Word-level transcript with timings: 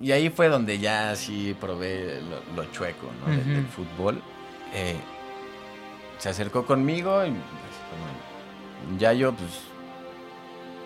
y 0.00 0.12
ahí 0.12 0.28
fue 0.30 0.48
donde 0.48 0.78
ya 0.78 1.14
sí 1.16 1.56
probé 1.60 2.20
lo, 2.22 2.62
lo 2.62 2.70
chueco, 2.72 3.08
¿no? 3.20 3.34
Del- 3.34 3.66
fútbol. 3.66 4.22
Eh, 4.74 4.96
se 6.18 6.28
acercó 6.28 6.64
conmigo 6.66 7.24
y 7.24 7.30
pues, 7.30 8.98
ya 8.98 9.12
yo, 9.12 9.32
pues, 9.34 9.50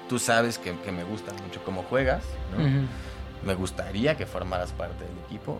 tú 0.09 0.19
sabes 0.19 0.59
que, 0.59 0.77
que 0.81 0.93
me 0.93 1.05
gusta 1.05 1.33
mucho 1.45 1.63
cómo 1.65 1.83
juegas, 1.85 2.25
¿no? 2.57 2.65
Me 3.45 3.55
gustaría 3.55 4.17
que 4.17 4.27
formaras 4.27 4.73
parte 4.73 5.03
del 5.05 5.19
equipo, 5.27 5.59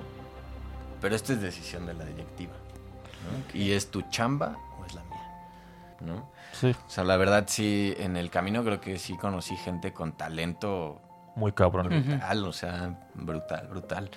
pero 1.01 1.15
esto 1.17 1.33
es 1.33 1.41
decisión 1.41 1.87
de 1.87 1.95
la 1.95 2.05
directiva. 2.05 2.53
¿no? 2.53 3.59
Y 3.59 3.73
es 3.73 3.91
tu 3.91 4.03
chamba 4.11 4.57
o 4.79 4.85
es 4.85 4.95
la 4.95 5.03
mía, 5.05 5.31
¿no? 6.01 6.31
Sí, 6.53 6.75
O 6.87 6.91
sea, 6.91 7.05
la 7.05 7.17
verdad 7.17 7.45
sí, 7.49 7.95
en 7.99 8.17
el 8.17 8.29
camino 8.31 8.65
creo 8.65 8.81
que 8.81 8.99
sí 8.99 9.17
conocí 9.17 9.57
gente 9.57 9.93
con 9.93 10.13
talento 10.13 11.01
muy 11.37 11.53
cabrón. 11.53 11.89
brutal, 11.89 12.45
o 12.45 12.53
sea, 12.53 12.99
brutal, 13.15 13.67
brutal. 13.69 14.11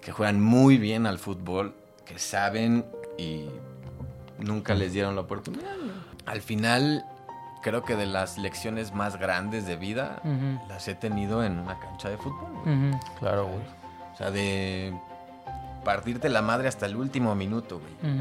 Que 0.00 0.12
juegan 0.12 0.40
muy 0.40 0.78
bien 0.78 1.06
al 1.06 1.18
fútbol, 1.18 1.74
que 2.04 2.18
saben 2.18 2.84
y 3.16 3.46
nunca 4.38 4.74
les 4.74 4.92
dieron 4.92 5.14
la 5.14 5.22
oportunidad. 5.22 5.74
Al 6.26 6.42
final, 6.42 7.04
creo 7.62 7.84
que 7.84 7.96
de 7.96 8.06
las 8.06 8.38
lecciones 8.38 8.92
más 8.92 9.18
grandes 9.18 9.66
de 9.66 9.76
vida 9.76 10.20
las 10.68 10.88
he 10.88 10.94
tenido 10.94 11.44
en 11.44 11.58
una 11.58 11.78
cancha 11.78 12.08
de 12.08 12.16
fútbol. 12.16 12.48
güey. 12.64 12.90
Claro, 13.18 13.46
güey. 13.46 13.60
O 14.12 14.16
sea, 14.16 14.30
de 14.30 14.98
partirte 15.84 16.28
la 16.28 16.42
madre 16.42 16.68
hasta 16.68 16.86
el 16.86 16.96
último 16.96 17.34
minuto, 17.34 17.80
güey. 17.80 18.18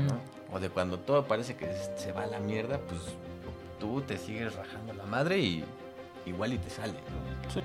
O 0.53 0.59
de 0.59 0.69
cuando 0.69 0.99
todo 0.99 1.25
parece 1.25 1.55
que 1.55 1.69
se 1.97 2.11
va 2.13 2.23
a 2.23 2.27
la 2.27 2.39
mierda, 2.39 2.79
pues 2.87 3.01
tú 3.79 4.01
te 4.01 4.17
sigues 4.17 4.55
rajando 4.55 4.93
la 4.93 5.05
madre 5.05 5.39
y 5.39 5.65
igual 6.25 6.53
y 6.53 6.57
te 6.57 6.69
sale, 6.69 6.93
¿no? 6.93 7.61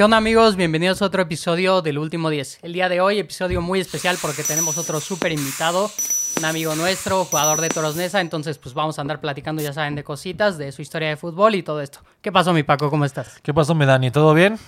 ¿Qué 0.00 0.04
onda 0.04 0.16
amigos? 0.16 0.56
Bienvenidos 0.56 1.02
a 1.02 1.04
otro 1.04 1.20
episodio 1.20 1.82
del 1.82 1.98
Último 1.98 2.30
10. 2.30 2.60
El 2.62 2.72
día 2.72 2.88
de 2.88 3.02
hoy, 3.02 3.18
episodio 3.18 3.60
muy 3.60 3.80
especial 3.80 4.16
porque 4.22 4.42
tenemos 4.42 4.78
otro 4.78 4.98
súper 4.98 5.30
invitado, 5.30 5.90
un 6.38 6.44
amigo 6.46 6.74
nuestro, 6.74 7.26
jugador 7.26 7.60
de 7.60 7.68
Toros 7.68 7.96
Nesa, 7.96 8.22
entonces 8.22 8.56
pues 8.56 8.74
vamos 8.74 8.96
a 8.98 9.02
andar 9.02 9.20
platicando, 9.20 9.60
ya 9.60 9.74
saben, 9.74 9.94
de 9.96 10.02
cositas, 10.02 10.56
de 10.56 10.72
su 10.72 10.80
historia 10.80 11.10
de 11.10 11.18
fútbol 11.18 11.54
y 11.54 11.62
todo 11.62 11.82
esto. 11.82 12.00
¿Qué 12.22 12.32
pasó 12.32 12.54
mi 12.54 12.62
Paco? 12.62 12.88
¿Cómo 12.88 13.04
estás? 13.04 13.40
¿Qué 13.42 13.52
pasó, 13.52 13.74
mi 13.74 13.84
Dani? 13.84 14.10
¿Todo 14.10 14.32
bien? 14.32 14.58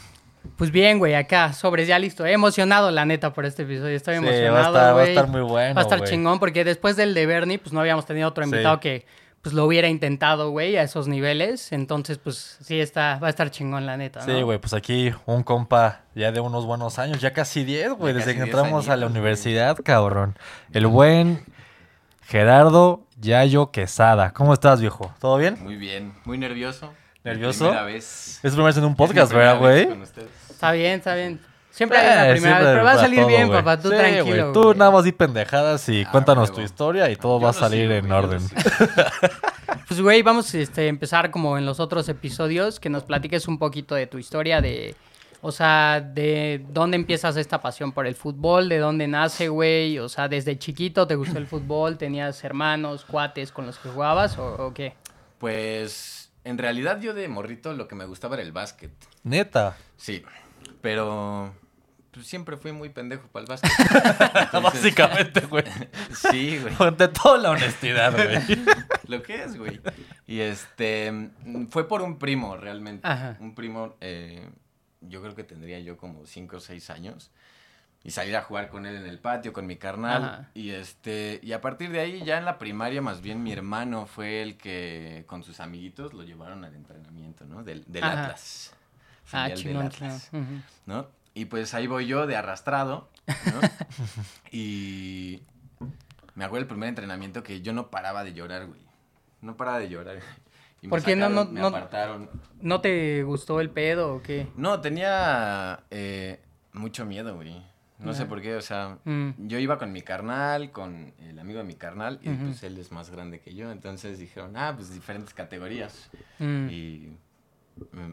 Pues 0.56 0.70
bien, 0.70 0.98
güey, 0.98 1.14
acá, 1.14 1.54
sobres 1.54 1.88
ya 1.88 1.98
listo. 1.98 2.26
He 2.26 2.32
emocionado, 2.34 2.90
la 2.90 3.06
neta, 3.06 3.32
por 3.32 3.46
este 3.46 3.62
episodio. 3.62 3.96
Estoy 3.96 4.16
Sí, 4.16 4.18
emocionado, 4.18 4.52
va 4.52 4.58
a 4.58 4.64
estar- 4.66 4.84
va 4.84 4.90
a 4.90 4.92
güey. 4.92 5.08
estar 5.08 5.28
muy 5.28 5.40
bueno, 5.40 5.74
Va 5.74 5.80
a 5.80 5.84
estar 5.84 5.98
güey. 6.00 6.10
chingón 6.10 6.40
porque 6.40 6.62
después 6.62 6.94
del 6.96 7.14
de 7.14 7.24
Bernie, 7.24 7.58
pues 7.58 7.72
no 7.72 7.80
habíamos 7.80 8.04
tenido 8.04 8.28
otro 8.28 8.44
Sí. 8.44 8.50
invitado 8.50 8.80
que 8.80 9.06
pues 9.42 9.54
lo 9.54 9.64
hubiera 9.66 9.88
intentado, 9.88 10.50
güey, 10.50 10.76
a 10.76 10.82
esos 10.82 11.08
niveles. 11.08 11.72
Entonces, 11.72 12.18
pues 12.18 12.58
sí, 12.62 12.80
está, 12.80 13.18
va 13.18 13.26
a 13.26 13.30
estar 13.30 13.50
chingón, 13.50 13.84
la 13.86 13.96
neta, 13.96 14.20
Sí, 14.22 14.30
¿no? 14.32 14.44
güey, 14.46 14.58
pues 14.58 14.72
aquí 14.72 15.12
un 15.26 15.42
compa 15.42 16.02
ya 16.14 16.30
de 16.32 16.40
unos 16.40 16.64
buenos 16.64 16.98
años, 17.00 17.20
ya 17.20 17.32
casi 17.32 17.64
10, 17.64 17.92
güey, 17.94 18.14
desde 18.14 18.32
que 18.34 18.42
10 18.42 18.46
entramos 18.46 18.88
a 18.88 18.96
la 18.96 19.06
güey. 19.06 19.18
universidad, 19.18 19.76
cabrón. 19.84 20.38
El 20.72 20.86
buen 20.86 21.44
Gerardo 22.22 23.02
Yayo 23.20 23.70
Quesada. 23.72 24.32
¿Cómo 24.32 24.52
estás, 24.54 24.80
viejo? 24.80 25.12
¿Todo 25.20 25.36
bien? 25.38 25.58
Muy 25.62 25.76
bien, 25.76 26.14
muy 26.24 26.38
nervioso. 26.38 26.92
¿Nervioso? 27.24 27.66
Primera 27.66 27.84
vez. 27.84 28.40
Es 28.42 28.52
primera 28.52 28.66
vez 28.66 28.76
en 28.78 28.84
un 28.84 28.92
Es 28.92 28.96
podcast, 28.96 29.32
¿verdad, 29.32 29.58
güey? 29.58 29.88
Está 30.50 30.72
bien, 30.72 30.92
está 30.98 31.14
bien. 31.14 31.40
Siempre 31.72 31.98
Eh, 31.98 32.02
es 32.02 32.06
la 32.06 32.32
primera 32.32 32.36
siempre 32.36 32.64
vez, 32.64 32.74
pero 32.74 32.84
va 32.84 32.92
a 32.92 32.98
salir 32.98 33.18
todo, 33.20 33.28
bien, 33.28 33.50
papá. 33.50 33.80
Tú 33.80 33.88
Sí, 33.88 33.96
tranquilo. 33.96 34.52
Tú 34.52 34.74
nada 34.74 34.90
más 34.90 35.04
di 35.04 35.12
pendejadas 35.12 35.88
y 35.88 36.04
Ah, 36.04 36.10
cuéntanos 36.12 36.52
tu 36.52 36.60
historia 36.60 37.10
y 37.10 37.16
todo 37.16 37.38
Yo 37.38 37.44
va 37.44 37.50
a 37.50 37.54
salir 37.54 37.88
sigo, 37.88 37.94
en 37.94 38.12
orden. 38.12 38.40
Pues, 39.88 40.00
güey, 40.00 40.22
vamos 40.22 40.54
este, 40.54 40.82
a 40.82 40.86
empezar 40.86 41.30
como 41.30 41.58
en 41.58 41.66
los 41.66 41.80
otros 41.80 42.08
episodios, 42.08 42.80
que 42.80 42.88
nos 42.88 43.04
platiques 43.04 43.46
un 43.48 43.58
poquito 43.58 43.94
de 43.94 44.06
tu 44.06 44.18
historia, 44.18 44.60
de, 44.60 44.94
o 45.42 45.52
sea, 45.52 46.00
de 46.00 46.64
dónde 46.70 46.96
empiezas 46.96 47.36
esta 47.36 47.60
pasión 47.60 47.92
por 47.92 48.06
el 48.06 48.14
fútbol, 48.14 48.68
de 48.68 48.78
dónde 48.78 49.06
nace, 49.06 49.48
güey, 49.48 49.98
o 49.98 50.08
sea, 50.08 50.28
desde 50.28 50.58
chiquito 50.58 51.06
te 51.06 51.14
gustó 51.14 51.38
el 51.38 51.46
fútbol, 51.46 51.98
tenías 51.98 52.42
hermanos, 52.44 53.04
cuates 53.04 53.52
con 53.52 53.66
los 53.66 53.78
que 53.78 53.90
jugabas, 53.90 54.38
o, 54.38 54.66
o 54.66 54.72
qué? 54.74 54.94
Pues 55.38 56.30
en 56.44 56.58
realidad 56.58 57.00
yo 57.00 57.12
de 57.12 57.28
morrito 57.28 57.72
lo 57.72 57.86
que 57.88 57.94
me 57.94 58.04
gustaba 58.06 58.36
era 58.36 58.42
el 58.42 58.52
básquet. 58.52 58.92
Neta. 59.24 59.76
Sí, 59.96 60.22
pero 60.80 61.52
pues, 62.12 62.26
siempre 62.26 62.56
fui 62.56 62.72
muy 62.72 62.90
pendejo 62.90 63.26
para 63.28 63.44
el 63.44 63.48
básquet. 63.48 63.70
Entonces, 64.34 64.82
Básicamente, 64.82 65.40
güey. 65.46 65.64
Sí, 66.14 66.58
güey. 66.58 66.74
Ante 66.78 67.08
toda 67.08 67.38
la 67.38 67.50
honestidad, 67.50 68.12
güey. 68.12 68.64
Lo 69.08 69.22
que 69.22 69.42
es, 69.42 69.56
güey. 69.56 69.80
Y 70.26 70.40
este, 70.40 71.30
fue 71.70 71.88
por 71.88 72.02
un 72.02 72.18
primo, 72.18 72.56
realmente. 72.56 73.06
Ajá. 73.06 73.36
Un 73.40 73.54
primo, 73.54 73.96
eh, 74.00 74.48
yo 75.00 75.22
creo 75.22 75.34
que 75.34 75.44
tendría 75.44 75.80
yo 75.80 75.96
como 75.96 76.26
5 76.26 76.56
o 76.56 76.60
6 76.60 76.90
años. 76.90 77.30
Y 78.04 78.10
salir 78.10 78.36
a 78.36 78.42
jugar 78.42 78.68
con 78.68 78.84
él 78.84 78.96
en 78.96 79.06
el 79.06 79.18
patio, 79.20 79.52
con 79.52 79.64
mi 79.64 79.76
carnal. 79.76 80.24
Ajá. 80.24 80.50
Y 80.54 80.70
este, 80.70 81.40
y 81.42 81.52
a 81.52 81.60
partir 81.60 81.90
de 81.92 82.00
ahí, 82.00 82.24
ya 82.24 82.36
en 82.36 82.44
la 82.44 82.58
primaria, 82.58 83.00
más 83.00 83.20
bien 83.22 83.42
mi 83.42 83.52
hermano 83.52 84.06
fue 84.06 84.42
el 84.42 84.56
que 84.58 85.24
con 85.28 85.44
sus 85.44 85.60
amiguitos 85.60 86.12
lo 86.12 86.24
llevaron 86.24 86.64
al 86.64 86.74
entrenamiento, 86.74 87.46
¿no? 87.46 87.62
Del, 87.62 87.84
del. 87.86 88.02
Atlas. 88.02 88.74
Ah, 89.30 89.50
chingón. 89.54 89.86
Ujú. 89.86 90.62
¿no? 90.86 91.21
Y 91.34 91.46
pues 91.46 91.72
ahí 91.74 91.86
voy 91.86 92.06
yo 92.06 92.26
de 92.26 92.36
arrastrado, 92.36 93.08
¿no? 93.26 93.60
y 94.52 95.42
me 96.34 96.44
acuerdo 96.44 96.62
el 96.62 96.68
primer 96.68 96.88
entrenamiento 96.88 97.42
que 97.42 97.62
yo 97.62 97.72
no 97.72 97.90
paraba 97.90 98.24
de 98.24 98.34
llorar, 98.34 98.66
güey. 98.66 98.80
No 99.40 99.56
paraba 99.56 99.78
de 99.78 99.88
llorar. 99.88 100.18
Y 100.82 100.86
me 100.86 100.90
¿Por 100.90 101.02
qué 101.02 101.16
no- 101.16 101.28
sacaron, 101.28 101.54
no- 101.54 101.60
me 101.60 101.66
apartaron. 101.66 102.30
¿No 102.60 102.80
te 102.80 103.22
gustó 103.22 103.60
el 103.60 103.70
pedo 103.70 104.14
o 104.16 104.22
qué? 104.22 104.48
No, 104.56 104.80
tenía 104.80 105.84
eh, 105.90 106.40
mucho 106.72 107.04
miedo, 107.06 107.34
güey. 107.36 107.62
No 107.98 108.14
sé 108.14 108.26
por 108.26 108.42
qué, 108.42 108.56
o 108.56 108.60
sea, 108.60 108.98
Mm. 109.04 109.46
yo 109.46 109.58
iba 109.60 109.78
con 109.78 109.92
mi 109.92 110.02
carnal, 110.02 110.72
con 110.72 111.14
el 111.20 111.38
amigo 111.38 111.60
de 111.60 111.64
mi 111.64 111.74
carnal, 111.74 112.18
y 112.20 112.30
pues 112.30 112.60
él 112.64 112.76
es 112.78 112.90
más 112.90 113.10
grande 113.10 113.38
que 113.38 113.54
yo, 113.54 113.70
entonces 113.70 114.18
dijeron, 114.18 114.56
ah, 114.56 114.72
pues 114.74 114.92
diferentes 114.92 115.32
categorías. 115.34 116.10
Mm. 116.40 116.68
Y 116.68 117.16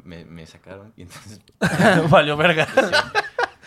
me, 0.04 0.26
me- 0.26 0.46
sacaron, 0.46 0.94
y 0.98 1.04
entonces 1.04 1.40
Valió 2.10 2.38
verga. 2.38 2.68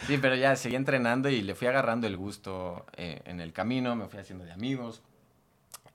Sí, 0.06 0.18
pero 0.18 0.34
ya 0.34 0.56
seguí 0.56 0.74
entrenando 0.74 1.28
y 1.28 1.42
le 1.42 1.54
fui 1.54 1.68
agarrando 1.68 2.08
el 2.08 2.16
gusto 2.16 2.84
eh, 2.96 3.22
en 3.24 3.40
el 3.40 3.52
camino, 3.52 3.94
me 3.94 4.08
fui 4.08 4.18
haciendo 4.18 4.44
de 4.44 4.50
amigos. 4.50 5.00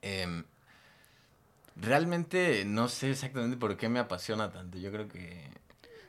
Em, 0.01 0.45
realmente 1.75 2.63
no 2.65 2.87
sé 2.87 3.11
exactamente 3.11 3.57
por 3.57 3.75
qué 3.75 3.89
me 3.89 3.99
apasiona 3.99 4.49
tanto. 4.51 4.77
Yo 4.77 4.91
creo 4.91 5.09
que... 5.09 5.49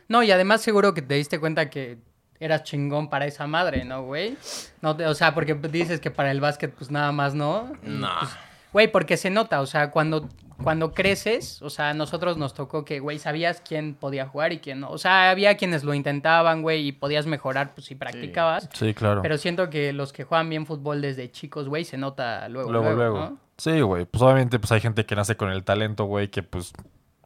No, 0.06 0.22
y 0.22 0.30
además 0.30 0.62
seguro 0.62 0.94
que 0.94 1.02
te 1.02 1.14
diste 1.14 1.40
cuenta 1.40 1.70
que 1.70 1.98
eras 2.40 2.62
chingón 2.62 3.10
para 3.10 3.26
esa 3.26 3.48
madre, 3.48 3.84
¿no, 3.84 4.04
güey? 4.04 4.36
No 4.80 4.90
o 4.92 5.14
sea, 5.14 5.34
porque 5.34 5.54
dices 5.54 5.98
que 6.00 6.12
para 6.12 6.30
el 6.30 6.40
básquet, 6.40 6.72
pues 6.72 6.90
nada 6.92 7.10
más 7.10 7.34
no. 7.34 7.72
No. 7.82 8.08
pues, 8.20 8.30
Güey, 8.72 8.92
porque 8.92 9.16
se 9.16 9.28
nota, 9.30 9.60
o 9.60 9.66
sea, 9.66 9.90
cuando, 9.90 10.28
cuando 10.62 10.92
creces, 10.92 11.62
o 11.62 11.70
sea, 11.70 11.90
a 11.90 11.94
nosotros 11.94 12.36
nos 12.36 12.54
tocó 12.54 12.84
que, 12.84 13.00
güey, 13.00 13.18
sabías 13.18 13.62
quién 13.66 13.94
podía 13.94 14.26
jugar 14.26 14.52
y 14.52 14.58
quién 14.58 14.80
no. 14.80 14.90
O 14.90 14.98
sea, 14.98 15.30
había 15.30 15.56
quienes 15.56 15.84
lo 15.84 15.94
intentaban, 15.94 16.62
güey, 16.62 16.88
y 16.88 16.92
podías 16.92 17.26
mejorar, 17.26 17.74
pues, 17.74 17.86
si 17.86 17.94
practicabas. 17.94 18.68
Sí, 18.72 18.92
claro. 18.94 19.22
Pero 19.22 19.38
siento 19.38 19.70
que 19.70 19.92
los 19.92 20.12
que 20.12 20.24
juegan 20.24 20.50
bien 20.50 20.66
fútbol 20.66 21.00
desde 21.00 21.30
chicos, 21.30 21.68
güey, 21.68 21.84
se 21.84 21.96
nota 21.96 22.48
luego, 22.48 22.72
luego, 22.72 22.92
luego, 22.92 22.98
luego. 22.98 23.30
¿no? 23.30 23.38
Sí, 23.56 23.80
güey. 23.80 24.04
Pues 24.04 24.22
obviamente 24.22 24.58
pues 24.58 24.70
hay 24.72 24.80
gente 24.80 25.04
que 25.04 25.16
nace 25.16 25.36
con 25.36 25.50
el 25.50 25.64
talento, 25.64 26.04
güey, 26.04 26.28
que 26.28 26.42
pues 26.42 26.72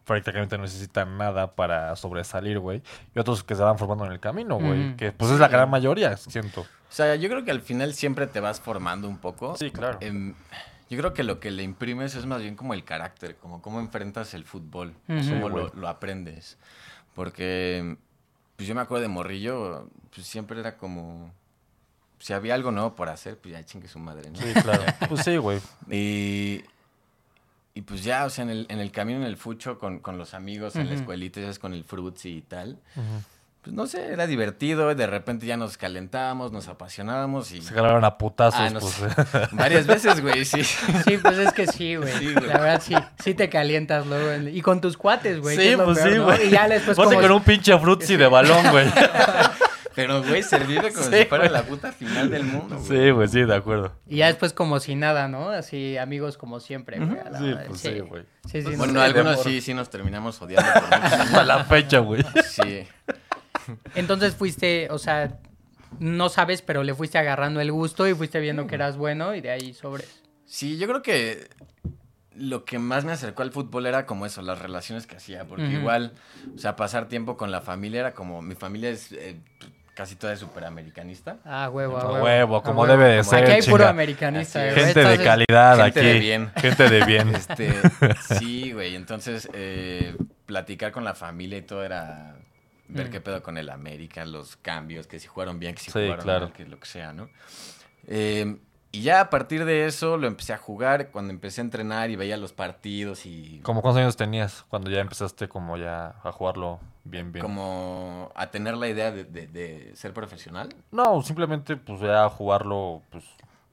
prácticamente 0.04 0.56
no 0.56 0.64
necesitan 0.64 1.16
nada 1.18 1.54
para 1.54 1.94
sobresalir, 1.96 2.58
güey. 2.58 2.82
Y 3.14 3.18
otros 3.18 3.44
que 3.44 3.54
se 3.54 3.62
van 3.62 3.78
formando 3.78 4.06
en 4.06 4.12
el 4.12 4.20
camino, 4.20 4.58
güey. 4.58 4.88
Ujú. 4.88 4.96
Que 4.96 5.12
pues 5.12 5.30
es 5.30 5.38
la 5.38 5.48
gran 5.48 5.70
mayoría, 5.70 6.16
siento. 6.16 6.62
O 6.62 6.94
sea, 6.94 7.16
yo 7.16 7.28
creo 7.28 7.44
que 7.44 7.50
al 7.50 7.60
final 7.60 7.94
siempre 7.94 8.26
te 8.26 8.40
vas 8.40 8.60
formando 8.60 9.08
un 9.08 9.18
poco. 9.18 9.56
Sí, 9.56 9.70
claro. 9.70 9.98
Em, 10.00 10.34
yo 10.90 10.98
creo 10.98 11.14
que 11.14 11.22
lo 11.22 11.40
que 11.40 11.50
le 11.50 11.62
imprimes 11.62 12.14
es 12.14 12.26
más 12.26 12.42
bien 12.42 12.56
como 12.56 12.74
el 12.74 12.84
carácter, 12.84 13.36
como 13.36 13.62
cómo 13.62 13.80
enfrentas 13.80 14.34
el 14.34 14.44
fútbol, 14.44 14.94
Ujú. 15.08 15.28
cómo 15.30 15.48
lo, 15.48 15.88
aprendes. 15.88 16.58
Porque, 17.14 17.96
pues 18.56 18.68
yo 18.68 18.74
me 18.74 18.80
acuerdo 18.80 19.02
de 19.02 19.08
morrillo, 19.08 19.88
pues 20.14 20.26
siempre 20.26 20.60
era 20.60 20.76
como, 20.76 21.32
si 22.18 22.32
había 22.32 22.54
algo 22.54 22.70
nuevo 22.70 22.94
por 22.94 23.08
hacer, 23.08 23.38
pues 23.38 23.52
ya 23.52 23.64
chingue 23.64 23.88
su 23.88 23.98
madre, 23.98 24.30
¿no? 24.30 24.38
Sí, 24.38 24.52
claro. 24.62 24.84
pues 25.08 25.22
sí, 25.24 25.36
güey. 25.36 25.60
Y, 25.90 26.62
y 27.74 27.82
pues 27.82 28.04
ya, 28.04 28.24
o 28.24 28.30
sea, 28.30 28.44
en 28.44 28.50
el, 28.50 28.66
en 28.68 28.80
el 28.80 28.92
camino, 28.92 29.18
en 29.18 29.26
el 29.26 29.36
fucho, 29.36 29.78
con, 29.78 30.00
con 30.00 30.18
los 30.18 30.34
amigos, 30.34 30.76
en 30.76 30.88
la 30.88 30.94
escuelita, 30.94 31.40
ya 31.40 31.46
sabes, 31.46 31.58
con 31.58 31.74
el 31.74 31.84
fruits 31.84 32.26
y 32.26 32.42
tal, 32.42 32.78
Ujú. 32.96 33.22
Pues 33.62 33.74
no 33.76 33.86
sé, 33.86 34.12
era 34.12 34.26
divertido, 34.26 34.90
y 34.90 34.94
de 34.96 35.06
repente 35.06 35.46
ya 35.46 35.56
nos 35.56 35.76
calentábamos, 35.76 36.50
nos 36.50 36.66
apasionábamos 36.68 37.52
y... 37.52 37.62
Se 37.62 37.72
jalaron 37.72 38.04
a 38.04 38.18
putazos, 38.18 38.58
Ah, 38.60 38.70
no 38.70 38.80
pues. 38.80 38.96
Varias 39.52 39.86
veces, 39.86 40.20
güey, 40.20 40.44
sí. 40.44 40.64
Sí, 40.64 41.16
pues 41.22 41.38
es 41.38 41.52
que 41.52 41.66
sí, 41.68 41.94
güey. 41.94 42.12
Sí, 42.18 42.32
güey. 42.34 42.46
la 42.48 42.58
verdad, 42.58 42.82
sí. 42.84 42.94
Sí 43.22 43.34
te 43.34 43.48
calientas 43.48 44.04
luego. 44.06 44.32
en- 44.32 44.48
Y 44.54 44.60
con 44.62 44.80
tus 44.80 44.96
cuates, 44.96 45.38
güey. 45.40 45.56
Sí, 45.56 45.76
pues 45.76 45.96
peor, 45.98 46.10
sí, 46.10 46.16
¿no? 46.16 46.24
güey. 46.24 46.46
Y 46.48 46.50
ya 46.50 46.66
después 46.68 46.96
Ponte 46.96 47.14
como... 47.14 47.26
con 47.28 47.36
un 47.36 47.42
pinche 47.44 47.78
frutzi 47.78 48.16
de 48.16 48.26
balón, 48.26 48.68
güey. 48.72 48.86
Pero, 49.94 50.22
güey, 50.22 50.42
se 50.42 50.58
vive 50.60 50.90
como 50.90 51.04
Sí, 51.10 51.18
si 51.18 51.24
fuera 51.26 51.50
la 51.50 51.64
puta 51.64 51.92
final 51.92 52.30
del 52.30 52.44
mundo, 52.44 52.78
güey. 52.78 52.88
sí, 52.88 53.10
güey, 53.10 53.28
sí, 53.28 53.42
de 53.44 53.54
acuerdo. 53.54 53.92
Y 54.08 54.16
ya 54.16 54.26
después 54.28 54.54
como 54.54 54.80
si 54.80 54.94
nada, 54.94 55.28
¿no? 55.28 55.50
Así, 55.50 55.98
amigos 55.98 56.38
como 56.38 56.60
siempre, 56.60 56.96
güey. 56.98 57.10
Sí, 57.10 57.30
madre. 57.30 57.64
pues 57.68 57.80
sí, 57.80 58.00
güey. 58.00 58.22
Sí, 58.50 58.62
sí, 58.62 58.74
Bueno, 58.76 58.94
no. 58.94 59.00
sé, 59.00 59.04
algunos 59.04 59.42
sí, 59.42 59.60
sí 59.60 59.74
nos 59.74 59.90
terminamos 59.90 60.40
odiando 60.40 60.72
por 60.72 60.94
A 61.40 61.44
la 61.44 61.64
fecha, 61.64 61.98
güey. 61.98 62.24
Sí. 62.48 62.88
Entonces 63.94 64.34
fuiste, 64.34 64.88
o 64.90 64.98
sea, 64.98 65.38
no 65.98 66.28
sabes, 66.28 66.62
pero 66.62 66.82
le 66.82 66.94
fuiste 66.94 67.18
agarrando 67.18 67.60
el 67.60 67.70
gusto 67.72 68.08
y 68.08 68.14
fuiste 68.14 68.40
viendo 68.40 68.66
que 68.66 68.74
eras 68.74 68.96
bueno 68.96 69.34
y 69.34 69.40
de 69.40 69.50
ahí 69.50 69.72
sobres. 69.74 70.22
Sí, 70.44 70.78
yo 70.78 70.86
creo 70.88 71.02
que 71.02 71.48
lo 72.34 72.64
que 72.64 72.78
más 72.78 73.04
me 73.04 73.12
acercó 73.12 73.42
al 73.42 73.52
fútbol 73.52 73.86
era 73.86 74.06
como 74.06 74.24
eso, 74.26 74.40
las 74.42 74.58
relaciones 74.58 75.06
que 75.06 75.16
hacía, 75.16 75.44
porque 75.44 75.64
igual, 75.66 76.12
o 76.54 76.58
sea, 76.58 76.76
pasar 76.76 77.08
tiempo 77.08 77.36
con 77.36 77.50
la 77.50 77.60
familia 77.60 78.00
era 78.00 78.12
como, 78.14 78.40
mi 78.40 78.54
familia 78.54 78.88
es 78.90 79.12
eh, 79.12 79.36
casi 79.94 80.16
toda 80.16 80.34
superamericanista. 80.36 81.36
Ah, 81.44 81.68
huevo, 81.70 81.98
A 81.98 82.10
huevo, 82.10 82.24
huevo. 82.24 82.62
como 82.62 82.86
debe 82.86 83.04
de 83.04 83.18
Aquí 83.18 83.28
ser, 83.28 83.44
hay 83.50 83.60
puro 83.62 83.78
chinga. 83.78 83.90
americanista. 83.90 84.60
Así 84.60 84.68
es. 84.68 84.74
güey. 84.74 84.86
Gente 84.86 85.04
de 85.18 85.24
calidad 85.24 85.76
gente 85.84 86.00
aquí. 86.00 86.08
de 86.08 86.18
bien. 86.20 86.50
Gente 86.56 86.88
de 86.88 87.04
bien. 87.04 87.34
Este, 87.34 87.74
sí, 88.38 88.72
güey, 88.72 88.96
entonces 88.96 89.48
eh, 89.52 90.16
platicar 90.46 90.90
con 90.92 91.04
la 91.04 91.14
familia 91.14 91.58
y 91.58 91.62
todo 91.62 91.84
era 91.84 92.34
ver 92.92 93.08
Mm. 93.08 93.10
qué 93.10 93.20
pedo 93.20 93.42
con 93.42 93.58
el 93.58 93.68
América, 93.70 94.24
los 94.24 94.56
cambios, 94.56 95.06
que 95.06 95.18
si 95.18 95.26
jugaron 95.28 95.58
bien, 95.58 95.74
que 95.74 95.80
si 95.82 95.90
Sí, 95.90 96.00
jugaron 96.04 96.24
claro. 96.24 96.46
mal, 96.46 96.52
que 96.52 96.66
lo 96.66 96.78
que 96.78 96.86
sea, 96.86 97.12
¿no? 97.12 97.28
Eh, 98.06 98.56
y 98.94 99.02
ya 99.02 99.20
a 99.20 99.30
partir 99.30 99.64
de 99.64 99.86
eso 99.86 100.18
lo 100.18 100.26
empecé 100.26 100.52
a 100.52 100.58
jugar 100.58 101.10
cuando 101.10 101.32
empecé 101.32 101.60
a 101.60 101.64
entrenar 101.64 102.10
y 102.10 102.16
veía 102.16 102.36
los 102.36 102.52
partidos 102.52 103.24
y 103.24 103.60
¿Cómo 103.62 103.80
cuántos 103.80 104.00
años 104.02 104.16
tenías 104.16 104.64
cuando 104.68 104.90
ya 104.90 105.00
empezaste 105.00 105.48
como 105.48 105.78
ya 105.78 106.16
a 106.22 106.32
jugarlo 106.32 106.78
bien, 107.04 107.32
bien? 107.32 107.42
como 107.44 108.30
a 108.34 108.50
tener 108.50 108.76
la 108.76 108.88
idea 108.88 109.10
de, 109.10 109.24
de- 109.24 109.46
de 109.46 109.92
ser 109.96 110.12
profesional. 110.12 110.68
No, 110.90 111.22
simplemente 111.22 111.76
pues 111.76 112.00
ya 112.00 112.28
jugarlo 112.28 113.00
pues 113.10 113.24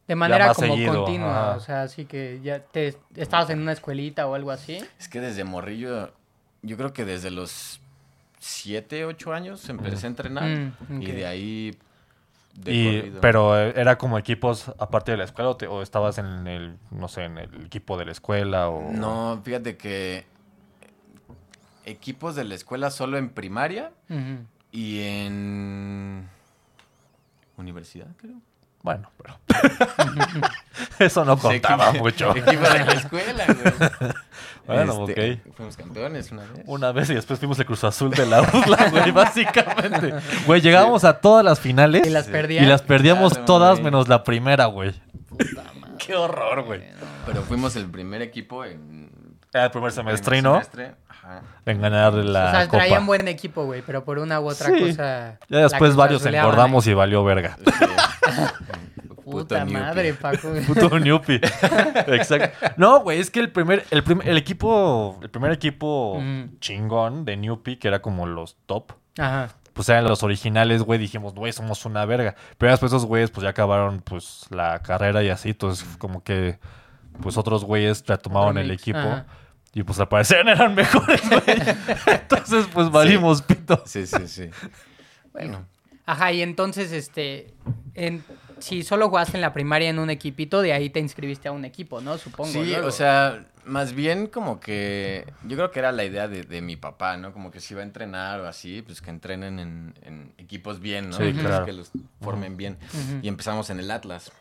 De 0.07 0.15
manera 0.15 0.53
como 0.53 0.73
seguido, 0.73 0.93
continua, 1.03 1.49
ajá. 1.49 1.57
o 1.57 1.59
sea, 1.59 1.81
así 1.81 2.05
que 2.05 2.39
ya 2.41 2.59
te 2.63 2.95
estabas 3.17 3.49
en 3.49 3.59
una 3.59 3.73
escuelita 3.73 4.25
o 4.25 4.35
algo 4.35 4.51
así. 4.51 4.77
Es 4.99 5.09
que 5.09 5.19
desde 5.19 5.43
morrillo, 5.43 6.13
yo 6.61 6.77
creo 6.77 6.93
que 6.93 7.03
desde 7.03 7.29
los 7.29 7.81
7, 8.39 9.05
8 9.05 9.33
años 9.33 9.67
empecé 9.69 10.07
a 10.07 10.09
entrenar 10.09 10.47
Mm, 10.89 11.01
y 11.01 11.05
de 11.11 11.25
ahí... 11.27 11.77
de 12.55 12.73
Y, 12.73 13.13
pero 13.21 13.57
eh, 13.59 13.73
era 13.75 13.97
como 13.97 14.17
equipos 14.17 14.71
aparte 14.79 15.11
de 15.11 15.17
la 15.17 15.25
escuela 15.25 15.49
o, 15.51 15.57
te- 15.57 15.67
o 15.67 15.81
estabas 15.81 16.17
en 16.17 16.47
el, 16.47 16.77
no 16.91 17.07
sé, 17.07 17.25
en 17.25 17.37
el 17.37 17.65
equipo 17.65 17.97
de 17.97 18.05
la 18.05 18.11
escuela 18.11 18.69
o... 18.69 18.91
No, 18.91 19.41
fíjate 19.43 19.75
que 19.77 20.25
equipos 21.85 22.35
de 22.35 22.43
la 22.45 22.55
escuela 22.55 22.91
solo 22.91 23.17
en 23.17 23.29
primaria 23.29 23.91
y 24.71 25.01
en 25.01 26.29
universidad, 27.57 28.07
creo. 28.17 28.35
Bueno, 28.81 29.11
pero... 29.17 29.37
Eso 30.99 31.25
no 31.25 31.37
contaba 31.37 31.89
Equipo- 31.91 31.99
mucho. 32.03 32.31
Equipos 32.35 32.73
de 32.73 32.85
la 32.85 32.91
escuela, 32.93 33.45
güey. 33.47 34.11
Bueno, 34.73 35.05
Este, 35.07 35.41
ok. 35.47 35.53
Fuimos 35.55 35.77
campeones 35.77 36.31
una 36.31 36.43
vez. 36.43 36.63
Una 36.65 36.91
vez 36.91 37.09
y 37.09 37.15
después 37.15 37.39
fuimos 37.39 37.57
el 37.59 37.65
Cruz 37.65 37.83
Azul 37.83 38.11
de 38.11 38.25
la 38.25 38.41
UDLA, 38.53 38.89
güey, 38.91 39.11
básicamente. 39.11 40.13
Güey, 40.45 40.61
llegábamos 40.61 41.03
a 41.03 41.19
todas 41.19 41.43
las 41.43 41.59
finales. 41.59 42.05
Y 42.05 42.09
las 42.09 42.27
perdían. 42.27 42.63
Y 42.63 42.67
las 42.67 42.81
perdíamos 42.81 43.33
Claro, 43.33 43.45
todas 43.45 43.73
güey. 43.79 43.85
menos 43.85 44.07
la 44.07 44.23
primera, 44.23 44.65
güey. 44.65 44.93
Puta 45.27 45.45
madre. 45.79 45.95
Qué 46.05 46.15
horror, 46.15 46.63
güey. 46.63 46.81
Pero 47.25 47.41
fuimos 47.43 47.75
el 47.75 47.85
primer 47.87 48.21
equipo 48.21 48.63
en... 48.65 49.09
Era 49.53 49.65
el 49.65 49.71
primer 49.71 49.91
semestre, 49.91 50.29
primer 50.37 50.43
¿no? 50.43 50.53
semestre, 50.53 50.93
Ajá. 51.09 51.41
En 51.65 51.81
ganar 51.81 52.13
la 52.13 52.45
o 52.47 52.51
sea, 52.51 52.65
copa. 52.67 52.77
traían 52.77 53.05
buen 53.07 53.27
equipo, 53.27 53.65
güey, 53.65 53.81
pero 53.81 54.03
por 54.05 54.19
una 54.19 54.39
u 54.39 54.47
otra 54.47 54.67
Sí. 54.69 54.79
cosa. 54.79 55.37
Ya 55.49 55.57
después 55.59 55.95
varios 55.95 56.23
engordamos 56.25 56.85
ahí. 56.85 56.91
y 56.91 56.95
valió 56.95 57.23
verga. 57.23 57.57
Puta 59.29 59.65
madre, 59.65 60.13
Paco. 60.13 60.49
Puto 60.67 60.99
Newpie. 60.99 61.39
Exacto. 62.07 62.67
No, 62.77 63.01
güey, 63.01 63.19
es 63.19 63.29
que 63.31 63.39
el 63.39 63.51
primer, 63.51 63.85
el 63.91 64.03
prim- 64.03 64.21
el 64.23 64.37
equipo, 64.37 65.19
el 65.21 65.29
primer 65.29 65.51
equipo 65.51 66.19
Mm. 66.19 66.59
chingón 66.59 67.25
de 67.25 67.37
Newpie, 67.37 67.77
que 67.79 67.87
era 67.87 68.01
como 68.01 68.25
los 68.25 68.57
top, 68.65 68.93
Ajá. 69.17 69.49
pues 69.73 69.87
eran 69.89 70.05
los 70.05 70.23
originales, 70.23 70.81
güey, 70.83 70.99
dijimos, 70.99 71.33
güey, 71.33 71.51
somos 71.53 71.85
una 71.85 72.05
verga. 72.05 72.35
Pero 72.57 72.71
después 72.71 72.91
esos 72.91 73.05
güeyes, 73.05 73.31
pues 73.31 73.43
ya 73.43 73.49
acabaron, 73.51 74.01
pues, 74.01 74.45
la 74.49 74.79
carrera 74.81 75.23
y 75.23 75.29
así, 75.29 75.49
entonces 75.49 75.87
como 75.97 76.23
que, 76.23 76.59
pues 77.21 77.37
otros 77.37 77.63
güeyes 77.65 78.03
retomaron 78.07 78.57
el 78.57 78.71
equipo. 78.71 78.97
ajá. 78.99 79.25
Y 79.71 79.83
pues 79.83 79.99
al 79.99 80.07
parecer 80.07 80.47
eran 80.47 80.73
mejores, 80.75 81.21
güey. 81.29 81.43
Entonces, 82.07 82.65
pues 82.73 82.89
valimos 82.89 83.43
pito. 83.43 83.83
Sí, 83.85 84.07
sí, 84.07 84.27
sí. 84.27 84.49
Bueno, 85.31 85.63
Ajá, 86.07 86.31
y 86.31 86.41
entonces, 86.41 86.91
este, 86.91 87.53
en, 87.93 88.23
si 88.61 88.83
solo 88.83 89.09
jugaste 89.09 89.37
en 89.37 89.41
la 89.41 89.53
primaria 89.53 89.89
en 89.89 89.99
un 89.99 90.09
equipito, 90.09 90.61
de 90.61 90.73
ahí 90.73 90.89
te 90.89 90.99
inscribiste 90.99 91.47
a 91.47 91.51
un 91.51 91.65
equipo, 91.65 92.01
¿no? 92.01 92.17
Supongo. 92.17 92.51
Sí, 92.51 92.65
luego. 92.65 92.87
o 92.87 92.91
sea, 92.91 93.45
más 93.65 93.93
bien 93.93 94.27
como 94.27 94.59
que 94.59 95.31
yo 95.43 95.55
creo 95.57 95.71
que 95.71 95.79
era 95.79 95.91
la 95.91 96.03
idea 96.03 96.27
de, 96.27 96.43
de 96.43 96.61
mi 96.61 96.75
papá, 96.75 97.17
¿no? 97.17 97.33
Como 97.33 97.51
que 97.51 97.59
si 97.59 97.73
iba 97.73 97.81
a 97.81 97.85
entrenar 97.85 98.39
o 98.41 98.47
así, 98.47 98.81
pues 98.81 99.01
que 99.01 99.09
entrenen 99.09 99.59
en, 99.59 99.93
en 100.01 100.33
equipos 100.37 100.79
bien, 100.79 101.09
¿no? 101.09 101.17
Sí, 101.17 101.33
claro. 101.33 101.65
Que 101.65 101.73
los 101.73 101.91
formen 102.21 102.57
bien. 102.57 102.77
Y 103.21 103.27
empezamos 103.27 103.69
en 103.69 103.79
el 103.79 103.91
Atlas, 103.91 104.31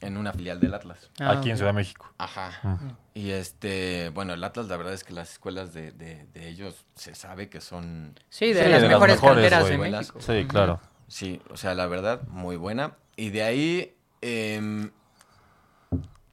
en 0.00 0.16
una 0.18 0.32
filial 0.32 0.60
del 0.60 0.74
Atlas. 0.74 1.10
Ah, 1.18 1.30
aquí 1.38 1.50
en. 1.50 1.56
Ciudad 1.56 1.70
de 1.70 1.76
México. 1.76 2.12
Ajá. 2.18 2.78
Y 3.14 3.30
este, 3.30 4.10
bueno, 4.10 4.34
el 4.34 4.44
Atlas, 4.44 4.66
la 4.68 4.76
verdad 4.76 4.92
es 4.92 5.04
que 5.04 5.14
las 5.14 5.32
escuelas 5.32 5.72
de, 5.72 5.90
de- 5.92 6.26
de 6.34 6.48
ellos 6.48 6.84
se 6.96 7.14
sabe 7.14 7.48
que 7.48 7.62
son, 7.62 8.18
Sí, 8.28 8.52
de 8.52 8.62
Sí, 8.64 8.68
las 8.68 8.82
de 8.82 8.88
las 8.88 8.98
mejores 8.98 9.16
mejores, 9.16 9.50
canteras 9.50 9.68
de. 9.70 9.78
México. 9.78 10.18
Sí, 10.20 10.44
claro. 10.46 10.80
sí, 11.08 11.40
o 11.50 11.56
sea, 11.56 11.74
la 11.74 11.86
verdad, 11.86 12.20
muy 12.28 12.56
buena. 12.56 12.92
Y 13.16 13.30
de 13.30 13.42
ahí, 13.42 13.94
em, 14.20 14.90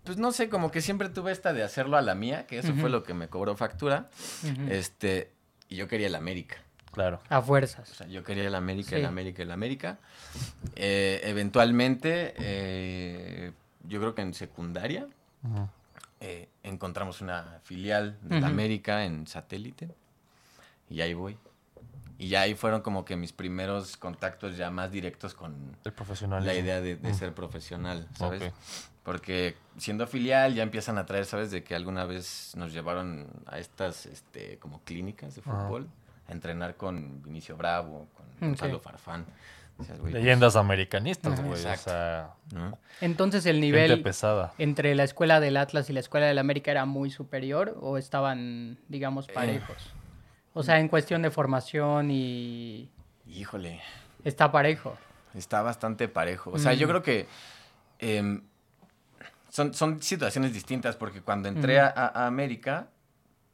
pues 0.04 0.18
no 0.18 0.32
sé, 0.32 0.50
como 0.50 0.70
que 0.72 0.82
siempre 0.82 1.10
tuve 1.10 1.32
esta 1.32 1.54
de 1.54 1.64
hacerlo 1.64 1.96
a 1.98 2.02
la 2.02 2.14
mía, 2.16 2.46
que 2.46 2.60
eso 2.60 2.74
fue 2.76 2.90
lo 2.90 3.04
que 3.04 3.14
me 3.14 3.30
cobró 3.30 3.56
factura. 3.56 4.10
Este, 4.70 5.32
y 5.70 5.78
yo 5.78 5.88
quería 5.88 6.08
el 6.08 6.16
América. 6.16 6.58
Claro. 6.92 7.22
A 7.30 7.40
O 7.40 7.42
fuerzas. 7.42 7.90
sea, 7.90 8.06
yo 8.08 8.24
quería 8.24 8.46
el 8.46 8.54
América, 8.56 8.90
Sí. 8.92 8.96
el 8.98 9.06
América, 9.06 9.42
el 9.44 9.52
América. 9.52 9.98
Eh, 10.76 11.22
eventualmente, 11.24 12.34
eh, 12.38 13.52
yo 13.88 14.00
creo 14.00 14.14
que 14.14 14.22
en 14.22 14.34
secundaria, 14.34 15.08
eh, 16.20 16.50
encontramos 16.64 17.22
una 17.22 17.60
filial 17.64 18.18
de 18.22 18.38
Ujú. 18.38 18.46
América 18.46 19.06
en 19.06 19.26
satélite. 19.26 19.90
Y 20.90 21.02
ahí 21.02 21.14
voy. 21.14 21.38
Y 22.24 22.30
ya 22.30 22.42
ahí 22.42 22.56
fueron 22.56 22.82
como 22.82 23.04
que 23.04 23.18
mis 23.18 23.34
primeros 23.34 23.98
contactos 23.98 24.56
ya 24.56 24.70
más 24.72 24.92
directos 24.92 25.34
con 25.34 25.76
El 25.84 25.92
profesional. 25.92 26.46
la 26.46 26.54
idea 26.56 26.80
de, 26.80 26.96
de 26.96 27.14
ser 27.14 27.34
profesional, 27.34 28.08
¿sabes? 28.18 28.54
Porque 29.04 29.58
siendo 29.78 30.08
filial 30.08 30.56
ya 30.56 30.64
empiezan 30.64 30.98
a 30.98 31.06
traer, 31.06 31.26
¿sabes? 31.26 31.52
De 31.52 31.64
que 31.66 31.76
alguna 31.76 32.06
vez 32.06 32.54
nos 32.56 32.72
llevaron 32.72 33.28
a 33.48 33.60
estas 33.60 34.06
este, 34.06 34.58
como 34.60 34.82
clínicas 34.86 35.36
de 35.36 35.42
Ajá. 35.42 35.66
fútbol 35.66 35.90
a 36.30 36.32
entrenar 36.32 36.78
con 36.78 37.22
Vinicio 37.24 37.58
Bravo, 37.58 38.08
con. 38.16 38.26
Gonzalo 38.40 38.80
Farfán. 38.80 39.26
Güey, 40.00 40.14
Leyendas 40.14 40.56
americanistas, 40.56 41.34
Ajá. 41.34 41.42
güey. 41.42 41.54
O 41.56 41.58
Exacto. 41.58 41.90
sea, 41.90 42.30
¿no? 42.54 42.78
Entonces 43.02 43.46
el 43.46 43.60
nivel 43.60 44.02
pesada. 44.02 44.54
entre 44.60 44.96
la 44.96 45.04
escuela 45.04 45.42
del 45.42 45.58
Atlas 45.58 45.90
y 45.90 45.94
la 45.94 46.00
escuela 46.00 46.28
del 46.28 46.38
América 46.38 46.72
era 46.72 46.86
muy 46.86 47.10
superior 47.10 47.78
o 47.82 47.98
estaban, 47.98 48.78
digamos, 48.88 49.28
Eh. 49.28 49.62
O 50.54 50.64
sea, 50.64 50.80
en 50.80 50.88
cuestión 50.88 51.22
de 51.22 51.32
formación 51.32 52.12
y 52.12 52.90
Híjole, 53.28 53.82
está 54.24 54.52
parejo. 54.52 54.98
está 55.34 55.62
bastante 55.62 56.08
parejo. 56.08 56.52
O 56.52 56.60
sea, 56.60 56.74
yo 56.74 56.88
creo 56.88 57.02
que 57.02 57.28
em, 58.00 58.44
son, 59.50 59.74
son 59.74 60.02
situaciones 60.02 60.54
distintas 60.54 60.96
porque 60.96 61.22
cuando 61.22 61.50
entré 61.50 61.80
a, 61.80 61.88
a 61.88 62.28
América, 62.28 62.90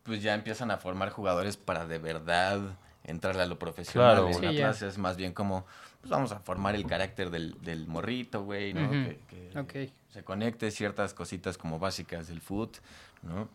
pues 0.03 0.21
ya 0.21 0.33
empiezan 0.33 0.71
a 0.71 0.77
formar 0.77 1.09
jugadores 1.09 1.55
para 1.57 1.85
de 1.85 1.99
verdad 1.99 2.59
entrarle 3.03 3.43
a 3.43 3.45
lo 3.45 3.59
profesional. 3.59 4.15
Claro. 4.15 4.33
Sí. 4.33 4.45
Atlas 4.45 4.81
es 4.81 4.97
más 4.97 5.17
bien 5.17 5.33
como, 5.33 5.65
pues 6.01 6.09
vamos 6.09 6.31
a 6.31 6.39
formar 6.39 6.75
el 6.75 6.85
carácter 6.85 7.29
del, 7.29 7.59
del 7.61 7.87
morrito, 7.87 8.43
güey, 8.43 8.73
¿no? 8.73 8.89
Que, 9.67 9.91
se 10.09 10.23
conecte 10.23 10.71
ciertas 10.71 11.13
cositas 11.13 11.57
como 11.57 11.77
básicas 11.77 12.27
del 12.27 12.41
foot, 12.41 12.77
¿no? 13.21 13.47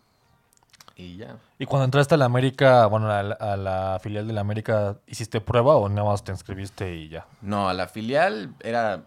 Y 0.97 1.17
ya. 1.17 1.37
Y 1.59 1.67
cuando 1.67 1.85
entraste 1.87 2.15
a 2.15 2.19
la 2.19 2.25
América, 2.27 2.87
bueno, 2.87 3.11
a 3.11 3.23
la, 3.23 3.35
a 3.35 3.57
la 3.57 3.99
filial 4.01 4.27
de 4.29 4.33
la 4.33 4.41
América, 4.43 4.97
¿hiciste 5.07 5.41
prueba 5.41 5.75
o 5.77 5.89
nada 5.89 6.05
más 6.09 6.23
te 6.23 6.31
inscribiste 6.33 6.95
y 6.95 7.09
ya? 7.09 7.27
No, 7.43 7.69
a 7.69 7.75
la 7.75 7.89
filial 7.89 8.55
era, 8.61 9.03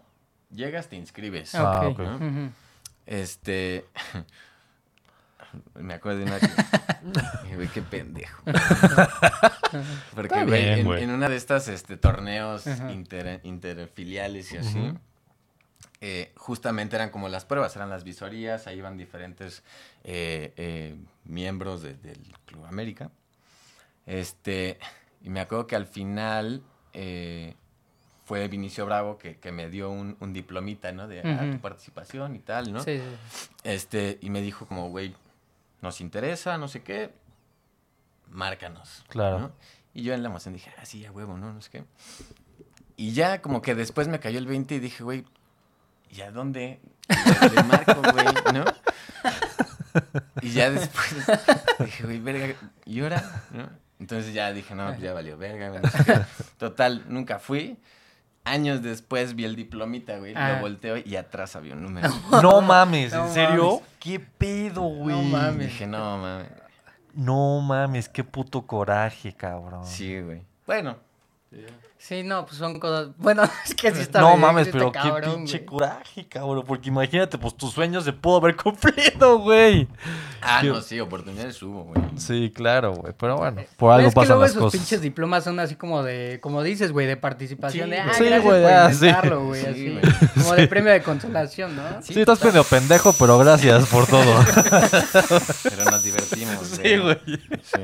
llegas, 0.50 0.88
te 0.88 0.96
inscribes. 0.96 1.54
Ah, 1.54 1.82
Ok. 1.88 1.98
ok. 2.00 2.00
Ujú. 2.16 2.50
Este. 3.06 3.86
Me 5.74 5.94
acuerdo 5.94 6.18
de 6.18 6.24
una. 6.26 6.38
que- 6.38 6.48
Güey, 7.56 7.68
qué 7.68 7.80
pendejo. 7.80 8.42
Porque, 10.14 10.34
Está 10.34 10.44
güey, 10.44 10.68
en, 10.80 10.84
güey. 10.84 11.02
en 11.04 11.10
una 11.10 11.28
de 11.28 11.36
estas 11.36 11.68
este, 11.68 11.96
torneos 11.96 12.66
Ajá. 12.66 12.92
inter- 12.92 13.40
interfiliales 13.44 14.52
y 14.52 14.58
así. 14.58 14.92
Eh, 16.00 16.32
justamente 16.36 16.96
eran 16.96 17.10
como 17.10 17.28
las 17.28 17.44
pruebas, 17.44 17.74
eran 17.76 17.90
las 17.90 18.04
visorías, 18.04 18.66
ahí 18.66 18.78
iban 18.78 18.96
diferentes 18.96 19.62
eh, 20.04 20.52
eh, 20.56 20.96
miembros 21.24 21.82
de- 21.82 21.94
del 21.94 22.20
Club 22.46 22.64
América. 22.66 23.10
Este, 24.06 24.78
y 25.22 25.28
me 25.30 25.40
acuerdo 25.40 25.66
que 25.66 25.76
al 25.76 25.86
final 25.86 26.62
eh, 26.92 27.54
fue 28.24 28.46
Vinicio 28.48 28.86
Bravo 28.86 29.18
que, 29.18 29.38
que 29.38 29.52
me 29.52 29.68
dio 29.68 29.90
un, 29.90 30.16
un 30.20 30.32
diplomita, 30.32 30.92
¿no? 30.92 31.08
De 31.08 31.20
ah, 31.20 31.48
tu 31.52 31.58
participación 31.60 32.36
y 32.36 32.40
tal, 32.40 32.72
¿no? 32.72 32.82
Sí, 32.82 32.98
sí. 32.98 33.48
Este, 33.64 34.18
y 34.22 34.30
me 34.30 34.40
dijo 34.40 34.66
como, 34.66 34.88
güey, 34.90 35.14
nos 35.82 36.00
interesa, 36.00 36.56
no 36.58 36.68
sé 36.68 36.82
qué, 36.82 37.10
márcanos. 38.30 39.04
Claro. 39.08 39.38
¿no? 39.38 39.52
Y 39.94 40.02
yo 40.02 40.14
en 40.14 40.22
la 40.22 40.28
emoción 40.28 40.54
dije, 40.54 40.72
ah, 40.78 40.84
sí, 40.84 41.04
a 41.04 41.12
huevo, 41.12 41.36
¿no? 41.36 41.52
No 41.52 41.60
sé 41.60 41.70
qué. 41.70 41.84
Y 42.96 43.12
ya 43.12 43.40
como 43.42 43.62
que 43.62 43.74
después 43.74 44.08
me 44.08 44.20
cayó 44.20 44.38
el 44.38 44.46
20 44.46 44.74
y 44.76 44.80
dije, 44.80 45.02
güey, 45.04 45.24
¿y 46.10 46.20
a 46.22 46.30
dónde? 46.30 46.80
Le, 47.08 47.48
le 47.50 47.62
marco, 47.64 48.00
güey, 48.12 48.26
¿no? 48.54 48.64
Y 50.42 50.50
ya 50.52 50.70
después 50.70 51.14
dije, 51.80 52.04
güey, 52.04 52.20
verga, 52.20 52.54
¿y 52.84 53.00
ahora? 53.00 53.42
¿No? 53.52 53.68
Entonces 54.00 54.32
ya 54.32 54.52
dije, 54.52 54.74
no, 54.74 54.86
pues 54.88 55.00
ya 55.00 55.12
valió 55.12 55.36
verga. 55.36 55.80
qué. 55.80 56.20
Total, 56.58 57.04
nunca 57.08 57.38
fui. 57.38 57.78
Años 58.44 58.82
después 58.82 59.34
vi 59.34 59.44
el 59.44 59.56
diplomita, 59.56 60.16
güey, 60.18 60.32
Ah. 60.36 60.52
lo 60.54 60.60
volteo 60.60 60.96
y 60.96 61.16
atrás 61.16 61.56
había 61.56 61.74
un 61.74 61.82
número. 61.82 62.08
No 62.42 62.60
mames, 62.62 63.12
No 63.12 63.26
¿en 63.26 63.32
serio? 63.34 63.64
mames. 63.72 63.82
¿Qué 63.98 64.20
pedo, 64.20 64.82
güey? 64.82 65.16
No 65.16 65.22
mames. 65.22 65.66
Dije, 65.66 65.86
no, 65.86 66.18
mames. 66.18 66.48
No 67.14 67.60
mames, 67.60 68.08
qué 68.08 68.22
puto 68.22 68.66
coraje, 68.66 69.34
cabrón. 69.34 69.84
Sí, 69.84 70.20
güey. 70.20 70.42
Bueno, 70.66 70.96
Sí, 72.00 72.22
no, 72.22 72.46
pues 72.46 72.56
son 72.58 72.78
cosas. 72.78 73.08
Bueno, 73.18 73.42
es 73.64 73.74
que 73.74 73.90
sí 73.92 74.00
está 74.02 74.20
no 74.20 74.28
bien, 74.28 74.40
mames, 74.40 74.66
este 74.68 74.78
pero 74.78 74.92
qué 74.92 74.98
cabrón, 74.98 75.34
pinche 75.36 75.58
güey. 75.58 75.66
coraje, 75.66 76.28
cabrón. 76.28 76.64
Porque 76.66 76.88
imagínate, 76.88 77.36
pues 77.38 77.56
tus 77.56 77.72
sueños 77.74 78.04
se 78.04 78.12
pudo 78.12 78.36
haber 78.38 78.56
cumplido, 78.62 79.38
güey. 79.40 79.88
ah, 80.40 80.60
Qué- 80.62 80.68
no, 80.68 80.80
sí, 80.80 80.98
oportunidades 81.00 81.60
hubo, 81.62 81.84
güey. 81.84 82.00
Sí, 82.16 82.52
claro, 82.54 82.94
güey. 82.94 83.12
Pero 83.18 83.36
bueno, 83.36 83.62
por 83.76 83.92
algo 83.92 84.08
es 84.08 84.14
que 84.14 84.16
pasan 84.16 84.28
luego 84.28 84.42
las 84.42 84.50
esos 84.52 84.62
cosas. 84.62 84.80
pinches 84.80 85.00
diplomas 85.02 85.44
son 85.44 85.58
así 85.60 85.74
como 85.74 86.02
de, 86.02 86.38
como 86.40 86.62
dices, 86.62 86.92
güey, 86.92 87.06
de 87.06 87.16
participación. 87.16 87.86
Sí, 87.86 87.90
de, 87.90 87.98
ah, 88.00 88.04
güey. 88.06 88.16
Sí, 88.16 88.24
gracias 88.24 88.44
güey, 88.44 88.62
por 88.62 88.72
ah, 88.72 88.92
sí. 88.92 89.28
güey, 89.44 89.60
Sí, 89.60 89.66
así. 89.66 89.90
güey. 89.90 90.32
Como 90.34 90.54
de 90.54 90.68
premio 90.68 90.92
de 90.92 91.02
consolación, 91.02 91.76
¿no? 91.76 91.82
Sí, 92.02 92.18
estás 92.20 92.42
medio 92.44 92.64
pendejo, 92.64 93.12
pero 93.18 93.38
gracias 93.38 93.86
por 93.88 94.06
todo. 94.06 94.34
Pero 95.64 95.84
nos 95.90 96.02
divertimos, 96.02 96.66
sí, 96.66 96.96
güey. 96.96 97.18
Sí. 97.62 97.80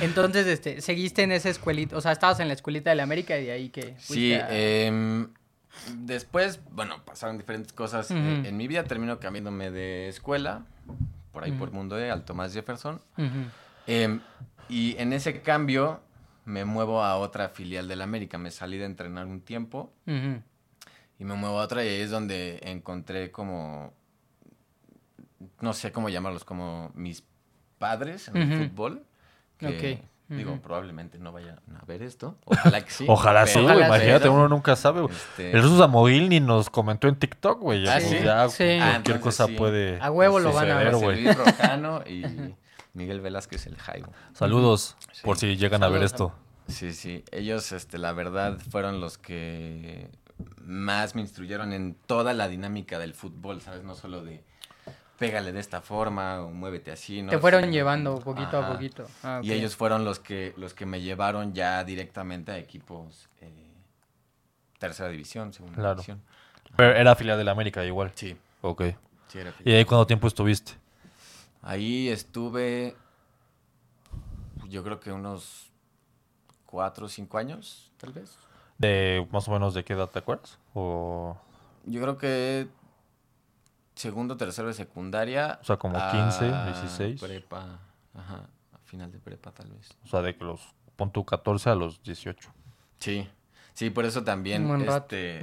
Entonces, 0.00 0.46
este, 0.46 0.80
seguiste 0.80 1.22
en 1.22 1.32
esa 1.32 1.48
escuelita, 1.48 1.96
o 1.96 2.00
sea, 2.00 2.12
estabas 2.12 2.40
en 2.40 2.48
la 2.48 2.54
escuelita 2.54 2.90
de 2.90 2.96
la 2.96 3.02
América 3.04 3.38
y 3.38 3.43
de 3.46 3.52
ahí 3.52 3.68
que 3.70 3.94
Sí, 3.98 4.32
a- 4.34 4.46
em, 4.50 5.28
después, 5.98 6.60
bueno, 6.70 7.04
pasaron 7.04 7.36
diferentes 7.38 7.72
cosas. 7.72 8.10
Eh, 8.10 8.42
en 8.44 8.56
mi 8.56 8.66
vida 8.68 8.84
termino 8.84 9.18
cambiándome 9.20 9.70
de 9.70 10.08
escuela, 10.08 10.64
por 11.32 11.44
ahí 11.44 11.52
por 11.52 11.68
Ujú. 11.68 11.76
Mundo 11.78 11.98
E, 11.98 12.10
al 12.10 12.24
Tomás 12.24 12.52
Jefferson. 12.52 13.00
Em, 13.86 14.20
y 14.68 14.96
en 14.98 15.12
ese 15.12 15.42
cambio 15.42 16.00
me 16.44 16.64
muevo 16.64 17.02
a 17.02 17.16
otra 17.16 17.48
filial 17.48 17.88
del 17.88 18.02
América. 18.02 18.38
Me 18.38 18.50
salí 18.50 18.78
de 18.78 18.84
entrenar 18.86 19.26
un 19.26 19.40
tiempo 19.40 19.92
y 21.18 21.24
me 21.24 21.34
muevo 21.34 21.58
a 21.60 21.64
otra 21.64 21.84
y 21.84 21.88
ahí 21.88 22.00
es 22.00 22.10
donde 22.10 22.60
encontré 22.62 23.30
como, 23.30 23.92
no 25.60 25.72
sé 25.72 25.92
cómo 25.92 26.08
llamarlos, 26.08 26.44
como 26.44 26.90
mis 26.94 27.24
padres 27.78 28.28
en 28.28 28.36
el 28.36 28.68
fútbol. 28.68 29.04
Que, 29.58 30.02
Digo, 30.36 30.60
probablemente 30.62 31.18
no 31.18 31.32
vayan 31.32 31.60
a 31.80 31.84
ver 31.84 32.02
esto. 32.02 32.36
Ojalá 32.44 32.80
que 32.84 32.90
sí. 32.90 33.04
Ojalá 33.08 33.46
sí, 33.46 33.60
güey. 33.60 33.84
Imagínate, 33.84 34.28
uno 34.28 34.48
nunca 34.48 34.76
sabe, 34.76 35.00
güey. 35.02 35.14
Este- 35.14 35.52
El 35.52 35.62
Jesús 35.62 35.80
Amogilni 35.80 36.40
nos 36.40 36.70
comentó 36.70 37.08
en 37.08 37.16
TikTok, 37.16 37.60
güey. 37.60 37.86
Ah, 37.88 38.00
¿sí? 38.00 38.16
Ya 38.24 38.48
Sí. 38.48 38.56
cualquier 38.64 38.82
Ah, 38.82 38.96
entonces 38.96 39.22
cosa 39.22 39.46
sí. 39.46 39.54
puede 39.54 40.00
A 40.00 40.10
huevo 40.10 40.40
lo 40.40 40.52
van 40.52 40.70
a 40.70 40.76
ver, 40.78 40.96
güey. 40.96 41.22
Luis 41.24 41.36
Rojano 41.36 42.02
y 42.06 42.24
Miguel 42.94 43.20
Velázquez 43.20 43.66
el 43.66 43.76
Jaibo. 43.76 44.12
Saludos, 44.32 44.96
Sí. 45.12 45.20
por 45.24 45.36
si 45.36 45.56
llegan 45.56 45.82
a 45.82 45.88
ver 45.88 46.02
esto. 46.02 46.32
Sí, 46.68 46.92
sí. 46.92 47.24
Ellos, 47.30 47.72
este, 47.72 47.98
la 47.98 48.12
verdad, 48.12 48.58
fueron 48.70 49.00
los 49.00 49.18
que 49.18 50.10
más 50.62 51.14
me 51.14 51.20
instruyeron 51.20 51.72
en 51.72 51.94
toda 52.06 52.32
la 52.32 52.48
dinámica 52.48 52.98
del 52.98 53.14
fútbol, 53.14 53.60
¿sabes? 53.60 53.82
No 53.84 53.94
solo 53.94 54.24
de 54.24 54.42
pégale 55.26 55.52
de 55.52 55.60
esta 55.60 55.80
forma 55.80 56.42
o 56.42 56.50
muévete 56.50 56.90
así, 56.92 57.22
¿no? 57.22 57.30
Te 57.30 57.38
fueron 57.38 57.70
llevando 57.72 58.18
poquito 58.20 58.58
a 58.58 58.72
poquito. 58.72 59.06
Ah, 59.22 59.40
Y 59.42 59.52
ellos 59.52 59.76
fueron 59.76 60.04
los 60.04 60.18
que, 60.18 60.54
los 60.56 60.74
que 60.74 60.86
me 60.86 61.00
llevaron 61.00 61.54
ya 61.54 61.82
directamente 61.84 62.52
a 62.52 62.58
equipos 62.58 63.28
eh, 63.40 63.50
tercera 64.78 65.08
división, 65.08 65.52
segunda 65.52 65.76
Claro. 65.76 65.94
división. 65.94 66.22
Pero 66.76 66.94
era 66.94 67.14
filial 67.14 67.38
de 67.38 67.44
la 67.44 67.52
América 67.52 67.84
igual. 67.84 68.12
Sí, 68.14 68.36
Ok. 68.62 68.82
sí 69.28 69.38
era 69.38 69.52
¿Y 69.64 69.72
ahí 69.72 69.84
cuánto 69.84 70.06
tiempo 70.06 70.26
estuviste? 70.26 70.72
Ahí 71.62 72.08
estuve, 72.08 72.94
yo 74.68 74.82
creo 74.84 75.00
que 75.00 75.12
unos 75.12 75.70
cuatro 76.66 77.06
o 77.06 77.08
cinco 77.08 77.38
años, 77.38 77.90
tal 77.96 78.12
vez. 78.12 78.36
¿De 78.76 79.26
más 79.32 79.48
o 79.48 79.52
menos 79.52 79.72
de 79.72 79.84
qué 79.84 79.94
edad 79.94 80.10
te 80.10 80.18
acuerdas? 80.18 80.58
O... 80.74 81.36
Yo 81.86 82.00
creo 82.02 82.18
que 82.18 82.68
segundo, 83.94 84.36
tercero 84.36 84.68
de 84.68 84.74
secundaria. 84.74 85.58
O 85.60 85.64
sea, 85.64 85.76
como 85.76 85.98
a 85.98 86.10
15, 86.10 86.46
16. 86.46 87.20
Prepa, 87.20 87.78
ajá, 88.14 88.40
a 88.72 88.78
final 88.84 89.10
de 89.10 89.18
prepa 89.18 89.50
tal 89.52 89.70
vez. 89.70 89.90
O 90.04 90.08
sea, 90.08 90.22
de 90.22 90.36
que 90.36 90.44
los 90.44 90.60
pon 90.96 91.10
tu 91.10 91.24
14 91.24 91.70
a 91.70 91.74
los 91.74 92.02
18. 92.02 92.52
Sí, 92.98 93.28
sí, 93.72 93.90
por 93.90 94.04
eso 94.04 94.24
también, 94.24 94.62
Un 94.62 94.68
buen 94.68 94.86
rato. 94.86 95.14
este, 95.16 95.40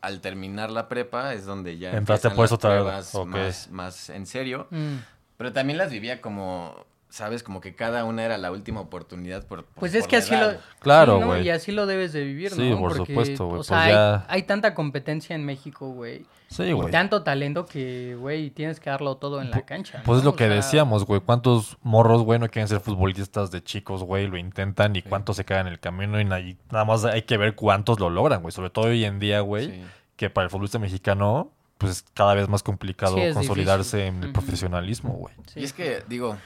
al 0.00 0.20
terminar 0.20 0.70
la 0.70 0.88
prepa 0.88 1.32
es 1.32 1.46
donde 1.46 1.78
ya 1.78 1.92
Entraste 1.92 2.28
empiezan 2.28 2.36
por 2.36 2.44
eso 2.44 2.54
las 2.54 2.58
otra 2.58 2.70
vez, 2.70 2.82
pruebas 2.82 3.14
ok. 3.14 3.26
más, 3.28 3.70
más 3.70 4.10
en 4.10 4.26
serio. 4.26 4.66
Mm. 4.70 4.96
Pero 5.36 5.52
también 5.52 5.78
las 5.78 5.90
vivía 5.90 6.20
como, 6.20 6.84
¿sabes? 7.12 7.42
Como 7.42 7.60
que 7.60 7.74
cada 7.74 8.04
una 8.04 8.24
era 8.24 8.38
la 8.38 8.50
última 8.50 8.80
oportunidad 8.80 9.46
por, 9.46 9.64
por- 9.66 9.74
Pues 9.80 9.94
es 9.94 10.04
por 10.04 10.10
que 10.10 10.16
la 10.16 10.22
así 10.22 10.34
edad. 10.34 10.52
lo... 10.54 10.58
Claro, 10.80 11.14
sí, 11.16 11.20
¿no? 11.20 11.26
güey. 11.26 11.42
Y 11.46 11.50
así 11.50 11.70
lo 11.70 11.84
debes 11.84 12.14
de 12.14 12.24
vivir, 12.24 12.50
Sí, 12.52 12.70
¿no? 12.70 12.78
por 12.78 12.96
Porque, 12.96 13.12
supuesto, 13.12 13.46
güey, 13.48 13.60
O 13.60 13.62
sea, 13.62 13.76
pues 13.76 13.86
hay, 13.86 13.92
ya- 13.92 14.26
hay 14.28 14.42
tanta 14.44 14.74
competencia 14.74 15.36
en 15.36 15.44
México, 15.44 15.88
güey. 15.90 16.24
Sí, 16.48 16.62
Y 16.64 16.72
güey. 16.72 16.90
tanto 16.90 17.22
talento 17.22 17.66
que, 17.66 18.14
güey, 18.18 18.50
tienes 18.50 18.80
que 18.80 18.88
darlo 18.90 19.16
todo 19.16 19.40
en 19.42 19.50
la 19.50 19.60
cancha. 19.66 20.02
Pues 20.04 20.18
es 20.20 20.24
lo 20.24 20.30
O 20.30 20.36
que 20.36 20.46
sea, 20.46 20.54
decíamos, 20.54 21.04
güey. 21.04 21.20
¿Cuántos 21.20 21.76
morros, 21.82 22.22
güey, 22.22 22.38
no 22.38 22.48
quieren 22.50 22.68
ser 22.68 22.80
futbolistas 22.80 23.50
de 23.50 23.62
chicos, 23.62 24.02
güey? 24.02 24.26
Lo 24.26 24.36
intentan 24.38 24.96
y 24.96 25.02
cuántos 25.02 25.36
se 25.36 25.44
quedan 25.44 25.66
en 25.66 25.74
el 25.74 25.80
camino 25.80 26.18
y 26.20 26.24
na- 26.24 26.40
y 26.40 26.56
nada 26.70 26.84
más 26.86 27.04
hay 27.04 27.22
que 27.22 27.36
ver 27.36 27.54
cuántos 27.54 28.00
lo 28.00 28.08
logran, 28.10 28.40
güey. 28.42 28.52
Sobre 28.52 28.70
todo 28.70 28.86
hoy 28.86 29.04
en 29.04 29.18
día, 29.18 29.40
güey, 29.40 29.66
Sí. 29.70 29.84
que 30.16 30.30
para 30.30 30.44
el 30.44 30.50
futbolista 30.50 30.78
mexicano, 30.78 31.50
pues 31.78 31.92
es 31.92 32.04
cada 32.14 32.34
vez 32.34 32.48
más 32.48 32.62
complicado 32.62 33.16
consolidarse 33.34 33.96
difícil. 33.98 34.16
en 34.18 34.24
el 34.24 34.32
profesionalismo, 34.32 35.12
güey. 35.14 35.34
sí. 35.52 35.60
Y 35.60 35.64
es 35.64 35.72
que, 35.72 36.02
digo, 36.08 36.36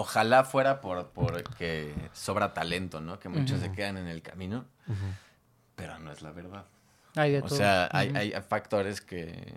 ojalá 0.00 0.44
fuera 0.44 0.80
por 0.80 1.08
porque 1.10 1.94
sobra 2.12 2.52
talento, 2.54 3.00
¿no? 3.00 3.18
Que 3.18 3.28
muchos 3.28 3.60
se 3.60 3.72
quedan 3.72 3.96
en 3.96 4.06
el 4.08 4.22
camino, 4.22 4.64
pero 5.76 5.98
no 5.98 6.10
es 6.12 6.22
la 6.22 6.32
verdad. 6.32 6.64
Hay 7.16 7.32
de 7.32 7.38
O 7.38 7.42
todo. 7.46 7.56
sea, 7.58 7.88
hay, 7.92 8.32
factores 8.48 9.00
que 9.00 9.54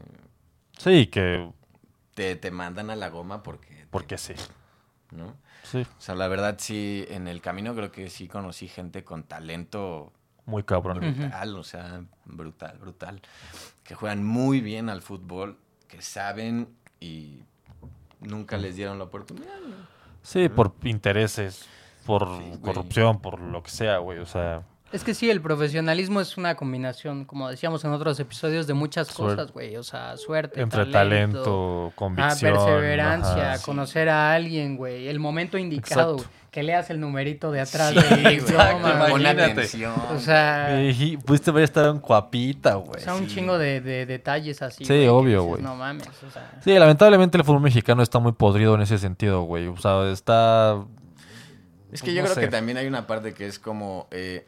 Sí, 0.78 1.08
que... 1.08 1.52
te, 2.16 2.36
te 2.36 2.50
mandan 2.52 2.90
a 2.90 2.96
la 2.96 3.10
goma 3.10 3.44
porque... 3.44 3.76
te- 3.76 3.88
Porque 3.92 4.18
sí. 4.18 4.34
¿no? 5.12 5.36
Sí, 5.64 5.82
O 5.98 6.02
sea, 6.02 6.16
la 6.16 6.28
verdad 6.28 6.56
sí, 6.60 7.06
en 7.10 7.28
el 7.28 7.40
camino 7.42 7.74
creo 7.76 7.92
que 7.92 8.10
sí 8.10 8.28
conocí 8.28 8.68
gente 8.68 9.04
con 9.04 9.24
talento 9.24 10.12
muy 10.46 10.64
cabrón. 10.64 11.00
Brutal, 11.00 11.56
o 11.56 11.64
sea, 11.64 12.04
brutal, 12.26 12.78
brutal. 12.80 13.22
Que 13.86 13.96
juegan 13.96 14.24
muy 14.26 14.60
bien 14.60 14.90
al 14.90 15.02
fútbol, 15.02 15.58
que 15.88 16.02
saben 16.02 16.68
y 17.00 17.44
nunca 18.20 18.58
les 18.58 18.76
dieron 18.76 18.98
la 18.98 19.06
oportunidad. 19.06 19.58
¿no? 19.62 19.93
Sí, 20.24 20.50
por 20.50 20.74
intereses, 20.84 21.68
por 22.06 22.28
corrupción, 22.62 23.20
por 23.20 23.40
lo 23.40 23.62
que 23.62 23.70
sea, 23.70 24.00
güey. 24.00 24.20
O 24.20 24.26
sea, 24.26 24.64
Es 24.94 25.04
que 25.04 25.14
sí, 25.16 25.30
el 25.30 25.42
profesionalismo 25.42 26.22
es 26.22 26.38
una 26.38 26.56
combinación, 26.56 27.26
como 27.26 27.50
decíamos 27.50 27.84
en 27.84 27.92
otros 27.92 28.20
episodios, 28.20 28.68
de 28.68 28.76
muchas 28.76 29.08
Suerte. 29.08 29.36
cosas, 29.38 29.52
güey. 29.52 29.76
O 29.76 29.84
sea, 29.84 30.16
suerte, 30.18 30.62
entre 30.62 30.86
talento, 30.86 31.88
ah, 31.92 31.96
convicción. 31.96 32.54
perseverancia, 32.54 33.54
ajá. 33.54 33.64
conocer 33.64 34.08
a 34.10 34.34
alguien, 34.34 34.78
güey. 34.78 35.08
El 35.08 35.20
momento 35.20 35.58
indicado, 35.58 36.16
güey. 36.18 36.28
Que 36.52 36.62
leas 36.62 36.92
el 36.92 37.00
numerito 37.00 37.52
de 37.52 37.62
atrás 37.62 37.96
Sí, 37.96 38.00
imagínate. 38.54 39.44
atención. 39.44 39.94
O 40.12 40.20
sea, 40.20 40.80
Y 40.84 41.18
pudiste 41.18 41.50
haber 41.50 41.64
estado 41.64 41.90
en 41.92 41.98
Cuapita, 41.98 42.78
o 42.78 42.82
güey. 42.82 43.02
sea, 43.02 43.16
un 43.16 43.28
sí. 43.28 43.34
chingo 43.36 43.58
de, 43.58 43.82
de 43.82 44.06
detalles 44.06 44.62
así. 44.62 44.86
Sí, 44.86 45.08
obvio, 45.08 45.44
güey. 45.46 45.64
No 45.64 45.74
mames, 45.76 46.08
o 46.28 46.30
sea. 46.30 46.52
Sí, 46.64 46.72
lamentablemente 46.78 47.36
el 47.40 47.44
fútbol 47.44 47.62
mexicano 47.62 48.04
está 48.04 48.20
muy 48.20 48.34
podrido 48.34 48.76
en 48.76 48.82
ese 48.82 49.00
sentido, 49.00 49.42
güey. 49.42 49.66
O 49.68 49.78
sea, 49.78 50.08
está... 50.12 50.78
Es 51.92 52.04
que 52.04 52.14
yo 52.14 52.22
No 52.22 52.26
creo 52.28 52.36
sé. 52.36 52.42
que 52.42 52.48
también 52.50 52.78
hay 52.78 52.86
una 52.86 53.08
parte 53.08 53.34
que 53.34 53.48
es 53.48 53.58
como 53.58 54.08
eh, 54.12 54.48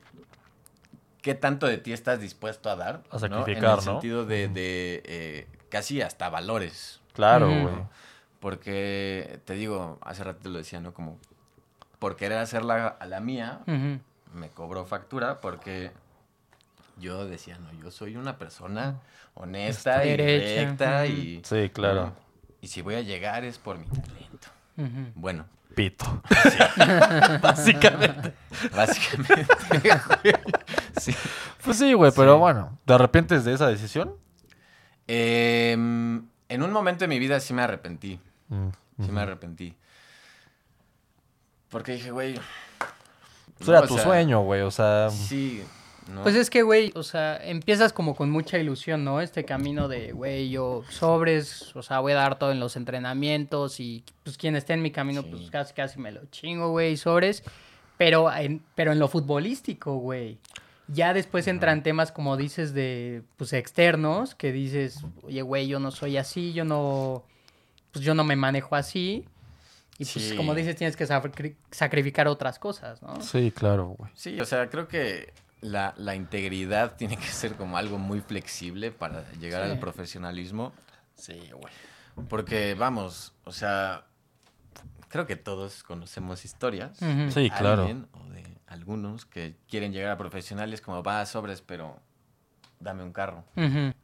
qué 1.25 1.33
tanto 1.33 1.65
de 1.65 1.79
ti 1.79 1.91
estás 1.91 2.19
dispuesto 2.19 2.69
a 2.69 2.75
dar, 2.75 3.01
A 3.09 3.13
¿no? 3.13 3.19
sacrificar, 3.19 3.57
En 3.57 3.63
el 3.63 3.75
¿no? 3.77 3.81
sentido 3.81 4.25
de, 4.27 4.47
de, 4.47 5.01
eh, 5.05 5.47
casi 5.69 5.99
hasta 6.03 6.29
valores, 6.29 7.01
Claro, 7.13 7.47
güey. 7.47 7.73
porque 8.39 9.39
te 9.45 9.55
digo, 9.55 9.97
hace 10.03 10.23
rato 10.23 10.41
te 10.43 10.49
lo 10.49 10.59
decía, 10.59 10.81
¿no? 10.81 10.93
Como 10.93 11.17
por 11.97 12.15
querer 12.15 12.37
hacerla 12.37 12.89
a 12.99 13.07
la 13.07 13.21
mía, 13.21 13.61
me 14.35 14.49
cobró 14.49 14.85
factura 14.85 15.41
porque 15.41 15.89
yo 16.99 17.25
decía, 17.25 17.57
no, 17.57 17.73
yo 17.73 17.89
soy 17.89 18.17
una 18.17 18.37
persona 18.37 18.99
honesta 19.33 20.05
y 20.05 20.09
Derecha, 20.09 20.61
recta 20.69 21.05
ujú. 21.05 21.11
y 21.11 21.41
Sí, 21.43 21.71
claro. 21.73 22.13
y 22.61 22.67
si 22.67 22.83
voy 22.83 22.93
a 22.93 23.01
llegar 23.01 23.45
es 23.45 23.57
por 23.57 23.79
mi 23.79 23.87
talento. 23.87 24.47
Bueno, 25.15 25.47
Pito. 25.73 26.05
Básicamente. 27.41 28.33
básicamente. 28.73 29.47
sí. 30.99 31.13
Pues 31.63 31.77
sí, 31.77 31.93
güey, 31.93 32.11
pero 32.15 32.33
Sí. 32.35 32.39
bueno. 32.39 32.77
¿Te 32.85 32.93
arrepientes 32.93 33.43
de 33.43 33.53
esa 33.53 33.67
decisión? 33.67 34.13
Em, 35.07 36.25
en 36.49 36.63
un 36.63 36.71
momento 36.71 36.99
de 37.03 37.07
mi 37.07 37.19
vida 37.19 37.39
sí 37.39 37.53
me 37.53 37.61
arrepentí. 37.63 38.19
Mm, 38.49 38.69
Sí 39.03 39.11
me 39.11 39.21
arrepentí. 39.21 39.75
Porque 41.69 41.93
dije, 41.93 42.11
güey. 42.11 42.35
Pues 43.57 43.67
no, 43.67 43.77
era 43.77 43.87
tu 43.87 43.95
sea, 43.95 44.03
sueño, 44.03 44.41
güey. 44.43 44.61
O 44.61 44.71
sea, 44.71 45.09
Sí. 45.09 45.63
¿no? 46.07 46.21
Pues 46.23 46.35
es 46.35 46.49
que, 46.49 46.61
güey, 46.61 46.91
o 46.95 47.03
sea, 47.03 47.37
empiezas 47.43 47.91
como 47.91 48.15
con 48.15 48.29
mucha 48.29 48.57
ilusión, 48.59 49.03
¿no? 49.03 49.21
Este 49.21 49.43
camino 49.43 49.87
de, 49.87 50.11
güey, 50.11 50.49
yo 50.49 50.83
sobres, 50.89 51.75
o 51.75 51.81
sea, 51.81 51.99
voy 51.99 52.11
a 52.11 52.15
dar 52.15 52.37
todo 52.37 52.51
en 52.51 52.59
los 52.59 52.75
entrenamientos 52.75 53.79
y 53.79 54.03
pues 54.23 54.37
quien 54.37 54.55
esté 54.55 54.73
en 54.73 54.81
mi 54.83 54.91
camino, 54.91 55.23
Sí. 55.23 55.29
pues 55.31 55.49
casi 55.51 55.73
casi 55.73 55.99
me 55.99 56.11
lo 56.11 56.25
chingo, 56.27 56.69
güey, 56.69 56.95
sobres. 56.95 57.43
Pero 57.97 58.31
en, 58.31 58.61
pero 58.75 58.91
en 58.91 58.99
lo 58.99 59.07
futbolístico, 59.07 59.95
güey. 59.95 60.37
Ya 60.87 61.13
después 61.13 61.47
entran 61.47 61.81
temas, 61.83 62.11
como 62.11 62.37
dices, 62.37 62.73
de, 62.73 63.23
pues, 63.37 63.53
externos, 63.53 64.35
que 64.35 64.51
dices, 64.51 65.03
oye, 65.23 65.41
güey, 65.41 65.67
yo 65.67 65.79
no 65.79 65.89
soy 65.91 66.17
así, 66.17 66.53
yo 66.53 66.63
no, 66.63 67.23
pues 67.91 68.05
yo 68.05 68.13
no 68.13 68.23
me 68.23 68.35
manejo 68.35 68.75
así. 68.75 69.25
Y 69.97 70.05
pues, 70.05 70.29
Sí. 70.29 70.35
como 70.35 70.53
dices, 70.53 70.75
tienes 70.75 70.95
que 70.95 71.05
sacri- 71.07 71.55
sacrificar 71.71 72.27
otras 72.27 72.59
cosas, 72.59 73.01
¿no? 73.01 73.19
Sí, 73.21 73.51
claro, 73.51 73.95
güey. 73.97 74.11
Sí, 74.13 74.39
o 74.39 74.45
sea, 74.45 74.69
creo 74.69 74.87
que 74.87 75.33
la, 75.61 75.93
la 75.97 76.13
integridad 76.15 76.95
tiene 76.97 77.17
que 77.17 77.25
ser 77.27 77.55
como 77.55 77.77
algo 77.77 77.97
muy 77.97 78.21
flexible 78.21 78.91
para 78.91 79.23
llegar 79.39 79.65
Sí. 79.65 79.71
al 79.71 79.79
profesionalismo. 79.79 80.73
Sí, 81.15 81.39
güey. 81.51 81.73
Porque, 82.29 82.75
vamos, 82.75 83.33
o 83.45 83.51
sea, 83.51 84.05
creo 85.07 85.25
que 85.25 85.35
todos 85.35 85.81
conocemos 85.83 86.45
historias. 86.45 86.97
Sí, 87.33 87.49
claro. 87.49 87.83
alguien 87.83 88.07
o 88.13 88.23
de 88.29 88.43
algunos 88.67 89.25
que 89.25 89.55
quieren 89.69 89.91
llegar 89.93 90.11
a 90.11 90.17
profesionales 90.17 90.81
como 90.81 91.03
va 91.03 91.25
sobres, 91.25 91.61
pero 91.61 91.99
dame 92.79 93.03
un 93.03 93.13
carro. 93.13 93.43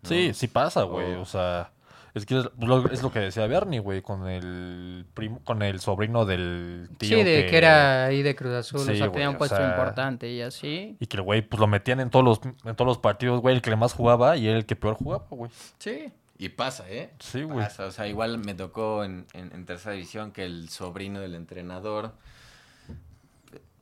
Sí, 0.04 0.34
sí 0.34 0.48
pasa, 0.48 0.84
güey. 0.84 1.14
O- 1.16 1.22
O 1.22 1.26
sea, 1.26 1.72
es 2.14 2.26
que 2.26 2.40
es 2.40 2.46
lo, 2.60 2.92
es 2.92 3.02
lo 3.04 3.12
que 3.12 3.20
decía 3.20 3.48
Bernie, 3.48 3.80
güey, 3.80 4.02
con 4.02 4.28
el 4.28 5.06
primo, 5.14 5.40
con 5.44 5.62
el 5.62 5.80
sobrino 5.80 6.26
del 6.26 6.90
tío. 6.98 7.18
Sí, 7.18 7.24
de 7.24 7.46
que... 7.48 7.58
era 7.58 8.06
ahí 8.06 8.22
de 8.22 8.36
Cruz 8.36 8.54
Azul, 8.54 8.82
Sí, 8.82 8.92
o 8.92 8.96
sea, 8.96 9.06
güey, 9.08 9.12
tenía 9.14 9.30
un 9.30 9.36
o 9.36 9.38
puesto 9.38 9.56
sea- 9.58 9.70
importante 9.70 10.30
y 10.30 10.42
así. 10.42 10.98
Y 11.00 11.08
que 11.08 11.18
el 11.18 11.24
güey, 11.24 11.42
pues 11.42 11.60
lo 11.60 11.68
metían 11.68 12.00
en 12.00 12.10
todos 12.10 12.26
los, 12.26 12.42
en 12.66 12.76
todos 12.76 12.88
los 12.88 12.98
partidos, 12.98 13.40
güey, 13.42 13.56
el 13.56 13.62
que 13.62 13.76
más 13.76 13.94
jugaba 13.94 14.36
y 14.38 14.48
era 14.48 14.58
el 14.58 14.66
que 14.66 14.76
peor 14.76 14.96
jugaba, 14.96 15.26
güey. 15.30 15.52
Sí. 15.80 16.12
Y 16.38 16.50
pasa, 16.50 16.90
¿eh? 16.90 17.12
Sí, 17.20 17.44
güey. 17.44 17.60
Pasa, 17.66 17.86
o 17.86 17.92
sea, 17.92 18.08
igual 18.08 18.40
me 18.40 18.56
tocó 18.56 19.04
en, 19.04 19.28
en- 19.34 19.52
en 19.54 19.66
tercera 19.66 19.94
división 19.94 20.32
que 20.32 20.44
el 20.44 20.70
sobrino 20.70 21.20
del 21.20 21.36
entrenador 21.36 22.14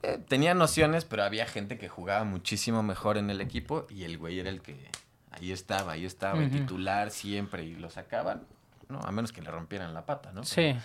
eh, 0.02 0.20
tenía 0.28 0.54
nociones, 0.54 1.06
pero 1.06 1.24
había 1.24 1.46
gente 1.46 1.78
que 1.78 1.90
jugaba 1.90 2.24
muchísimo 2.24 2.84
mejor 2.84 3.18
en 3.18 3.30
el 3.30 3.42
equipo 3.42 3.86
y 3.90 4.04
el 4.04 4.18
güey 4.18 4.40
era 4.40 4.50
el 4.50 4.62
que 4.62 4.90
ahí 5.32 5.52
estaba, 5.52 5.94
ahí 5.94 6.06
estaba, 6.06 6.42
el 6.42 6.52
titular 6.52 7.12
siempre 7.12 7.64
y 7.64 7.76
lo 7.76 7.90
sacaban, 7.90 8.44
¿no? 8.88 9.00
A 9.00 9.12
menos 9.12 9.32
que 9.32 9.42
le 9.42 9.52
rompieran 9.52 9.94
la 9.94 10.06
pata, 10.06 10.32
¿no? 10.32 10.44
Sí. 10.44 10.76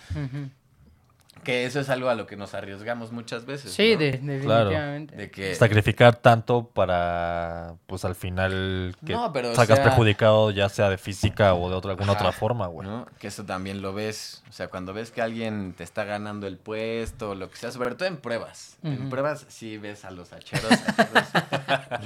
Que 1.43 1.67
eso 1.67 1.81
es 1.81 1.91
algo 1.91 2.09
a 2.09 2.14
lo 2.14 2.26
que 2.26 2.37
nos 2.37 2.55
arriesgamos 2.55 3.12
muchas 3.12 3.45
veces. 3.45 3.73
sí, 3.73 3.93
¿no? 3.95 3.99
de- 3.99 4.12
definitivamente. 4.12 5.14
De 5.17 5.31
que... 5.31 5.55
Sacrificar 5.55 6.17
tanto 6.17 6.69
para, 6.69 7.75
pues 7.87 8.05
al 8.05 8.14
final, 8.14 8.97
que 9.05 9.12
No, 9.12 9.33
pero, 9.33 9.50
o 9.50 9.55
sea- 9.55 9.67
perjudicado 9.83 10.50
ya 10.53 10.69
sea 10.71 10.88
de 10.88 10.97
física 10.97 11.53
o 11.55 11.69
de 11.69 11.75
otra, 11.76 11.91
alguna 11.91 12.12
Ajá, 12.12 12.21
otra 12.23 12.33
forma, 12.33 12.67
güey. 12.69 12.88
¿no? 12.88 13.07
Que 13.19 13.26
eso 13.26 13.45
también 13.45 13.83
lo 13.83 13.93
ves, 13.93 14.43
o 14.49 14.53
sea, 14.53 14.69
cuando 14.69 14.95
ves 14.95 15.11
que 15.11 15.21
alguien 15.21 15.75
te 15.76 15.85
está 15.85 16.05
ganando 16.05 16.47
el 16.47 16.57
puesto, 16.57 17.35
lo 17.35 17.50
que 17.50 17.57
sea, 17.57 17.71
sobre 17.71 17.95
todo 17.95 18.09
en 18.09 18.17
pruebas. 18.17 18.79
En 18.83 19.11
pruebas 19.11 19.45
sí 19.49 19.76
ves 19.76 20.05
a 20.05 20.11
los 20.11 20.33
hacheros. 20.33 20.71
hacheros, 20.73 21.29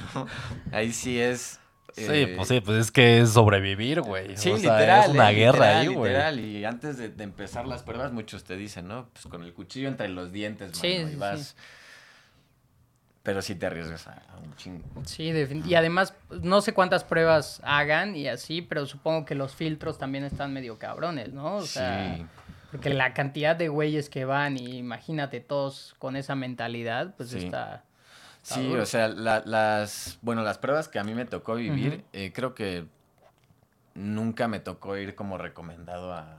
¿no? 0.14 0.26
Ahí 0.72 0.92
sí 0.92 1.20
es... 1.20 1.60
Sí, 1.98 2.12
eh, 2.12 2.32
pues 2.36 2.48
sí, 2.48 2.60
pues 2.60 2.78
es 2.78 2.90
que 2.90 3.20
es 3.20 3.30
sobrevivir, 3.30 4.00
güey. 4.02 4.36
Sí, 4.36 4.50
O 4.50 4.56
sea, 4.58 4.72
literal. 4.74 5.02
Es 5.04 5.08
una 5.10 5.30
eh, 5.30 5.34
guerra 5.34 5.58
literal, 5.58 5.76
ahí, 5.76 5.86
güey. 5.94 6.10
literal. 6.12 6.40
Y 6.40 6.64
antes 6.64 6.96
de, 6.98 7.08
de 7.10 7.24
empezar 7.24 7.66
las 7.66 7.82
pruebas, 7.82 8.12
muchos 8.12 8.44
te 8.44 8.56
dicen, 8.56 8.88
¿no? 8.88 9.08
Pues 9.12 9.26
con 9.26 9.42
el 9.42 9.52
cuchillo 9.54 9.88
entre 9.88 10.08
los 10.08 10.32
dientes, 10.32 10.68
mano, 10.68 10.80
Sí, 10.80 10.88
y 10.88 11.06
sí, 11.10 11.16
vas... 11.16 11.56
Pero 13.22 13.42
sí 13.42 13.54
te 13.56 13.66
arriesgas 13.66 14.06
a, 14.06 14.22
a 14.32 14.38
un 14.38 14.56
chingo. 14.56 14.84
Sí, 15.04 15.30
y 15.66 15.74
además, 15.74 16.14
no 16.30 16.62
sé 16.62 16.72
cuántas 16.72 17.04
pruebas 17.04 17.60
hagan 17.62 18.16
y 18.16 18.26
así, 18.26 18.62
pero 18.62 18.86
supongo 18.86 19.26
que 19.26 19.34
los 19.34 19.54
filtros 19.54 19.98
también 19.98 20.24
están 20.24 20.52
medio 20.54 20.78
cabrones, 20.78 21.32
¿no? 21.34 21.56
O 21.56 21.62
sea, 21.66 22.16
sí. 22.16 22.24
porque 22.70 22.88
la 22.88 23.12
cantidad 23.12 23.54
de 23.54 23.68
güeyes 23.68 24.08
que 24.08 24.24
van 24.24 24.56
y 24.56 24.78
imagínate 24.78 25.40
todos 25.40 25.94
con 25.98 26.16
esa 26.16 26.36
mentalidad, 26.36 27.14
pues 27.16 27.30
Sí. 27.30 27.38
está... 27.38 27.84
Sí, 28.54 28.74
o 28.82 28.86
sea, 28.86 29.08
la- 29.08 29.42
las, 29.44 30.18
bueno, 30.22 30.42
las 30.42 30.58
pruebas 30.58 30.88
que 30.88 30.98
a 30.98 31.04
mí 31.04 31.14
me 31.14 31.24
tocó 31.26 31.54
vivir, 31.56 32.04
eh, 32.12 32.32
creo 32.34 32.54
que 32.54 32.86
nunca 33.94 34.48
me 34.48 34.60
tocó 34.60 34.96
ir 34.96 35.14
como 35.14 35.38
recomendado 35.38 36.12
a 36.14 36.38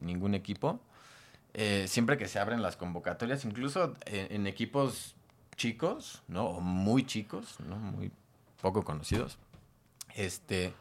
ningún 0.00 0.34
equipo. 0.34 0.80
Eh, 1.54 1.86
siempre 1.88 2.16
que 2.16 2.28
se 2.28 2.38
abren 2.38 2.62
las 2.62 2.76
convocatorias, 2.76 3.44
incluso 3.44 3.94
en, 4.06 4.32
en 4.32 4.46
equipos 4.46 5.14
chicos, 5.56 6.22
¿no? 6.28 6.46
O 6.46 6.60
muy 6.60 7.04
chicos, 7.04 7.58
¿no? 7.60 7.76
Muy 7.76 8.10
poco 8.62 8.82
conocidos, 8.84 9.38
este, 10.14 10.72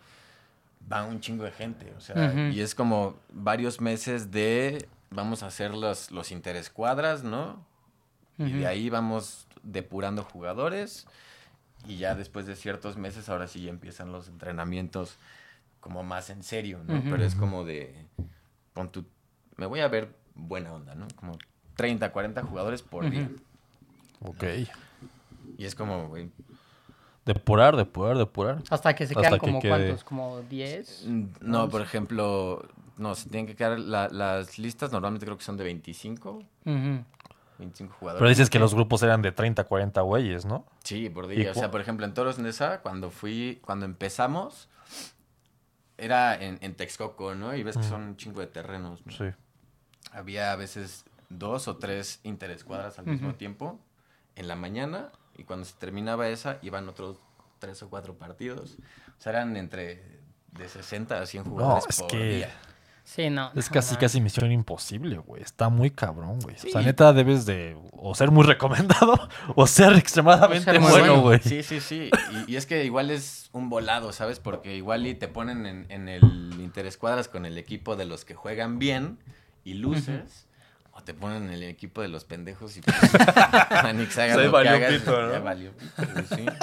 va 0.92 1.04
un 1.04 1.20
chingo 1.20 1.44
de 1.44 1.52
gente, 1.52 1.94
o 1.98 2.02
sea, 2.02 2.16
y 2.54 2.62
es 2.62 2.74
como 2.76 3.16
varios 3.34 3.82
meses 3.82 4.32
de, 4.32 4.88
vamos 5.10 5.44
a 5.44 5.48
hacer 5.48 5.74
los, 5.74 6.12
los 6.12 6.32
interescuadras, 6.32 7.24
¿no? 7.24 7.66
Y 8.38 8.44
de 8.60 8.68
ahí 8.68 8.90
vamos 8.90 9.48
depurando 9.64 10.24
jugadores 10.24 11.06
y 11.88 11.98
ya 11.98 12.16
después 12.16 12.46
de 12.46 12.56
ciertos 12.56 12.98
meses 12.98 13.30
ahora 13.30 13.48
sí 13.48 13.64
ya 13.64 13.70
empiezan 13.70 14.12
los 14.12 14.28
entrenamientos 14.28 15.18
como 15.80 16.04
más 16.04 16.30
en 16.30 16.44
serio, 16.44 16.80
¿no? 16.86 17.02
Pero 17.10 17.24
es 17.24 17.34
como 17.36 17.64
de, 17.64 18.06
pon 18.74 18.92
tu, 18.92 19.06
me 19.58 19.66
voy 19.66 19.80
a 19.80 19.88
ver 19.88 20.16
buena 20.36 20.74
onda, 20.74 20.94
¿no? 20.96 21.08
Como 21.16 21.38
30, 21.76 22.12
40 22.12 22.44
jugadores 22.44 22.82
por 22.84 23.10
día. 23.10 23.30
Ok. 24.24 24.44
Y 25.58 25.66
es 25.66 25.74
como, 25.76 26.08
güey, 26.08 26.30
Depurar, 27.26 27.76
depurar, 27.78 28.18
depurar. 28.18 28.64
Hasta 28.72 28.96
que 28.96 29.06
se 29.06 29.14
Hasta 29.14 29.22
quedan 29.22 29.34
que 29.40 29.46
como 29.46 29.60
quede- 29.62 29.70
cuántos, 29.70 30.04
como 30.04 30.42
10. 30.50 31.04
mm, 31.08 31.24
no, 31.42 31.70
por 31.70 31.82
ejemplo, 31.82 32.68
no, 32.98 33.14
se 33.14 33.30
tienen 33.30 33.46
que 33.46 33.56
quedar 33.56 33.80
la- 33.80 34.10
las 34.10 34.58
listas, 34.58 34.92
normalmente 34.92 35.26
creo 35.28 35.38
que 35.38 35.44
son 35.44 35.56
de 35.56 35.64
25, 35.64 36.44
Ujú. 36.66 37.04
25 37.62 37.96
jugadores. 38.00 38.20
Pero 38.22 38.30
dices 38.30 38.50
que 38.50 38.60
los 38.60 38.74
grupos 38.76 39.02
eran 39.04 39.22
de 39.22 39.32
30, 39.32 39.64
40 39.64 40.02
güeyes, 40.02 40.46
¿no? 40.46 40.66
Sí, 40.84 41.10
por 41.10 41.32
¿Y 41.32 41.38
día. 41.38 41.52
O 41.52 41.54
sea, 41.54 41.72
por 41.72 41.80
ejemplo, 41.82 42.06
en 42.06 42.14
Toros 42.14 42.38
Nesa, 42.40 42.82
cuando 42.82 43.10
fui, 43.10 43.60
cuando 43.64 43.86
empezamos, 43.86 44.68
era 45.98 46.36
en, 46.36 46.58
en 46.62 46.76
Texcoco, 46.76 47.36
¿no? 47.36 47.56
Y 47.56 47.64
ves 47.64 47.78
que 47.78 47.84
Mm. 47.84 47.90
son 47.90 48.02
un 48.04 48.18
chingo 48.18 48.40
de 48.42 48.48
terrenos. 48.48 49.06
¿no? 49.06 49.12
Sí. 49.12 49.26
Había 50.12 50.52
a 50.52 50.56
veces 50.56 51.06
dos 51.30 51.68
o 51.68 51.78
tres 51.78 52.20
interescuadras 52.24 53.00
al 53.00 53.06
mismo 53.06 53.36
tiempo 53.36 53.80
en 54.36 54.48
la 54.48 54.56
mañana 54.56 55.12
y 55.38 55.44
cuando 55.44 55.66
se 55.66 55.74
terminaba 55.78 56.28
esa 56.28 56.58
iban 56.62 56.90
otros 56.90 57.18
tres 57.60 57.82
o 57.84 57.90
cuatro 57.90 58.16
partidos. 58.16 58.78
O 59.18 59.22
sea, 59.22 59.32
eran 59.34 59.56
entre 59.56 60.20
de 60.52 60.68
60 60.68 61.22
a 61.22 61.26
100 61.26 61.44
jugadores 61.46 61.86
es 61.88 62.00
por 62.00 62.10
que- 62.10 62.18
día. 62.38 62.50
Sí, 63.14 63.30
no. 63.30 63.52
Es 63.56 63.70
no 63.70 63.74
casi, 63.74 63.98
casi 63.98 64.22
misión 64.22 64.50
imposible, 64.54 65.18
güey. 65.18 65.42
Está 65.44 65.68
muy 65.68 65.92
cabrón, 65.92 66.40
güey. 66.40 66.56
O 66.56 66.60
sea, 66.60 66.80
Sí. 66.80 66.86
neta, 66.86 67.12
debes 67.12 67.46
de 67.46 67.76
o 67.92 68.16
ser 68.16 68.32
muy 68.32 68.46
recomendado 68.46 69.28
o 69.56 69.68
ser 69.68 69.92
extremadamente 69.98 70.70
O 70.70 70.74
ser 70.74 70.80
muy 70.80 70.92
bueno, 70.92 71.08
bueno. 71.08 71.22
güey. 71.24 71.40
Sí, 71.40 71.62
sí, 71.62 71.82
sí. 71.82 72.10
Y, 72.48 72.54
y 72.54 72.56
es 72.56 72.66
que 72.66 72.86
igual 72.86 73.12
es 73.12 73.50
un 73.52 73.70
volado, 73.70 74.14
¿sabes? 74.14 74.40
Porque 74.40 74.78
igual 74.78 75.06
y 75.08 75.14
te 75.16 75.28
ponen 75.28 75.66
en, 75.66 75.86
en 75.90 76.08
el 76.08 76.22
interescuadras 76.60 77.28
con 77.28 77.46
el 77.46 77.58
equipo 77.58 77.98
de 77.98 78.06
los 78.06 78.24
que 78.24 78.34
juegan 78.34 78.80
bien 78.80 79.18
y 79.66 79.74
luces. 79.74 80.48
O 80.94 81.04
te 81.04 81.14
ponen 81.14 81.44
en 81.48 81.52
el 81.52 81.64
equipo 81.64 82.02
de 82.02 82.08
los 82.08 82.24
pendejos 82.24 82.78
y 82.78 82.82
pues, 82.82 82.96
Manix, 83.84 84.18
hagas 84.18 84.36
Se 84.38 84.44
lo 84.44 84.44
que 84.44 84.48
valió 84.50 84.72
hagas, 84.72 84.94
pito, 84.94 85.22
¿no? 85.22 85.32
ya 85.34 85.40
valió 85.40 85.72
pito, 85.74 86.36
sí. 86.36 86.46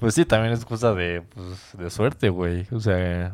Pues 0.00 0.14
sí, 0.14 0.24
también 0.24 0.52
es 0.54 0.64
cosa 0.64 0.94
de, 0.94 1.22
pues, 1.22 1.46
de 1.74 1.90
suerte, 1.90 2.28
güey. 2.28 2.66
O 2.72 2.80
sea. 2.80 3.32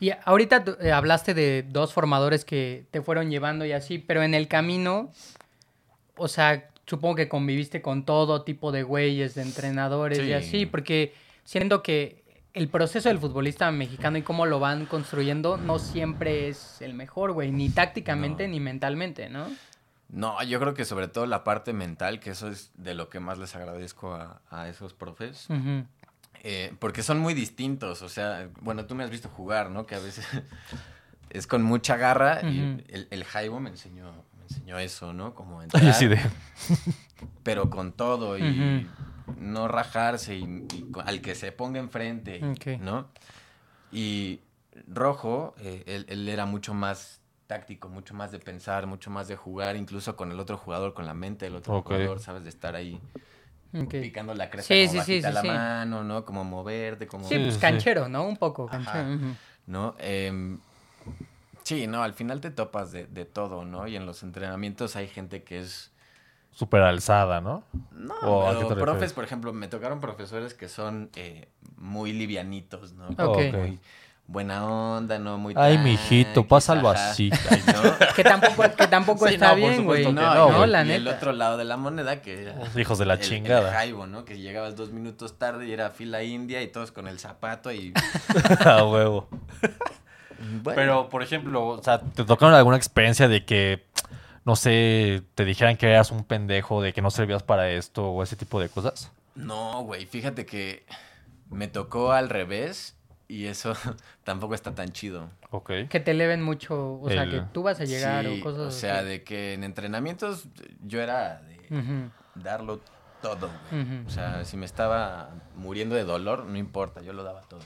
Y 0.00 0.10
ahorita 0.24 0.64
eh, 0.80 0.92
hablaste 0.92 1.34
de 1.34 1.64
dos 1.68 1.92
formadores 1.92 2.44
que 2.44 2.84
te 2.90 3.02
fueron 3.02 3.30
llevando 3.30 3.64
y 3.64 3.72
así, 3.72 3.98
pero 3.98 4.22
en 4.22 4.34
el 4.34 4.46
camino, 4.46 5.10
o 6.16 6.28
sea, 6.28 6.68
supongo 6.86 7.16
que 7.16 7.28
conviviste 7.28 7.82
con 7.82 8.04
todo 8.04 8.42
tipo 8.42 8.70
de 8.72 8.82
güeyes, 8.82 9.34
de 9.34 9.42
entrenadores 9.42 10.18
y 10.20 10.26
Sí. 10.26 10.32
así, 10.32 10.66
porque 10.66 11.14
siento 11.44 11.82
que 11.82 12.22
el 12.54 12.68
proceso 12.68 13.08
del 13.08 13.18
futbolista 13.18 13.70
mexicano 13.70 14.18
y 14.18 14.22
cómo 14.22 14.46
lo 14.46 14.58
van 14.60 14.86
construyendo 14.86 15.56
no 15.58 15.78
siempre 15.78 16.48
es 16.48 16.80
el 16.80 16.94
mejor, 16.94 17.32
güey, 17.32 17.50
ni 17.52 17.68
tácticamente 17.68 18.46
No. 18.46 18.52
ni 18.52 18.60
mentalmente, 18.60 19.28
¿no? 19.28 19.46
No, 20.10 20.42
yo 20.42 20.58
creo 20.58 20.72
que 20.72 20.86
sobre 20.86 21.08
todo 21.08 21.26
la 21.26 21.44
parte 21.44 21.74
mental, 21.74 22.18
que 22.20 22.30
eso 22.30 22.48
es 22.48 22.70
de 22.76 22.94
lo 22.94 23.10
que 23.10 23.20
más 23.20 23.36
les 23.38 23.54
agradezco 23.54 24.14
a, 24.14 24.40
a 24.50 24.68
esos 24.68 24.94
profes. 24.94 25.46
Ujú. 25.50 25.84
Eh, 26.42 26.74
porque 26.78 27.02
son 27.02 27.18
muy 27.18 27.34
distintos, 27.34 28.02
o 28.02 28.08
sea, 28.08 28.48
bueno, 28.60 28.86
tú 28.86 28.94
me 28.94 29.04
has 29.04 29.10
visto 29.10 29.28
jugar, 29.28 29.70
¿no? 29.70 29.86
Que 29.86 29.94
a 29.94 29.98
veces 29.98 30.26
es 31.30 31.46
con 31.46 31.62
mucha 31.62 31.96
garra 31.96 32.40
y 32.42 32.84
el, 32.88 33.08
el 33.10 33.24
Jaibo 33.24 33.60
me 33.60 33.70
enseñó, 33.70 34.12
me 34.36 34.44
enseñó 34.44 34.78
eso, 34.78 35.12
¿no? 35.12 35.34
Como 35.34 35.62
entrar, 35.62 35.94
sí 35.94 36.06
de... 36.06 36.20
pero 37.42 37.70
con 37.70 37.92
todo 37.92 38.38
y 38.38 38.86
no 39.36 39.68
rajarse 39.68 40.36
y, 40.36 40.66
al 41.04 41.20
que 41.20 41.34
se 41.34 41.52
ponga 41.52 41.78
enfrente. 41.80 42.40
¿no? 42.80 43.08
Y 43.90 44.40
Rojo, 44.86 45.54
eh, 45.58 45.82
él, 45.86 46.06
él 46.08 46.28
era 46.28 46.46
mucho 46.46 46.74
más 46.74 47.20
táctico, 47.46 47.88
mucho 47.88 48.14
más 48.14 48.30
de 48.30 48.38
pensar, 48.38 48.86
mucho 48.86 49.10
más 49.10 49.26
de 49.26 49.36
jugar, 49.36 49.76
incluso 49.76 50.16
con 50.16 50.30
el 50.30 50.38
otro 50.38 50.56
jugador, 50.56 50.94
con 50.94 51.06
la 51.06 51.14
mente 51.14 51.46
del 51.46 51.56
otro 51.56 51.82
jugador, 51.82 52.20
¿sabes? 52.20 52.44
De 52.44 52.50
estar 52.50 52.76
ahí 52.76 53.00
Picando 53.70 54.34
la 54.34 54.48
cresta 54.48 54.74
Sí, 54.74 54.86
como 54.86 54.92
sí, 54.92 54.92
sí, 54.92 55.20
bajita 55.22 55.28
sí, 55.28 55.34
la 55.34 55.40
sí. 55.42 55.48
mano, 55.48 56.04
¿no? 56.04 56.24
Como 56.24 56.44
moverte, 56.44 57.06
como... 57.06 57.28
Sí, 57.28 57.34
Sí, 57.36 57.40
pues 57.44 57.58
canchero, 57.58 58.08
¿no? 58.08 58.26
Un 58.26 58.36
poco 58.36 58.66
canchero. 58.66 59.18
¿no? 59.66 59.94
Em, 59.98 60.58
sí, 61.62 61.86
no, 61.86 62.02
al 62.02 62.14
final 62.14 62.40
te 62.40 62.50
topas 62.50 62.92
de, 62.92 63.06
de 63.06 63.24
todo, 63.24 63.64
¿no? 63.64 63.86
Y 63.86 63.96
en 63.96 64.06
los 64.06 64.22
entrenamientos 64.22 64.96
hay 64.96 65.08
gente 65.08 65.42
que 65.42 65.60
es... 65.60 65.92
Súper 66.52 66.82
alzada, 66.82 67.40
¿no? 67.40 67.62
No, 67.92 68.14
¿O 68.14 68.48
a 68.48 68.58
qué 68.58 68.64
pero 68.66 68.80
profes, 68.80 69.12
por 69.12 69.22
ejemplo, 69.24 69.52
me 69.52 69.68
tocaron 69.68 70.00
profesores 70.00 70.54
que 70.54 70.68
son 70.68 71.10
eh, 71.14 71.48
muy 71.76 72.12
livianitos, 72.12 72.94
¿no? 72.94 73.08
Ok. 73.08 73.18
Ok. 73.18 73.54
Muy 73.54 73.78
buena 74.28 74.64
onda, 74.66 75.18
¿no? 75.18 75.38
Muy 75.38 75.54
Ay, 75.56 75.78
mijito, 75.78 76.46
pásalo 76.46 76.90
ajá. 76.90 77.10
así. 77.10 77.30
Ay, 77.50 77.62
¿no? 77.66 77.82
Que 78.14 78.22
tampoco, 78.22 78.62
que 78.76 78.86
tampoco 78.86 79.26
Sí, 79.26 79.34
está 79.34 79.50
no, 79.50 79.56
bien, 79.56 79.84
güey. 79.84 80.04
No, 80.12 80.50
no, 80.50 80.66
la 80.66 80.84
y 80.84 80.92
el 80.92 81.04
neta. 81.04 81.16
otro 81.16 81.32
lado 81.32 81.56
de 81.56 81.64
la 81.64 81.76
moneda 81.76 82.20
que... 82.22 82.52
Hijos 82.76 82.98
de 82.98 83.06
la 83.06 83.14
el- 83.14 83.20
chingada. 83.20 83.68
El 83.70 83.74
jaibo, 83.74 84.06
¿no? 84.06 84.24
Que 84.24 84.38
llegabas 84.38 84.76
dos 84.76 84.92
minutos 84.92 85.38
tarde 85.38 85.66
y 85.66 85.72
era 85.72 85.90
fila 85.90 86.22
india 86.22 86.62
y 86.62 86.68
todos 86.68 86.92
con 86.92 87.08
el 87.08 87.18
zapato 87.18 87.72
y... 87.72 87.92
A 88.64 88.84
huevo. 88.84 89.28
Bueno, 90.62 90.74
Pero, 90.76 91.08
por 91.08 91.22
ejemplo, 91.22 91.66
o 91.66 91.82
sea, 91.82 92.00
¿te 92.00 92.24
tocaron 92.24 92.54
alguna 92.54 92.76
experiencia 92.76 93.26
de 93.28 93.44
que, 93.44 93.86
no 94.44 94.56
sé, 94.56 95.22
te 95.34 95.44
dijeran 95.44 95.76
que 95.76 95.88
eras 95.88 96.10
un 96.12 96.22
pendejo, 96.24 96.80
de 96.82 96.92
que 96.92 97.02
no 97.02 97.10
servías 97.10 97.42
para 97.42 97.70
esto 97.70 98.10
o 98.10 98.22
ese 98.22 98.36
tipo 98.36 98.60
de 98.60 98.68
cosas? 98.68 99.10
No, 99.34 99.82
güey, 99.82 100.06
fíjate 100.06 100.44
que 100.46 100.84
me 101.50 101.66
tocó 101.66 102.12
al 102.12 102.28
revés 102.28 102.94
y 103.28 103.46
eso 103.46 103.74
tampoco 104.24 104.54
está 104.54 104.74
tan 104.74 104.88
chido. 104.90 105.30
Ok. 105.50 105.70
Que 105.88 106.00
te 106.00 106.10
eleven 106.12 106.42
mucho, 106.42 107.00
o 107.00 107.08
sea, 107.08 107.28
que 107.28 107.42
tú 107.52 107.62
vas 107.62 107.80
a 107.80 107.84
llegar 107.84 108.24
Sí, 108.26 108.40
o 108.40 108.42
cosas 108.42 108.60
O 108.60 108.70
sea, 108.70 108.98
así. 109.00 109.08
de 109.08 109.22
que 109.24 109.54
en 109.54 109.64
entrenamientos 109.64 110.46
yo 110.84 111.00
era 111.00 111.42
de 111.42 112.08
darlo 112.34 112.80
todo, 113.22 113.50
güey. 113.70 114.04
O 114.06 114.10
sea, 114.10 114.44
si 114.44 114.56
me 114.56 114.64
estaba 114.66 115.30
muriendo 115.56 115.94
de 115.94 116.04
dolor, 116.04 116.44
no 116.46 116.56
importa, 116.56 117.02
yo 117.02 117.12
lo 117.12 117.22
daba 117.22 117.42
todo. 117.42 117.60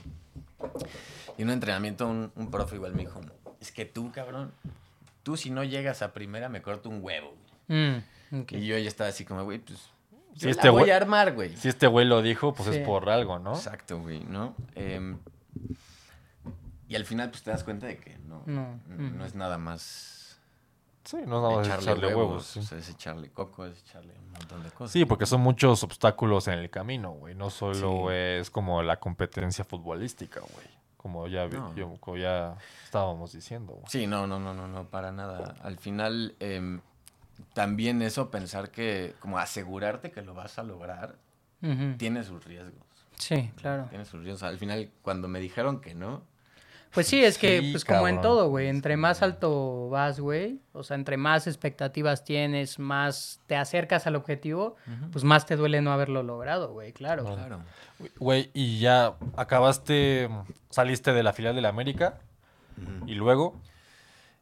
Y 1.37 1.41
en 1.41 1.47
un 1.49 1.53
entrenamiento 1.53 2.07
un, 2.07 2.31
un 2.35 2.51
profe 2.51 2.75
igual 2.75 2.93
me 2.93 3.01
dijo, 3.03 3.19
es 3.59 3.71
que 3.71 3.85
tú, 3.85 4.11
cabrón, 4.11 4.51
tú 5.23 5.37
si 5.37 5.49
no 5.49 5.63
llegas 5.63 6.01
a 6.01 6.13
primera 6.13 6.49
me 6.49 6.61
corto 6.61 6.89
un 6.89 6.99
huevo. 7.03 7.35
güey". 7.67 7.79
Mm. 7.79 8.03
Y 8.49 8.65
yo 8.65 8.77
ya 8.77 8.87
estaba 8.87 9.09
así 9.09 9.25
como, 9.25 9.43
güey, 9.43 9.59
pues... 9.59 9.79
Si 10.35 10.45
Yo 10.45 10.49
este 10.49 10.65
la 10.65 10.71
voy 10.71 10.83
güey- 10.85 10.91
a 10.93 10.97
armar, 10.97 11.33
güey. 11.35 11.55
Si 11.57 11.67
este 11.69 11.85
güey 11.85 12.07
lo 12.07 12.23
dijo, 12.23 12.55
pues 12.55 12.67
Sí. 12.69 12.77
es 12.77 12.85
por 12.87 13.07
algo, 13.11 13.37
¿no? 13.37 13.53
Exacto, 13.53 13.99
güey, 13.99 14.21
¿no? 14.21 14.55
Em, 14.73 15.19
y 16.87 16.95
al 16.95 17.05
final, 17.05 17.29
pues 17.29 17.43
te 17.43 17.51
das 17.51 17.63
cuenta 17.63 17.87
de 17.87 17.97
que 17.97 18.17
no, 18.19 18.43
No, 18.45 18.79
no, 18.87 19.07
ujú. 19.15 19.23
es 19.23 19.35
nada 19.35 19.57
más 19.57 20.39
Sí, 21.05 21.17
no 21.25 21.41
nada 21.41 21.57
más 21.57 21.67
echarle, 21.67 21.83
echarle, 21.83 22.07
huevos, 22.07 22.27
huevos. 22.27 22.45
sí. 22.45 22.59
o 22.59 22.63
sea, 22.63 22.77
es 22.77 22.89
echarle 22.89 23.29
coco, 23.29 23.65
es 23.65 23.81
echarle 23.81 24.13
un 24.17 24.31
montón 24.31 24.63
de 24.63 24.69
cosas. 24.71 24.91
Sí, 24.91 25.03
porque 25.05 25.25
son 25.25 25.41
muchos 25.41 25.83
obstáculos 25.83 26.47
en 26.47 26.59
el 26.59 26.69
camino, 26.69 27.11
güey. 27.11 27.35
No 27.35 27.49
solo 27.49 28.07
Sí. 28.09 28.13
es 28.15 28.49
como 28.49 28.81
la 28.83 28.99
competencia 28.99 29.65
futbolística, 29.65 30.39
güey. 30.39 30.67
Como 30.95 31.27
ya, 31.27 31.45
vi- 31.45 31.57
No. 31.57 31.75
yo- 31.75 31.97
como 31.99 32.15
ya 32.15 32.55
estábamos 32.85 33.33
diciendo, 33.33 33.73
güey. 33.73 33.85
Sí, 33.89 34.07
no, 34.07 34.27
no, 34.27 34.39
no, 34.39 34.53
no, 34.53 34.69
no, 34.69 34.85
para 34.87 35.11
nada. 35.11 35.55
Al 35.61 35.77
final, 35.77 36.35
em, 36.39 36.79
también 37.53 38.01
eso, 38.01 38.31
pensar 38.31 38.71
que, 38.71 39.13
como 39.19 39.37
asegurarte 39.39 40.11
que 40.11 40.21
lo 40.21 40.33
vas 40.33 40.57
a 40.57 40.63
lograr, 40.63 41.17
tiene 41.97 42.23
sus 42.23 42.45
riesgos. 42.45 42.85
Sí, 43.23 43.51
claro. 43.55 43.87
Tiene 43.89 44.03
sus 44.05 44.21
riesgos. 44.21 44.43
Al 44.43 44.57
final, 44.57 44.89
cuando 45.01 45.27
me 45.27 45.39
dijeron 45.39 45.79
que 45.79 45.95
no, 45.95 46.23
Pues 46.93 47.07
sí, 47.07 47.23
es 47.23 47.37
que, 47.39 47.61
Sí, 47.61 47.71
pues 47.71 47.85
como 47.85 48.07
en 48.07 48.21
todo, 48.21 48.49
güey, 48.49 48.67
entre 48.67 48.97
más 48.97 49.23
alto 49.23 49.89
vas, 49.89 50.19
güey, 50.19 50.59
o 50.73 50.83
sea, 50.83 50.95
entre 50.95 51.17
más 51.17 51.47
expectativas 51.47 52.23
tienes, 52.23 52.77
más 52.77 53.39
te 53.47 53.55
acercas 53.55 54.05
al 54.05 54.15
objetivo, 54.15 54.75
pues 55.11 55.23
más 55.23 55.45
te 55.47 55.55
duele 55.55 55.81
no 55.81 55.91
haberlo 55.91 56.21
logrado, 56.21 56.71
güey, 56.71 56.93
claro. 56.93 57.23
claro. 57.23 57.61
Güey, 58.19 58.51
y 58.53 58.77
ya 58.79 59.15
acabaste, 59.37 60.29
saliste 60.69 61.13
de 61.13 61.23
la 61.23 61.33
filial 61.33 61.55
de 61.55 61.61
la 61.61 61.69
América 61.69 62.19
y 63.07 63.15
luego, 63.15 63.59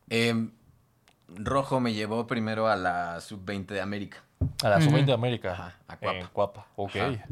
Em, 0.10 0.52
Rojo 1.30 1.80
me 1.80 1.94
llevó 1.94 2.28
primero 2.28 2.68
a 2.68 2.76
la 2.76 3.22
sub-20 3.22 3.68
de 3.68 3.80
América. 3.80 4.24
a 4.62 4.68
la 4.70 4.78
Ujú. 4.80 4.86
sub-20 4.90 5.06
de 5.06 5.14
América. 5.14 5.54
Ajá, 5.54 5.76
a 5.88 5.96
Cuapa. 5.96 6.18
En 6.20 6.28
Cuapa, 6.28 6.68
ok. 6.76 6.96
Ajá. 6.98 7.26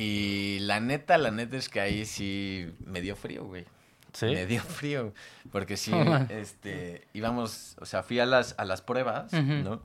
Y 0.00 0.60
la 0.60 0.80
neta, 0.80 1.18
la 1.18 1.30
neta 1.30 1.56
es 1.58 1.68
que 1.68 1.80
ahí 1.80 2.06
sí 2.06 2.72
me 2.86 3.00
dio 3.02 3.16
frío, 3.16 3.44
güey. 3.44 3.66
¿Sí? 4.14 4.26
Me 4.26 4.46
dio 4.46 4.62
frío. 4.62 5.12
Porque 5.52 5.76
sí, 5.76 5.92
Oh, 5.94 6.16
este, 6.30 7.06
íbamos, 7.12 7.76
o 7.80 7.84
sea, 7.84 8.02
fui 8.02 8.18
a 8.18 8.24
las, 8.26 8.54
a 8.58 8.64
las 8.64 8.80
pruebas. 8.80 9.30
¿no? 9.32 9.82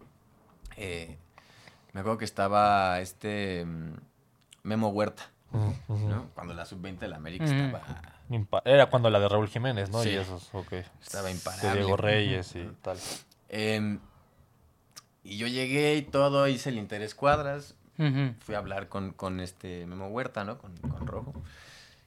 Eh, 0.77 1.17
me 1.93 1.99
acuerdo 1.99 2.17
que 2.17 2.25
estaba 2.25 3.01
este 3.01 3.65
mm, 3.65 3.93
Memo 4.63 4.89
Huerta. 4.89 5.29
Cuando 6.33 6.53
la 6.53 6.65
sub-20 6.65 6.99
de 6.99 7.07
la 7.07 7.15
América 7.17 7.45
estaba, 7.45 7.81
Impa- 8.29 8.61
Era 8.65 8.87
cuando 8.89 9.09
la 9.09 9.19
de 9.19 9.29
Raúl 9.29 9.47
Jiménez, 9.47 9.89
¿no? 9.89 10.01
Sí. 10.03 10.09
Y 10.09 10.15
esos, 10.15 10.49
ok. 10.53 10.73
estaba 11.01 11.25
De 11.27 11.31
imparable. 11.31 11.73
Diego. 11.81 11.95
Reyes 11.97 12.55
y 12.55 12.67
tal. 12.81 12.97
Em, 13.49 13.99
y 15.23 15.37
yo 15.37 15.47
llegué 15.47 15.95
y 15.95 16.01
todo, 16.01 16.47
hice 16.47 16.69
el 16.69 16.77
interés 16.77 17.15
fui 18.39 18.55
a 18.55 18.57
hablar 18.57 18.89
con, 18.89 19.11
con 19.11 19.39
este 19.39 19.85
Memo 19.85 20.07
Huerta, 20.07 20.43
¿no? 20.43 20.57
Con, 20.57 20.75
con 20.77 21.07
Rojo. 21.07 21.33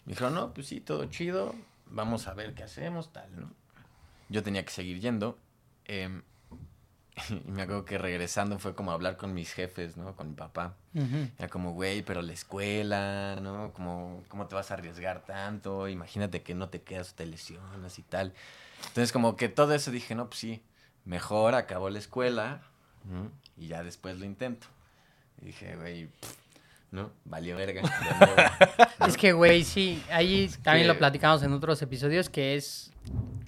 Me 0.05 0.12
dijeron, 0.12 0.35
no, 0.35 0.55
pues 0.55 0.66
sí, 0.66 0.81
todo 0.81 1.05
chido, 1.07 1.55
vamos 1.87 2.29
a 2.29 2.35
ver 2.35 2.55
qué 2.55 2.62
hacemos, 2.62 3.12
tal, 3.12 3.29
¿no? 3.38 3.51
Yo 4.29 4.42
tenía 4.42 4.64
que 4.64 4.70
seguir 4.70 5.01
yendo. 5.01 5.38
em, 5.87 6.22
y 7.46 7.51
me 7.51 7.62
acuerdo 7.62 7.85
que 7.85 7.98
regresando 7.98 8.59
fue 8.59 8.74
como 8.74 8.92
hablar 8.92 9.16
con 9.16 9.35
mis 9.35 9.53
jefes, 9.53 9.96
¿no? 9.96 10.14
Con 10.14 10.29
mi 10.31 10.35
papá. 10.35 10.77
Ujú. 10.94 11.29
Era 11.38 11.48
como, 11.48 11.72
güey, 11.72 12.03
pero 12.03 12.22
la 12.22 12.33
escuela, 12.33 13.37
¿no? 13.42 13.72
Como, 13.72 14.22
¿Cómo 14.29 14.46
te 14.46 14.55
vas 14.55 14.70
a 14.70 14.74
arriesgar 14.74 15.24
tanto? 15.24 15.88
Imagínate 15.88 16.42
que 16.42 16.55
no 16.55 16.68
te 16.68 16.83
quedas, 16.83 17.14
te 17.14 17.27
lesionas 17.27 17.98
y 17.98 18.03
tal. 18.03 18.35
Entonces, 18.88 19.12
como 19.12 19.37
que 19.37 19.48
todo 19.48 19.74
eso 19.74 19.90
dije, 19.90 20.14
no, 20.14 20.29
pues 20.29 20.38
sí, 20.40 20.62
mejor 21.05 21.55
acabo 21.55 21.90
la 21.90 21.98
escuela 21.98 22.62
¿no? 23.05 23.31
y 23.57 23.68
ya 23.68 23.83
después 23.83 24.18
lo 24.18 24.24
intento. 24.24 24.68
Y 25.42 25.46
dije, 25.46 25.77
güey, 25.77 26.09
¿no? 26.90 27.11
Valió 27.24 27.57
verga. 27.57 27.83
Es 29.07 29.16
que, 29.16 29.33
güey, 29.33 29.64
sí, 29.64 30.03
ahí 30.11 30.51
también 30.62 30.85
que- 30.87 30.92
lo 30.92 30.98
platicamos 30.98 31.42
en 31.42 31.53
otros 31.53 31.81
episodios, 31.83 32.29
que 32.29 32.57
es, 32.57 32.90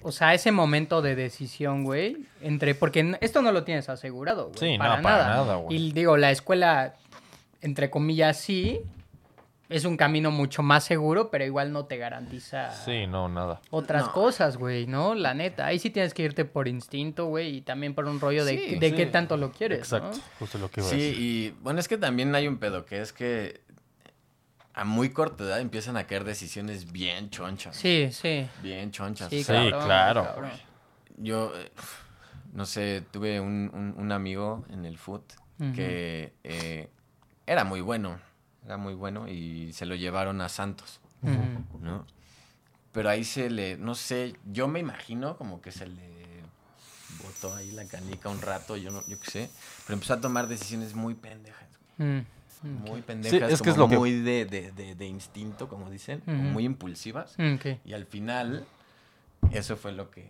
o 0.01 0.11
sea, 0.11 0.33
ese 0.33 0.51
momento 0.51 1.01
de 1.01 1.15
decisión, 1.15 1.83
güey, 1.83 2.25
entre, 2.41 2.73
porque 2.73 3.17
esto 3.21 3.41
no 3.41 3.51
lo 3.51 3.63
tienes 3.63 3.89
asegurado, 3.89 4.45
güey, 4.47 4.59
Sí, 4.59 4.77
no, 4.77 4.83
para, 4.83 5.01
para 5.01 5.17
nada. 5.17 5.35
nada, 5.35 5.55
güey. 5.57 5.77
Y 5.77 5.91
digo, 5.91 6.17
la 6.17 6.31
escuela, 6.31 6.95
entre 7.61 7.89
comillas, 7.89 8.37
sí, 8.37 8.81
es 9.71 9.85
un 9.85 9.97
camino 9.97 10.31
mucho 10.31 10.61
más 10.63 10.83
seguro, 10.83 11.29
pero 11.31 11.43
igual 11.45 11.71
no 11.71 11.85
te 11.85 11.97
garantiza 11.97 12.71
Sí, 12.71 13.07
no, 13.07 13.29
nada. 13.29 13.61
otras 13.71 14.07
No. 14.07 14.11
cosas, 14.13 14.57
güey, 14.57 14.85
¿no? 14.87 15.15
La 15.15 15.33
neta, 15.33 15.65
ahí 15.65 15.79
sí 15.79 15.89
tienes 15.89 16.13
que 16.13 16.23
irte 16.23 16.45
por 16.45 16.67
instinto, 16.67 17.25
güey, 17.25 17.57
y 17.57 17.61
también 17.61 17.93
por 17.95 18.05
un 18.05 18.19
rollo 18.19 18.43
de, 18.45 18.57
Sí, 18.57 18.75
de 18.75 18.89
sí. 18.89 18.95
qué 18.95 19.05
tanto 19.07 19.37
lo 19.37 19.51
quieres, 19.51 19.79
Exacto, 19.79 20.17
¿no? 20.17 20.23
justo 20.39 20.57
lo 20.57 20.69
que 20.69 20.81
iba 20.81 20.87
a 20.89 20.91
Sí, 20.91 20.97
decir. 20.97 21.17
y 21.19 21.49
bueno, 21.61 21.79
es 21.79 21.87
que 21.87 21.97
también 21.97 22.33
hay 22.35 22.47
un 22.47 22.57
pedo, 22.57 22.85
que 22.85 23.01
es 23.01 23.13
que 23.13 23.61
a 24.73 24.85
muy 24.85 25.09
corta 25.09 25.43
edad 25.43 25.59
empiezan 25.59 25.97
a 25.97 26.05
caer 26.07 26.23
decisiones 26.23 26.91
bien 26.91 27.29
chonchas. 27.29 27.75
Sí, 27.75 28.09
sí. 28.11 28.47
Bien 28.61 28.91
chonchas. 28.91 29.29
Sí, 29.29 29.43
Sí, 29.43 29.51
cabrón, 29.51 29.81
claro, 29.83 30.23
cabrón. 30.23 30.51
Yo, 31.17 31.51
eh, 31.57 31.71
no 32.53 32.65
sé, 32.65 33.03
tuve 33.11 33.39
un, 33.39 33.69
un- 33.73 33.93
un 33.97 34.11
amigo 34.11 34.65
en 34.69 34.85
el 34.85 34.97
foot 34.97 35.23
que 35.75 36.33
eh, 36.43 36.89
era 37.45 37.63
muy 37.63 37.81
bueno, 37.81 38.19
era 38.65 38.77
muy 38.77 38.93
bueno 38.93 39.27
y 39.27 39.73
se 39.73 39.85
lo 39.85 39.95
llevaron 39.95 40.41
a 40.41 40.49
Santos. 40.49 40.99
¿no? 41.81 42.05
Pero 42.91 43.09
ahí 43.09 43.23
se 43.23 43.49
le, 43.49 43.77
no 43.77 43.95
sé, 43.95 44.35
yo 44.51 44.67
me 44.67 44.79
imagino 44.79 45.37
como 45.37 45.61
que 45.61 45.71
se 45.71 45.87
le 45.87 46.11
botó 47.23 47.55
ahí 47.55 47.71
la 47.71 47.85
canica 47.85 48.29
un 48.29 48.41
rato, 48.41 48.75
yo 48.77 48.91
no, 48.91 49.05
yo 49.07 49.19
qué 49.19 49.29
sé, 49.31 49.49
pero 49.85 49.93
empezó 49.95 50.13
a 50.15 50.21
tomar 50.21 50.47
decisiones 50.47 50.95
muy 50.95 51.13
pendejas, 51.13 51.69
güey, 51.97 52.25
Mm, 52.63 52.89
muy 52.89 53.01
pendejas, 53.01 53.51
es 53.51 53.61
que 53.61 53.69
es 53.71 53.75
como 53.75 53.85
lo 53.87 53.89
que- 53.89 53.97
muy 53.97 54.11
de, 54.21 54.45
de- 54.45 54.71
de- 54.71 54.93
de 54.95 55.05
instinto, 55.07 55.67
como 55.67 55.89
dicen, 55.89 56.19
como 56.21 56.43
muy 56.43 56.63
impulsivas. 56.65 57.33
Mm. 57.39 57.55
Y 57.85 57.93
al 57.93 58.05
final, 58.05 58.65
eso 59.51 59.77
fue 59.77 59.91
lo 59.93 60.09
que... 60.11 60.29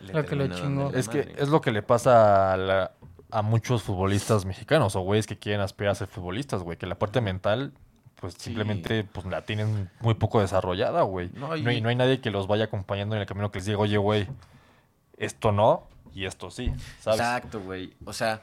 le 0.00 0.12
Lo 0.12 0.24
que 0.24 0.48
chingó. 0.50 0.92
Es 0.94 1.08
que 1.08 1.34
es 1.36 1.48
lo 1.48 1.60
que 1.60 1.72
le 1.72 1.82
pasa 1.82 2.52
a, 2.52 2.56
la- 2.56 2.92
a 3.30 3.42
muchos 3.42 3.82
futbolistas 3.82 4.44
mexicanos 4.44 4.94
o 4.96 5.00
güeyes 5.00 5.26
que 5.26 5.36
quieren 5.38 5.60
aspirar 5.60 5.92
a 5.92 5.94
ser 5.96 6.08
futbolistas, 6.08 6.62
güey. 6.62 6.76
Que 6.78 6.86
la 6.86 6.94
parte 6.98 7.20
mental, 7.20 7.72
pues 8.20 8.34
Sí. 8.34 8.44
simplemente 8.44 9.04
pues, 9.04 9.26
la 9.26 9.42
tienen 9.42 9.90
muy 10.00 10.14
poco 10.14 10.40
desarrollada, 10.40 11.02
güey. 11.02 11.30
No, 11.34 11.48
No, 11.48 11.56
y- 11.56 11.66
hay, 11.66 11.80
no 11.80 11.88
hay 11.88 11.96
nadie 11.96 12.20
que 12.20 12.30
los 12.30 12.46
vaya 12.46 12.64
acompañando 12.66 13.14
en 13.16 13.20
el 13.22 13.26
camino 13.26 13.50
que 13.50 13.58
les 13.58 13.66
diga, 13.66 13.78
oye, 13.78 13.96
güey, 13.98 14.28
esto 15.18 15.52
no 15.52 15.86
y 16.14 16.24
esto 16.24 16.50
sí, 16.50 16.72
¿sabes? 17.00 17.20
Exacto, 17.20 17.60
güey. 17.60 17.92
O 18.04 18.12
sea, 18.12 18.40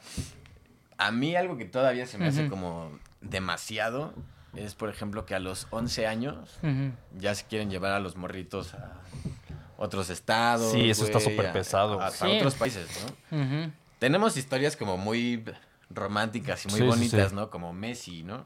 a 0.98 1.10
mí 1.10 1.34
algo 1.34 1.56
que 1.56 1.64
todavía 1.64 2.06
se 2.06 2.18
me 2.18 2.26
hace 2.28 2.48
como 2.48 2.90
demasiado 3.20 4.12
es, 4.54 4.74
por 4.76 4.88
ejemplo, 4.90 5.26
que 5.26 5.34
a 5.34 5.40
los 5.40 5.66
11 5.70 6.06
años 6.06 6.58
ya 7.18 7.34
se 7.34 7.44
quieren 7.46 7.70
llevar 7.70 7.92
a 7.92 7.98
los 8.00 8.16
morritos 8.16 8.74
a 8.74 8.92
otros 9.76 10.08
estados. 10.10 10.70
Sí, 10.72 10.88
eso 10.90 11.04
está 11.04 11.18
súper 11.18 11.52
pesado, 11.52 12.00
A, 12.00 12.06
a 12.06 12.10
Sí. 12.12 12.26
otros 12.36 12.54
países, 12.54 12.86
¿no? 13.30 13.72
Tenemos 14.04 14.36
historias 14.36 14.76
como 14.76 14.98
muy 14.98 15.42
románticas 15.88 16.64
y 16.66 16.68
muy 16.68 16.80
Sí, 16.80 16.86
bonitas, 16.86 17.30
sí. 17.30 17.34
¿no? 17.34 17.48
Como 17.48 17.72
Messi, 17.72 18.22
¿no? 18.22 18.44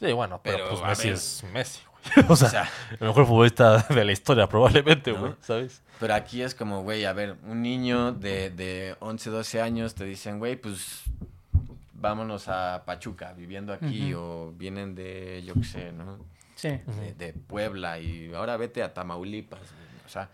Sí, 0.00 0.10
bueno, 0.12 0.40
pero, 0.42 0.64
Pero, 0.64 0.68
pues 0.70 0.82
Messi 0.82 1.04
ver. 1.08 1.14
es 1.14 1.44
Messi, 1.52 1.80
güey. 1.84 2.26
o 2.28 2.34
sea, 2.36 2.48
O 2.48 2.50
sea, 2.50 2.70
el 3.00 3.06
mejor 3.06 3.24
futbolista 3.26 3.78
de 3.88 4.04
la 4.04 4.10
historia 4.12 4.48
probablemente, 4.48 5.12
No. 5.12 5.20
güey, 5.20 5.32
¿sabes? 5.40 5.80
pero 6.00 6.14
aquí 6.14 6.42
es 6.42 6.54
como, 6.56 6.82
güey, 6.82 7.04
a 7.04 7.12
ver, 7.12 7.36
un 7.44 7.62
niño 7.62 8.12
de, 8.12 8.50
de 8.50 8.96
11, 9.00 9.30
12 9.30 9.60
años 9.62 9.94
te 9.94 10.04
dicen, 10.04 10.38
güey, 10.40 10.56
pues 10.56 11.02
vámonos 11.94 12.48
a 12.48 12.82
Pachuca, 12.84 13.32
viviendo 13.32 13.72
aquí, 13.72 14.12
o 14.14 14.52
vienen 14.56 14.94
de, 14.96 15.42
yo 15.46 15.54
qué 15.54 15.64
sé, 15.64 15.92
¿no? 15.92 16.18
Sí. 16.56 16.68
De, 16.68 17.14
de 17.16 17.32
Puebla 17.32 17.98
y 18.00 18.32
ahora 18.34 18.56
vete 18.56 18.82
a 18.82 18.92
Tamaulipas, 18.92 19.60
güey. 19.60 19.86
O 20.04 20.08
sea, 20.08 20.28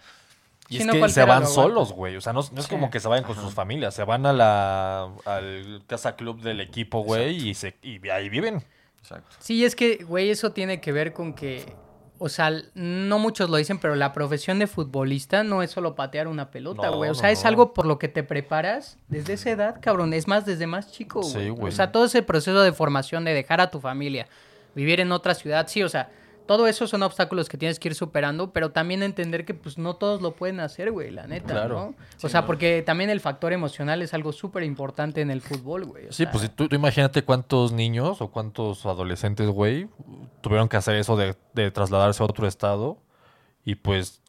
Y 0.73 0.77
Sí, 0.77 0.81
es 0.83 0.87
no 0.87 0.93
que 0.95 1.09
se 1.09 1.25
van 1.25 1.47
solos, 1.47 1.93
güey. 1.93 2.17
O 2.17 2.21
sea, 2.21 2.33
no, 2.33 2.41
no 2.53 2.61
es 2.61 2.67
Sí. 2.67 2.71
como 2.71 2.91
que 2.91 3.01
se 3.01 3.09
vayan 3.09 3.25
con 3.25 3.37
sus 3.37 3.53
familias. 3.55 3.95
Se 3.95 4.05
van 4.05 4.25
a 4.27 4.33
la, 4.33 5.11
al 5.25 5.83
casa 5.87 6.17
club 6.17 6.41
del 6.41 6.61
equipo, 6.61 7.01
güey, 7.01 7.49
y, 7.51 7.55
se, 7.55 7.77
y 7.83 8.09
ahí 8.09 8.29
viven. 8.29 8.65
exacto. 8.99 9.37
Sí, 9.39 9.65
es 9.65 9.75
que, 9.77 9.97
güey, 10.05 10.31
eso 10.31 10.53
tiene 10.53 10.81
que 10.81 10.93
ver 10.93 11.13
con 11.13 11.35
que, 11.35 11.75
o 12.19 12.29
sea, 12.29 12.51
no 12.75 13.19
muchos 13.19 13.51
lo 13.51 13.57
dicen, 13.57 13.79
pero 13.79 13.95
la 13.97 14.13
profesión 14.13 14.59
de 14.61 14.67
futbolista 14.69 15.43
no 15.43 15.63
es 15.63 15.71
solo 15.73 15.95
patear 15.95 16.29
una 16.29 16.51
pelota, 16.51 16.87
No, 16.91 16.97
güey. 16.97 17.11
O 17.11 17.15
no, 17.15 17.19
sea, 17.19 17.31
es 17.33 17.43
no. 17.43 17.49
algo 17.49 17.75
por 17.75 17.85
lo 17.85 17.99
que 17.99 18.09
te 18.09 18.23
preparas 18.23 18.97
desde 19.09 19.33
esa 19.35 19.51
edad, 19.51 19.77
cabrón. 19.81 20.15
Es 20.15 20.29
más, 20.29 20.47
desde 20.47 20.67
más 20.67 20.91
chico, 20.93 21.23
Sí, 21.25 21.35
güey. 21.35 21.51
güey. 21.51 21.73
O 21.73 21.77
sea, 21.77 21.91
todo 21.93 22.05
ese 22.07 22.23
proceso 22.23 22.63
de 22.63 22.73
formación, 22.73 23.25
de 23.25 23.35
dejar 23.35 23.61
a 23.61 23.71
tu 23.71 23.81
familia, 23.81 24.29
vivir 24.75 25.01
en 25.01 25.13
otra 25.13 25.35
ciudad, 25.35 25.67
sí, 25.69 25.83
o 25.83 25.89
sea, 25.89 26.11
todo 26.47 26.67
eso 26.67 26.87
son 26.87 27.03
obstáculos 27.03 27.49
que 27.49 27.59
tienes 27.59 27.79
que 27.79 27.89
ir 27.89 27.95
superando, 27.95 28.53
pero 28.53 28.71
también 28.71 29.03
entender 29.03 29.45
que, 29.45 29.55
pues, 29.55 29.77
no 29.79 29.95
todos 29.97 30.23
lo 30.23 30.33
pueden 30.33 30.61
hacer, 30.61 30.91
güey, 30.91 31.11
la 31.11 31.27
neta, 31.27 31.53
Claro. 31.55 31.75
¿no? 31.75 31.95
O 32.23 32.29
sea, 32.29 32.41
no. 32.43 32.47
porque 32.47 32.83
también 32.83 33.11
el 33.11 33.21
factor 33.21 33.53
emocional 33.53 34.01
es 34.03 34.15
algo 34.15 34.33
súper 34.33 34.63
importante 34.63 35.21
en 35.21 35.31
el 35.31 35.41
fútbol, 35.43 35.85
güey. 35.85 36.07
o 36.07 36.13
Sí, 36.13 36.23
sea, 36.25 36.33
pues 36.33 36.51
tú, 36.55 36.69
tú 36.69 36.77
imagínate 36.77 37.23
cuántos 37.25 37.73
niños 37.73 38.21
o 38.23 38.29
cuántos 38.31 38.87
adolescentes, 38.87 39.49
güey, 39.49 39.89
tuvieron 40.41 40.69
que 40.69 40.77
hacer 40.77 40.95
eso 40.97 41.17
de, 41.17 41.37
de 41.53 41.71
trasladarse 41.71 42.23
a 42.23 42.27
otro 42.27 42.47
estado 42.47 42.97
y 43.65 43.75
pues 43.75 44.22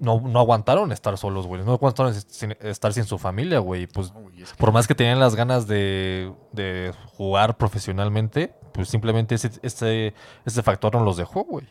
no, 0.00 0.20
no 0.20 0.38
aguantaron 0.40 0.92
estar 0.92 1.16
solos, 1.18 1.46
güey. 1.46 1.62
No 1.64 1.72
aguantaron 1.72 2.14
sin- 2.14 2.56
estar 2.60 2.92
sin 2.92 3.04
su 3.04 3.18
familia, 3.18 3.58
güey. 3.58 3.86
Pues 3.86 4.12
No, 4.12 4.20
güey, 4.20 4.42
es 4.42 4.52
que- 4.52 4.56
por 4.58 4.72
más 4.72 4.86
que 4.86 4.94
tenían 4.94 5.18
las 5.20 5.34
ganas 5.34 5.66
de, 5.66 6.32
de 6.52 6.92
jugar 7.16 7.56
profesionalmente, 7.56 8.54
pues 8.72 8.88
simplemente 8.88 9.34
ese, 9.34 9.50
ese, 9.62 10.14
ese 10.44 10.62
factor 10.62 10.94
no 10.94 11.04
los 11.04 11.16
dejó, 11.16 11.44
güey. 11.44 11.66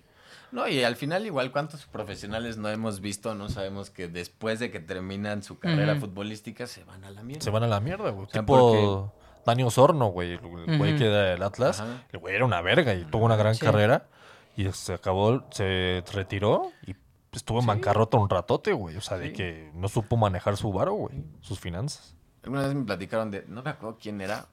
No, 0.52 0.68
y 0.68 0.82
al 0.84 0.96
final 0.96 1.26
igual 1.26 1.52
cuántos 1.52 1.86
profesionales 1.88 2.58
no 2.58 2.70
hemos 2.70 3.02
visto, 3.02 3.36
no 3.36 3.50
sabemos 3.50 3.90
que 3.90 4.08
después 4.08 4.60
de 4.60 4.72
que 4.72 4.80
terminan 4.80 5.44
su 5.44 5.60
carrera 5.60 5.98
futbolística 5.98 6.68
se 6.68 6.86
van 6.86 7.04
a 7.04 7.12
la 7.12 7.22
mierda. 7.24 7.44
Se 7.44 7.50
van 7.50 7.63
a 7.63 7.68
la 7.68 7.82
mierda, 7.82 8.12
güey. 8.12 8.28
sea, 8.32 8.42
tipo 8.42 9.13
Dani 9.46 9.63
Osorno, 9.63 10.08
güey. 10.08 10.34
El 10.34 10.78
güey 10.78 10.96
que 10.98 11.06
era 11.08 11.24
del 11.32 11.44
Atlas. 11.44 11.82
Ajá. 11.82 12.06
El 12.13 12.20
güey 12.20 12.36
era 12.36 12.46
una 12.46 12.62
verga 12.62 12.94
y 12.94 13.04
tuvo 13.04 13.26
una 13.26 13.36
gran 13.36 13.56
Sí. 13.56 13.66
carrera. 13.66 14.08
Y 14.56 14.72
se 14.72 14.94
acabó, 14.94 15.44
se 15.52 16.02
retiró 16.13 16.72
y 16.86 16.96
estuvo 17.38 17.60
en 17.60 17.65
bancarrota 17.65 18.17
un 18.17 18.30
ratote, 18.30 18.73
güey. 18.73 18.95
O 18.97 19.02
sea, 19.02 19.17
de 19.17 19.34
que 19.34 19.71
no 19.73 19.88
supo 19.88 20.17
manejar 20.17 20.58
su 20.58 20.71
varo, 20.71 20.93
güey. 20.93 21.15
Sus 21.41 21.60
finanzas. 21.60 22.15
Alguna 22.43 22.63
vez 22.67 22.76
me 22.76 22.86
platicaron 22.86 23.32
de, 23.32 23.43
no 23.47 23.62
me 23.63 23.69
acuerdo 23.71 23.97
quién 24.02 24.21
era, 24.21 24.47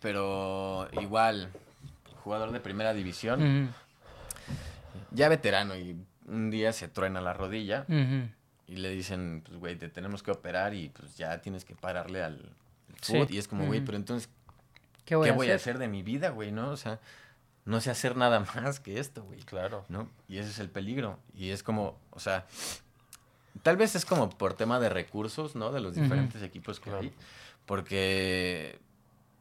pero 0.00 0.88
igual, 1.00 1.50
jugador 2.22 2.52
de 2.52 2.60
primera 2.60 2.92
división, 2.94 3.74
ya 5.10 5.28
veterano 5.28 5.76
y 5.76 5.96
un 6.26 6.50
día 6.50 6.72
se 6.72 6.88
truena 6.88 7.20
la 7.20 7.32
rodilla 7.32 7.84
y 8.68 8.76
le 8.76 8.90
dicen, 8.90 9.42
pues 9.44 9.58
güey, 9.58 9.76
te 9.76 9.88
tenemos 9.88 10.22
que 10.22 10.30
operar 10.30 10.74
y 10.74 10.88
pues 10.90 11.16
ya 11.16 11.40
tienes 11.40 11.64
que 11.64 11.74
pararle 11.74 12.22
al 12.22 12.50
Sí. 13.00 13.14
fútbol. 13.14 13.26
Y 13.30 13.38
es 13.38 13.48
como, 13.48 13.66
güey, 13.66 13.80
pero 13.80 13.96
entonces, 13.96 14.28
¿Qué 15.04 15.16
voy, 15.16 15.26
¿qué 15.26 15.32
a, 15.32 15.34
voy 15.34 15.46
hacer? 15.46 15.52
a 15.52 15.56
hacer 15.56 15.78
de 15.78 15.88
mi 15.88 16.04
vida, 16.04 16.30
güey? 16.30 16.52
¿No? 16.52 16.70
O 16.70 16.76
sea, 16.76 17.00
no 17.64 17.80
sé 17.80 17.90
hacer 17.90 18.16
nada 18.16 18.40
más 18.40 18.80
que 18.80 18.98
esto, 18.98 19.22
güey. 19.24 19.40
Claro. 19.40 19.84
¿no? 19.88 20.08
Y 20.28 20.38
ese 20.38 20.50
es 20.50 20.58
el 20.58 20.68
peligro. 20.70 21.18
Y 21.34 21.50
es 21.50 21.62
como, 21.62 21.98
o 22.10 22.20
sea, 22.20 22.46
tal 23.62 23.76
vez 23.76 23.94
es 23.94 24.04
como 24.04 24.28
por 24.30 24.54
tema 24.54 24.80
de 24.80 24.88
recursos, 24.88 25.54
¿no? 25.54 25.72
De 25.72 25.80
los 25.80 25.94
diferentes 25.94 26.42
equipos 26.42 26.80
que 26.80 26.90
Claro. 26.90 27.00
hay. 27.02 27.12
Porque, 27.66 28.78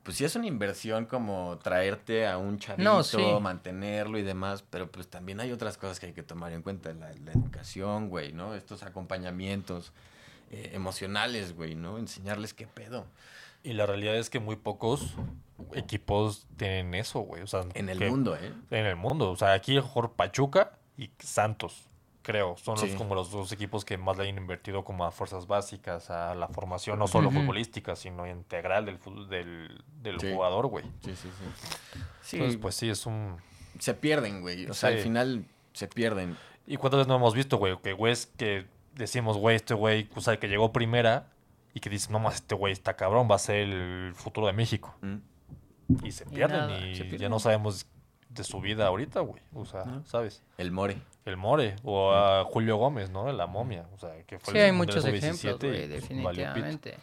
pues 0.03 0.17
sí 0.17 0.25
es 0.25 0.35
una 0.35 0.47
inversión 0.47 1.05
como 1.05 1.57
traerte 1.63 2.27
a 2.27 2.37
un 2.37 2.59
chavito, 2.59 2.83
No, 2.83 3.03
sí. 3.03 3.17
mantenerlo 3.41 4.17
y 4.17 4.23
demás, 4.23 4.63
pero 4.69 4.89
pues 4.91 5.07
también 5.07 5.39
hay 5.39 5.51
otras 5.51 5.77
cosas 5.77 5.99
que 5.99 6.07
hay 6.07 6.13
que 6.13 6.23
tomar 6.23 6.51
en 6.53 6.61
cuenta. 6.61 6.93
La, 6.93 7.11
la 7.13 7.31
educación, 7.31 8.09
güey, 8.09 8.31
¿no? 8.33 8.53
Estos 8.55 8.83
acompañamientos 8.83 9.91
eh, 10.51 10.71
emocionales, 10.73 11.55
güey, 11.55 11.75
¿no? 11.75 11.97
Enseñarles 11.97 12.53
qué 12.53 12.67
pedo. 12.67 13.05
Y 13.63 13.73
la 13.73 13.85
realidad 13.85 14.15
es 14.15 14.29
que 14.29 14.39
muy 14.39 14.55
pocos 14.55 15.15
equipos 15.73 16.47
tienen 16.57 16.93
eso, 16.95 17.19
güey. 17.21 17.43
O 17.43 17.47
sea, 17.47 17.61
En 17.73 17.89
el 17.89 17.99
que- 17.99 18.09
mundo, 18.09 18.35
¿eh? 18.35 18.51
En 18.71 18.85
el 18.85 18.95
mundo. 18.95 19.31
O 19.31 19.35
sea, 19.35 19.53
aquí 19.53 19.75
mejor 19.75 20.13
Pachuca 20.13 20.77
y 20.97 21.11
Santos, 21.19 21.85
creo. 22.23 22.55
Son 22.57 22.75
los, 22.79 22.89
como 22.95 23.15
los 23.15 23.31
dos 23.31 23.51
equipos 23.51 23.85
que 23.85 23.97
más 23.97 24.17
le 24.17 24.27
han 24.29 24.37
invertido 24.37 24.83
como 24.83 25.05
a 25.05 25.11
fuerzas 25.11 25.47
básicas, 25.47 26.09
a 26.09 26.33
la 26.35 26.47
formación, 26.47 26.97
no 26.99 27.07
solo 27.07 27.29
futbolística, 27.31 27.95
sino 27.95 28.27
integral 28.27 28.85
del, 28.85 28.99
del, 29.29 29.83
del 30.01 30.19
Sí. 30.19 30.31
jugador, 30.33 30.67
güey. 30.67 30.85
Sí, 31.03 31.15
sí, 31.15 31.29
sí. 31.37 31.99
Sí, 32.21 32.35
Entonces, 32.37 32.59
pues 32.61 32.75
sí, 32.75 32.89
es 32.89 33.05
un... 33.05 33.37
se 33.79 33.93
pierden, 33.93 34.41
güey. 34.41 34.65
O 34.67 34.73
sea, 34.73 34.89
Sí. 34.89 34.97
al 34.97 35.01
final 35.03 35.45
se 35.73 35.87
pierden. 35.87 36.35
¿Y 36.67 36.77
cuántas 36.77 36.99
veces 36.99 37.07
no 37.07 37.15
hemos 37.15 37.33
visto, 37.33 37.57
güey? 37.57 37.77
Que 37.81 37.93
güeyes 37.93 38.27
que 38.37 38.65
decimos, 38.95 39.37
güey, 39.37 39.55
este 39.55 39.73
güey, 39.73 40.09
o 40.15 40.21
sea, 40.21 40.37
que 40.39 40.47
llegó 40.47 40.71
primera 40.73 41.30
y 41.73 41.79
que 41.79 41.89
dices, 41.89 42.09
no 42.09 42.19
más, 42.19 42.35
este 42.35 42.55
güey 42.55 42.73
está 42.73 42.95
cabrón, 42.95 43.27
va 43.29 43.35
a 43.35 43.39
ser 43.39 43.69
el 43.69 44.13
futuro 44.15 44.47
de 44.47 44.53
México. 44.53 44.95
Mm. 45.01 45.17
Y 46.03 46.11
se 46.11 46.25
pierden 46.25 46.71
y, 46.87 46.95
se 46.95 47.17
ya 47.17 47.29
no 47.29 47.39
sabemos 47.39 47.85
de 48.29 48.43
su 48.43 48.61
vida 48.61 48.87
ahorita, 48.87 49.19
güey. 49.21 49.41
O 49.53 49.65
sea, 49.65 49.83
No. 49.85 50.05
¿sabes? 50.05 50.43
El 50.57 50.71
More. 50.71 50.97
El 51.25 51.37
More 51.37 51.75
o 51.83 52.13
a 52.13 52.43
Julio 52.45 52.77
Gómez, 52.77 53.09
¿no? 53.09 53.31
La 53.31 53.47
momia. 53.47 53.87
O 53.93 53.97
sea, 53.97 54.23
que 54.25 54.39
fue 54.39 54.53
Sí, 54.53 54.59
el 54.59 54.65
hay 54.65 54.71
muchos 54.71 55.03
sub-17 55.03 55.17
ejemplos, 55.17 55.59
güey, 55.59 55.83
y, 55.83 55.87
pues, 55.87 55.89
definitivamente. 55.89 56.97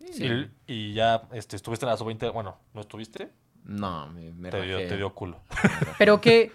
Y, 0.00 0.50
y 0.66 0.94
ya 0.94 1.22
este, 1.32 1.56
estuviste 1.56 1.86
en 1.86 1.90
la 1.90 1.96
sub-20, 1.96 2.32
bueno, 2.32 2.56
¿no 2.72 2.80
estuviste? 2.82 3.30
No, 3.64 4.08
me, 4.08 4.30
me 4.32 4.50
Te 4.50 4.62
dio, 4.62 4.78
te 4.78 4.96
dio 4.96 5.12
culo. 5.14 5.40
Pero 5.98 6.20
que, 6.20 6.52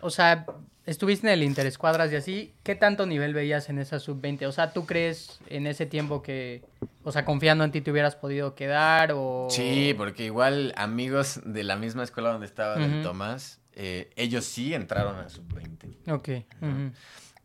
o 0.00 0.10
sea, 0.10 0.44
estuviste 0.88 1.26
en 1.26 1.34
el 1.34 1.42
Interescuadras 1.42 2.10
y 2.12 2.16
así, 2.16 2.54
¿qué 2.62 2.74
tanto 2.74 3.06
nivel 3.06 3.34
veías 3.34 3.68
en 3.68 3.78
esa 3.78 3.98
sub-20? 3.98 4.46
O 4.46 4.52
sea, 4.52 4.72
¿tú 4.72 4.86
crees 4.86 5.38
en 5.48 5.66
ese 5.66 5.86
tiempo 5.86 6.22
que, 6.22 6.62
o 7.04 7.12
sea, 7.12 7.24
confiando 7.24 7.62
en 7.64 7.70
ti 7.70 7.80
te 7.80 7.90
hubieras 7.90 8.16
podido 8.16 8.54
quedar 8.54 9.12
o...? 9.14 9.48
Sí, 9.50 9.94
porque 9.96 10.24
igual 10.24 10.72
amigos 10.76 11.40
de 11.44 11.62
la 11.62 11.76
misma 11.76 12.04
escuela 12.04 12.30
donde 12.30 12.46
estaba 12.46 12.76
del 12.76 12.94
Ujú. 12.94 13.02
Tomás, 13.02 13.60
eh, 13.74 14.10
ellos 14.16 14.46
sí 14.46 14.72
entraron 14.72 15.16
a 15.16 15.28
sub-20. 15.28 16.10
Ok. 16.12 16.44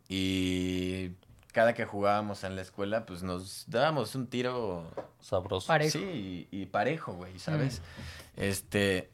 Y 0.08 1.12
cada 1.52 1.74
que 1.74 1.86
jugábamos 1.86 2.44
en 2.44 2.56
la 2.56 2.62
escuela, 2.62 3.06
pues 3.06 3.24
nos 3.24 3.66
dábamos 3.68 4.16
un 4.16 4.28
tiro 4.28 4.90
Sabroso. 5.20 5.68
Parejo. 5.68 6.00
Sí, 6.00 6.48
y, 6.52 6.62
y 6.62 6.66
parejo, 6.66 7.14
güey, 7.14 7.40
¿sabes? 7.40 7.82
Este. 8.36 9.10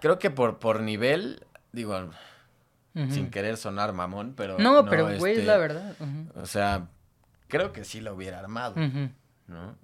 Creo 0.00 0.18
que 0.18 0.30
por, 0.30 0.58
por 0.58 0.80
nivel, 0.80 1.44
digo, 1.72 2.10
Sin 3.10 3.30
querer 3.30 3.56
sonar 3.56 3.92
mamón, 3.92 4.34
pero. 4.36 4.58
No, 4.58 4.84
pero, 4.86 5.04
güey, 5.18 5.32
es 5.32 5.38
este, 5.38 5.46
la 5.46 5.56
verdad. 5.58 5.94
O 6.34 6.46
sea, 6.46 6.88
creo 7.48 7.72
que 7.72 7.84
sí 7.84 8.00
lo 8.00 8.14
hubiera 8.14 8.38
armado. 8.40 8.74
¿no? 9.46 9.76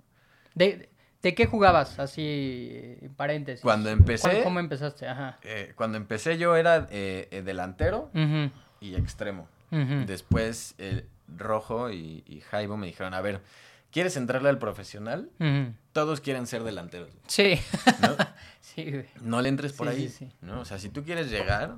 ¿De, 0.55 0.88
¿De 1.23 1.35
qué 1.35 1.47
jugabas? 1.47 1.99
Así, 1.99 2.97
en 3.01 3.14
paréntesis. 3.14 3.62
Cuando 3.62 3.90
empecé- 3.90 4.31
¿Cuál- 4.31 4.42
¿Cómo 4.45 4.61
empezaste? 4.61 5.09
Ajá. 5.09 5.38
Eh, 5.42 5.73
cuando 5.77 5.97
empecé 5.99 6.38
yo 6.38 6.57
era 6.57 6.87
eh, 6.90 7.29
eh, 7.31 7.42
delantero 7.42 8.11
y 8.81 8.95
extremo. 8.95 9.49
Después 9.71 10.75
eh, 10.79 11.07
Rojo 11.37 11.90
y, 11.90 12.23
y 12.27 12.40
Jaibo 12.40 12.77
me 12.77 12.87
dijeron, 12.87 13.12
a 13.14 13.21
ver, 13.21 13.40
¿quieres 13.90 14.16
entrarle 14.16 14.49
al 14.49 14.59
profesional? 14.59 15.31
Todos 15.92 16.21
quieren 16.21 16.47
ser 16.47 16.62
delanteros, 16.64 17.11
Sí. 17.27 17.61
¿no? 18.03 18.16
sí, 18.61 18.90
güey. 18.90 19.07
No 19.21 19.42
le 19.42 19.49
entres 19.49 19.73
por 19.73 19.88
Sí, 19.88 19.95
ahí, 19.95 20.09
sí, 20.09 20.27
sí. 20.27 20.33
¿no? 20.40 20.61
O 20.61 20.64
sea, 20.64 20.79
si 20.79 20.88
tú 20.88 21.03
quieres 21.05 21.31
llegar, 21.31 21.77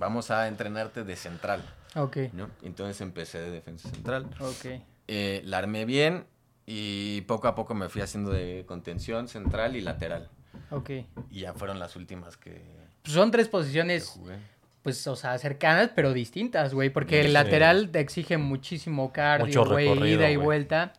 vamos 0.00 0.30
a 0.32 0.48
entrenarte 0.48 1.04
de 1.04 1.14
central, 1.14 1.62
Ok. 1.94 2.16
¿no? 2.32 2.50
Entonces 2.62 3.00
empecé 3.02 3.38
de 3.38 3.50
defensa 3.52 3.88
central. 3.90 4.26
Ok. 4.40 4.80
Eh, 5.06 5.42
la 5.44 5.58
armé 5.58 5.84
bien 5.84 6.24
y 6.66 7.20
poco 7.22 7.46
a 7.46 7.54
poco 7.54 7.74
me 7.74 7.88
fui 7.88 8.00
haciendo 8.02 8.30
de 8.30 8.64
contención 8.66 9.28
central 9.28 9.76
y 9.76 9.80
lateral. 9.82 10.28
Ok. 10.70 10.90
Y 11.30 11.40
ya 11.40 11.52
fueron 11.52 11.78
las 11.78 11.94
últimas 11.96 12.36
que, 12.36 12.62
Pues 13.02 13.14
son 13.14 13.30
tres 13.30 13.46
que 13.46 13.52
posiciones, 13.52 14.06
jugué. 14.06 14.36
pues, 14.82 15.06
o 15.06 15.16
sea, 15.16 15.36
cercanas, 15.38 15.90
pero 15.94 16.12
distintas, 16.12 16.72
güey. 16.74 16.90
Porque 16.90 17.20
el 17.20 17.26
Sí. 17.28 17.32
lateral 17.32 17.90
te 17.90 18.00
exige 18.00 18.38
muchísimo 18.38 19.12
cardio, 19.12 19.46
Mucho 19.46 19.66
güey, 19.66 20.12
ida 20.14 20.30
y 20.30 20.36
vuelta. 20.36 20.92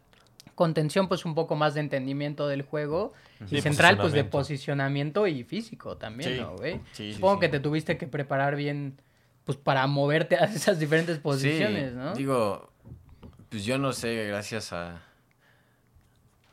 Contención, 0.61 1.07
pues, 1.07 1.25
un 1.25 1.33
poco 1.33 1.55
más 1.55 1.73
de 1.73 1.79
entendimiento 1.79 2.47
del 2.47 2.61
juego. 2.61 3.13
Sí, 3.47 3.57
y 3.57 3.61
central, 3.61 3.97
pues, 3.97 4.13
de 4.13 4.23
posicionamiento. 4.23 5.25
y 5.25 5.43
físico 5.43 5.97
también, 5.97 6.33
Sí. 6.35 6.39
¿no, 6.39 6.55
güey? 6.55 6.75
Sí, 6.91 7.09
sí, 7.09 7.13
Supongo 7.13 7.35
sí. 7.35 7.39
que 7.39 7.49
te 7.49 7.59
tuviste 7.59 7.97
que 7.97 8.05
preparar 8.05 8.55
bien, 8.55 9.01
pues, 9.43 9.57
para 9.57 9.87
moverte 9.87 10.35
a 10.39 10.45
esas 10.45 10.77
diferentes 10.79 11.17
posiciones, 11.17 11.93
Sí, 11.93 11.97
¿no? 11.97 12.13
Digo, 12.13 12.71
pues 13.49 13.65
yo 13.65 13.79
no 13.79 13.91
sé, 13.91 14.27
gracias 14.27 14.71
a, 14.71 15.01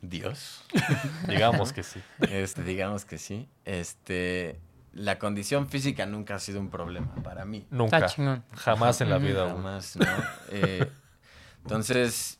Dios. 0.00 0.64
Digamos 1.28 1.74
que 1.74 1.82
sí. 1.82 2.00
Este, 2.30 2.62
digamos 2.62 3.04
que 3.04 3.18
sí. 3.18 3.46
Este, 3.66 4.58
la 4.94 5.18
condición 5.18 5.68
física 5.68 6.06
nunca 6.06 6.36
ha 6.36 6.38
sido 6.38 6.60
un 6.60 6.70
problema 6.70 7.14
para 7.16 7.44
mí. 7.44 7.66
Nunca. 7.70 8.08
Jamás 8.54 9.02
en 9.02 9.10
la 9.10 9.18
vida. 9.18 9.48
Jamás, 9.50 9.96
¿no? 9.96 10.06
Eh, 10.50 10.88
entonces, 11.62 12.38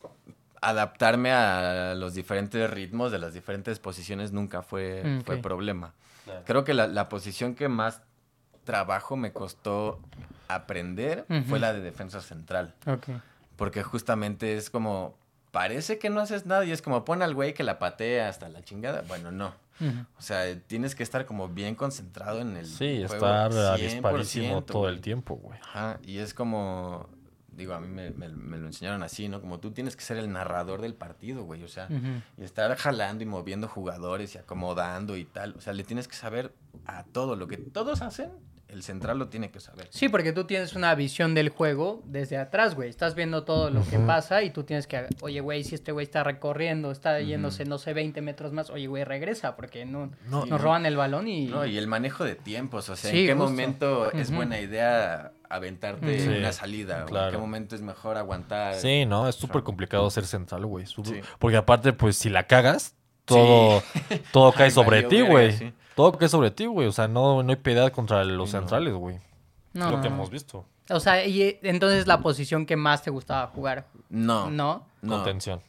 adaptarme 0.61 1.31
a 1.31 1.93
los 1.95 2.13
diferentes 2.13 2.69
ritmos 2.69 3.11
de 3.11 3.19
las 3.19 3.33
diferentes 3.33 3.79
posiciones 3.79 4.31
nunca 4.31 4.61
fue, 4.61 5.03
Mm, 5.03 5.21
fue 5.21 5.37
problema. 5.37 5.93
Creo 6.45 6.63
que 6.63 6.73
la, 6.73 6.87
la 6.87 7.09
posición 7.09 7.55
que 7.55 7.67
más 7.69 8.01
trabajo 8.63 9.15
me 9.17 9.31
costó 9.31 9.99
aprender 10.47 11.25
fue 11.47 11.59
la 11.59 11.73
de 11.73 11.79
defensa 11.81 12.21
central. 12.21 12.75
Porque 13.55 13.83
justamente 13.83 14.55
es 14.57 14.69
como, 14.69 15.17
parece 15.51 15.97
que 15.99 16.09
no 16.09 16.19
haces 16.21 16.45
nada 16.45 16.65
y 16.65 16.71
es 16.71 16.81
como, 16.81 17.03
pon 17.05 17.21
al 17.21 17.33
güey 17.33 17.53
que 17.53 17.63
la 17.63 17.79
patea 17.79 18.29
hasta 18.29 18.47
la 18.49 18.61
chingada. 18.63 19.03
Bueno, 19.07 19.31
no. 19.31 19.53
O 20.17 20.21
sea, 20.21 20.59
tienes 20.67 20.93
que 20.93 21.03
estar 21.03 21.25
como 21.25 21.47
bien 21.47 21.73
concentrado 21.73 22.41
en 22.41 22.57
el 22.57 22.65
Sí, 22.65 22.97
juego, 23.07 23.13
estar 23.15 23.51
100%, 23.51 23.73
avispadísimo 23.73 24.63
todo 24.65 24.89
el 24.89 24.99
tiempo, 24.99 25.35
güey. 25.35 25.57
Ajá, 25.63 25.99
y 26.03 26.17
es 26.17 26.33
como, 26.33 27.07
digo, 27.59 27.73
a 27.73 27.79
mí 27.79 27.87
me, 27.87 28.09
me- 28.09 28.29
me 28.29 28.57
lo 28.57 28.65
enseñaron 28.65 29.03
así, 29.03 29.29
¿no? 29.29 29.39
Como 29.41 29.59
tú 29.59 29.69
tienes 29.71 29.95
que 29.95 30.01
ser 30.03 30.17
el 30.17 30.31
narrador 30.31 30.81
del 30.81 30.95
partido, 30.95 31.43
güey, 31.43 31.63
o 31.63 31.67
sea, 31.67 31.87
y 32.37 32.43
estar 32.43 32.75
jalando 32.77 33.23
y 33.23 33.27
moviendo 33.27 33.67
jugadores 33.67 34.33
y 34.33 34.39
acomodando 34.39 35.15
y 35.17 35.25
tal, 35.25 35.53
o 35.57 35.61
sea, 35.61 35.73
le 35.73 35.83
tienes 35.83 36.07
que 36.07 36.15
saber 36.15 36.53
a 36.87 37.03
todo 37.03 37.35
lo 37.35 37.47
que 37.47 37.57
todos 37.57 38.01
hacen, 38.01 38.31
el 38.69 38.83
central 38.83 39.17
lo 39.19 39.27
tiene 39.29 39.49
que 39.51 39.59
saber. 39.59 39.87
Sí, 39.89 40.09
porque 40.09 40.31
tú 40.31 40.43
tienes 40.45 40.73
una 40.75 40.93
visión 40.95 41.33
del 41.33 41.49
juego 41.49 42.01
desde 42.05 42.37
atrás, 42.37 42.75
güey. 42.75 42.89
Estás 42.89 43.15
viendo 43.15 43.43
todo 43.43 43.69
lo 43.69 43.83
que 43.83 43.97
pasa 43.99 44.43
y 44.43 44.51
tú 44.51 44.63
tienes 44.63 44.85
que, 44.87 45.07
oye, 45.21 45.39
güey, 45.41 45.63
si 45.63 45.75
este 45.75 45.91
güey 45.91 46.03
está 46.03 46.23
recorriendo, 46.23 46.91
está 46.91 47.19
yéndose, 47.19 47.65
no 47.65 47.77
sé, 47.77 47.93
20 47.93 48.21
metros 48.21 48.53
más, 48.53 48.69
oye, 48.69 48.87
güey, 48.87 49.03
regresa, 49.03 49.55
porque 49.55 49.85
no, 49.85 50.11
No, 50.29 50.45
nos 50.45 50.61
roban 50.61 50.85
el 50.85 50.95
balón 50.97 51.27
y... 51.27 51.47
No, 51.47 51.65
y 51.65 51.77
el 51.77 51.87
manejo 51.87 52.23
de 52.23 52.35
tiempos, 52.35 52.89
o 52.89 52.95
sea, 52.95 53.09
Sí, 53.11 53.21
en 53.21 53.25
qué 53.27 53.33
justo. 53.33 53.49
momento 53.49 54.11
es 54.11 54.31
buena 54.31 54.59
idea 54.59 55.31
aventarte 55.49 56.21
Ujú. 56.27 56.37
una 56.37 56.51
Sí, 56.51 56.59
salida, 56.59 57.05
o 57.09 57.17
en 57.25 57.31
qué 57.31 57.37
momento 57.37 57.75
es 57.75 57.81
mejor 57.81 58.17
aguantar. 58.17 58.75
Sí, 58.75 59.05
no, 59.05 59.27
es 59.27 59.35
súper 59.35 59.63
complicado 59.63 60.09
ser 60.11 60.25
central, 60.27 60.65
güey. 60.67 60.85
Sí. 60.85 61.01
Porque 61.39 61.57
aparte, 61.57 61.91
pues, 61.93 62.17
si 62.17 62.29
la 62.29 62.43
cagas, 62.45 62.95
todo, 63.25 63.81
todo 64.31 64.51
cae 64.53 64.65
Ay, 64.65 64.71
sobre 64.71 65.03
ti, 65.03 65.21
güey. 65.21 65.73
Todo 65.99 66.13
cae 66.17 66.29
sobre 66.29 66.49
ti, 66.49 66.65
güey. 66.65 66.87
O 66.87 66.93
sea, 66.93 67.09
no, 67.09 67.43
no 67.43 67.49
hay 67.49 67.57
piedad 67.57 67.91
contra 67.91 68.23
los 68.23 68.49
Sí, 68.51 68.55
centrales, 68.55 68.93
güey. 68.93 69.17
No, 69.73 69.87
es 69.87 69.91
lo 69.91 69.97
que 70.01 70.03
no, 70.07 70.11
no. 70.11 70.15
hemos 70.15 70.29
visto. 70.29 70.65
O 70.89 70.99
sea, 71.01 71.25
y 71.25 71.41
eh, 71.41 71.59
entonces 71.63 72.07
la 72.07 72.21
posición 72.21 72.65
que 72.65 72.77
más 72.77 73.03
te 73.03 73.09
gustaba 73.11 73.47
jugar, 73.47 73.85
No, 74.09 74.49
¿no? 74.49 74.87
no. 75.01 75.15
Contención. 75.17 75.61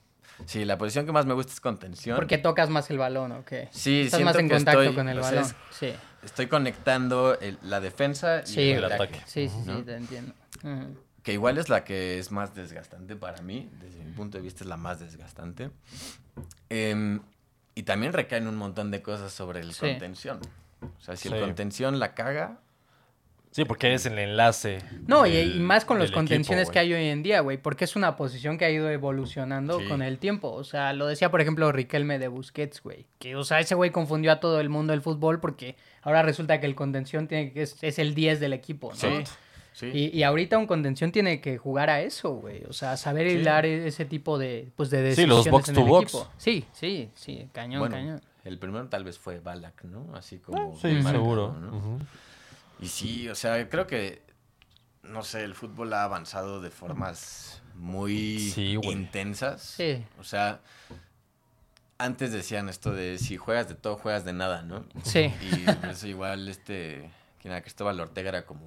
Sí, 0.47 0.65
la 0.65 0.79
posición 0.79 1.05
que 1.05 1.11
más 1.11 1.27
me 1.27 1.35
gusta 1.35 1.53
es 1.53 1.61
contención. 1.61 2.15
Porque 2.15 2.39
tocas 2.39 2.71
más 2.71 2.89
el 2.91 2.99
balón, 2.99 3.33
¿o 3.33 3.45
qué? 3.45 3.67
Sí, 3.73 4.03
Estás 4.03 4.21
más 4.23 4.37
en 4.37 4.47
que 4.49 4.55
contacto 4.55 4.83
estoy- 4.83 4.95
con 4.95 5.09
el 5.09 5.19
balón. 5.19 5.43
es- 5.43 5.57
Sí, 5.73 5.93
Estoy 6.23 6.47
conectando 6.47 7.37
el- 7.41 7.59
la 7.63 7.81
defensa 7.81 8.43
y 8.43 8.47
Sí, 8.47 8.71
el 8.71 8.79
el 8.79 8.85
ataque. 8.85 9.03
ataque. 9.17 9.23
sí, 9.27 9.49
sí, 9.49 9.57
sí, 9.67 9.83
te 9.83 9.97
entiendo. 9.97 10.33
Que 11.25 11.33
igual 11.33 11.59
es 11.59 11.69
la 11.69 11.83
que 11.83 12.21
es 12.21 12.31
más 12.31 12.55
desgastante 12.55 13.17
para 13.17 13.43
mí. 13.43 13.69
Desde 13.81 14.05
mi 14.05 14.13
punto 14.13 14.39
de 14.39 14.43
vista 14.45 14.63
es 14.63 14.69
la 14.69 14.77
más 14.77 15.01
desgastante. 15.01 15.71
Em, 16.69 17.21
y 17.75 17.83
también 17.85 18.13
recaen 18.13 18.47
un 18.47 18.57
montón 18.57 18.91
de 18.91 19.03
cosas 19.03 19.33
sobre 19.33 19.61
el 19.61 19.73
Sí. 19.73 19.81
contención. 19.81 20.41
O 20.83 21.01
sea, 21.01 21.17
si 21.17 21.29
Sí. 21.29 21.35
el 21.35 21.41
contención 21.41 21.99
la 21.99 22.15
caga, 22.15 22.61
Sí, 23.53 23.65
porque 23.65 23.89
eres 23.89 24.07
el 24.07 24.17
enlace. 24.17 24.79
No, 25.09 25.27
y, 25.27 25.33
del- 25.33 25.57
y 25.57 25.59
más 25.59 25.85
con 25.85 25.99
los 25.99 26.13
contenciones 26.13 26.69
equipo, 26.69 26.73
que 26.73 26.79
hay 26.79 26.93
hoy 26.95 27.07
en 27.09 27.25
día, 27.25 27.41
güey, 27.41 27.59
porque 27.59 27.85
es 27.85 27.97
una 27.97 28.15
posición 28.15 28.57
que 28.59 28.65
ha 28.65 28.71
ido 28.71 28.89
evolucionando 28.89 29.81
Sí. 29.81 29.89
con 29.89 30.03
el 30.03 30.19
tiempo. 30.19 30.53
O 30.53 30.63
sea, 30.63 30.93
lo 30.93 31.09
decía, 31.09 31.33
por 31.33 31.41
ejemplo, 31.41 31.73
Riquelme 31.73 32.21
de 32.21 32.29
Busquets, 32.29 32.81
güey. 32.81 33.09
Que, 33.19 33.35
o 33.35 33.43
sea, 33.43 33.59
ese 33.59 33.75
güey 33.75 33.91
confundió 33.91 34.31
a 34.31 34.39
todo 34.39 34.61
el 34.61 34.69
mundo 34.69 34.93
del 34.93 35.01
fútbol 35.03 35.41
porque 35.41 35.75
ahora 36.03 36.23
resulta 36.23 36.61
que 36.61 36.67
el 36.67 36.77
contención 36.77 37.27
tiene 37.27 37.53
que 37.53 37.63
es, 37.63 37.77
es 37.83 37.99
el 37.99 38.15
10 38.15 38.39
del 38.39 38.53
equipo, 38.53 38.91
¿no? 38.91 38.95
sí. 38.95 39.25
Sí. 39.73 39.87
Y, 39.93 40.19
y 40.19 40.23
ahorita 40.23 40.59
un 40.59 40.67
contención 40.67 41.13
tiene 41.13 41.41
que 41.41 41.59
jugar 41.59 41.91
a 41.91 42.01
eso, 42.03 42.35
güey. 42.35 42.65
O 42.65 42.73
sea, 42.73 42.97
saber 42.97 43.29
Sí. 43.29 43.37
hilar 43.37 43.67
e- 43.67 43.87
ese 43.87 44.05
tipo 44.05 44.39
de, 44.39 44.71
pues, 44.77 44.91
de 44.91 44.99
Sí, 44.99 45.05
decisiones 45.23 45.37
los 45.37 45.49
box 45.51 45.69
en 45.71 45.75
to 45.75 45.81
el 45.83 45.87
box. 45.89 46.03
equipo. 46.15 46.31
Sí, 46.39 46.65
sí, 46.73 47.11
sí, 47.15 47.49
cañón, 47.53 47.81
bueno, 47.81 47.95
cañón. 47.97 48.21
el 48.45 48.59
primero 48.59 48.87
tal 48.89 49.05
vez 49.05 49.19
fue 49.19 49.39
Balak, 49.41 49.85
¿no? 49.85 50.15
Así 50.15 50.39
como... 50.39 50.77
Sí, 50.79 50.89
marcado, 50.89 51.11
seguro. 51.13 51.53
¿no? 51.61 51.99
Y 52.81 52.87
sí, 52.89 53.29
o 53.29 53.35
sea, 53.35 53.69
creo 53.69 53.87
que, 53.87 54.23
no 55.03 55.23
sé, 55.23 55.45
el 55.45 55.55
fútbol 55.55 55.93
ha 55.93 56.05
avanzado 56.05 56.61
de 56.61 56.71
formas 56.71 57.63
muy 57.75 58.39
Sí, 58.39 58.79
intensas. 58.83 59.63
Sí. 59.63 60.05
O 60.19 60.25
sea, 60.25 60.61
antes 61.99 62.33
decían 62.33 62.69
esto 62.69 62.93
de 62.93 63.19
si 63.19 63.37
juegas 63.37 63.69
de 63.69 63.75
todo, 63.75 63.97
juegas 63.97 64.25
de 64.25 64.33
nada, 64.33 64.63
¿no? 64.63 64.85
Sí. 65.03 65.33
Y 65.53 65.71
por 65.71 65.91
eso 65.91 66.07
igual 66.07 66.49
este, 66.49 67.11
quien 67.41 67.53
era 67.53 67.61
Cristóbal 67.61 68.01
Ortega 68.01 68.31
era 68.31 68.47
como, 68.47 68.63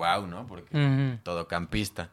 wow, 0.00 0.26
¿no? 0.26 0.46
Porque 0.46 0.76
Ujú. 0.76 1.18
todocampista. 1.22 2.08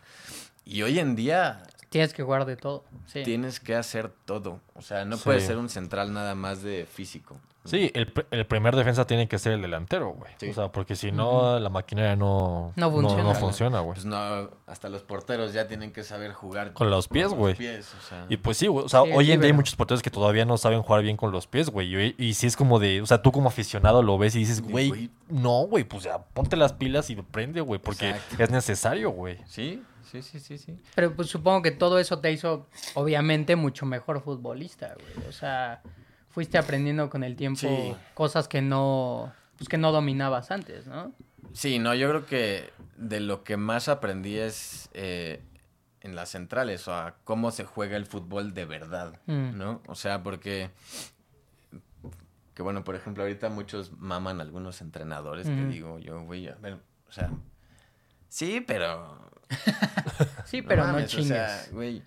Y 0.66 0.82
hoy 0.82 1.00
en 1.00 1.16
día 1.16 1.64
Tienes 1.98 2.14
que 2.14 2.24
jugar 2.24 2.46
de 2.46 2.56
todo. 2.58 2.84
Sí. 3.08 3.24
tienes 3.24 3.60
que 3.60 3.76
hacer 3.76 4.12
todo. 4.26 4.60
O 4.76 4.82
sea, 4.82 5.04
no 5.06 5.18
Sí. 5.18 5.24
puedes 5.26 5.44
ser 5.46 5.58
un 5.58 5.70
central 5.70 6.14
nada 6.14 6.36
más 6.36 6.62
de 6.62 6.86
físico. 6.86 7.36
Sí, 7.66 7.92
el, 7.96 8.14
el 8.32 8.46
primer 8.46 8.78
defensa 8.78 9.06
tiene 9.06 9.28
que 9.28 9.38
ser 9.38 9.52
el 9.52 9.62
delantero, 9.62 10.12
güey. 10.12 10.32
Sí. 10.38 10.50
O 10.50 10.54
sea, 10.54 10.72
porque 10.72 10.96
si 10.96 11.12
no, 11.12 11.60
la 11.60 11.68
maquinaria 11.70 12.16
no, 12.16 12.72
No 12.78 12.90
funciona. 12.90 13.24
no 13.24 13.36
funciona, 13.36 13.80
güey. 13.82 13.96
Pues 13.96 14.06
no, 14.06 14.50
hasta 14.68 14.88
los 14.88 15.04
porteros 15.04 15.52
ya 15.52 15.68
tienen 15.68 15.92
que 15.92 16.04
saber 16.04 16.32
jugar 16.32 16.72
Con 16.72 16.90
los 16.90 17.10
pies, 17.10 17.34
güey. 17.34 17.56
o 17.56 17.84
sea. 18.08 18.26
Y 18.30 18.38
pues 18.38 18.56
sí, 18.58 18.68
güey. 18.68 18.86
O 18.86 18.90
sea, 18.90 19.04
Sí, 19.04 19.10
hoy 19.14 19.32
en 19.34 19.42
día 19.42 19.48
hay 19.48 19.54
muchos 19.54 19.76
porteros 19.76 20.02
que 20.02 20.10
todavía 20.10 20.46
no 20.46 20.58
saben 20.58 20.82
jugar 20.82 21.02
bien 21.04 21.18
con 21.18 21.32
los 21.34 21.46
pies, 21.48 21.70
güey. 21.70 21.94
Y, 21.94 22.16
y 22.18 22.36
sí 22.36 22.48
es 22.48 22.56
como 22.56 22.80
de, 22.80 23.02
o 23.02 23.06
sea, 23.06 23.22
tú 23.22 23.34
como 23.34 23.50
aficionado 23.50 24.02
lo 24.02 24.18
ves 24.18 24.36
y 24.36 24.40
dices, 24.40 24.62
güey, 24.62 24.88
güey. 24.88 25.10
no, 25.28 25.64
güey, 25.64 25.84
pues 25.84 26.04
ya 26.04 26.20
ponte 26.20 26.56
las 26.56 26.72
pilas 26.72 27.10
y 27.10 27.18
prende, 27.18 27.60
güey, 27.60 27.82
porque 27.82 28.12
Exacto. 28.12 28.44
es 28.44 28.50
necesario, 28.50 29.10
güey. 29.10 29.40
Sí, 29.46 29.84
sí, 30.12 30.22
sí, 30.22 30.40
sí, 30.40 30.58
sí. 30.58 30.78
Pero 30.96 31.14
pues 31.16 31.30
supongo 31.30 31.62
que 31.62 31.72
todo 31.72 32.00
eso 32.00 32.20
te 32.20 32.32
hizo, 32.32 32.68
obviamente, 32.96 33.56
mucho 33.56 33.86
mejor 33.86 34.22
futbolista, 34.22 34.96
güey. 34.96 35.28
O 35.28 35.32
sea, 35.32 35.82
fuiste 36.30 36.58
aprendiendo 36.58 37.10
con 37.10 37.24
el 37.24 37.36
tiempo 37.36 37.60
Sí. 37.60 37.96
cosas 38.14 38.48
que 38.48 38.62
no, 38.62 39.34
pues 39.58 39.68
que 39.70 39.78
no 39.78 39.92
dominabas 39.92 40.52
antes, 40.52 40.88
¿no? 40.88 41.12
Sí, 41.54 41.80
no, 41.80 41.94
yo 41.96 42.10
creo 42.10 42.26
que 42.26 42.70
de 42.98 43.20
lo 43.20 43.44
que 43.44 43.58
más 43.58 43.88
aprendí 43.90 44.38
es 44.38 44.90
eh, 44.94 45.42
en 46.02 46.16
las 46.16 46.30
centrales, 46.30 46.82
o 46.88 46.92
sea, 46.92 47.16
cómo 47.24 47.52
se 47.52 47.64
juega 47.66 47.98
el 47.98 48.06
fútbol 48.06 48.54
de 48.54 48.66
verdad, 48.66 49.20
Mm. 49.26 49.58
¿no? 49.58 49.82
O 49.88 49.96
sea, 49.96 50.22
porque, 50.24 50.70
que 52.54 52.62
bueno, 52.64 52.84
por 52.84 52.96
ejemplo, 52.96 53.24
ahorita 53.24 53.50
muchos 53.50 53.92
maman 53.94 54.42
algunos 54.42 54.82
entrenadores 54.82 55.48
que 55.48 55.62
Ujú. 55.62 55.72
digo 55.72 56.00
yo, 56.00 56.22
güey, 56.24 56.48
a 56.48 56.56
ver, 56.56 56.80
o 57.08 57.12
sea, 57.12 57.32
sí, 58.30 58.62
pero... 58.66 59.27
Sí, 60.46 60.62
pero 60.68 60.86
no, 60.86 60.94
mames, 60.94 61.06
o 61.14 61.18
chingues. 61.18 61.28
sea, 61.28 61.66
güey, 61.72 62.02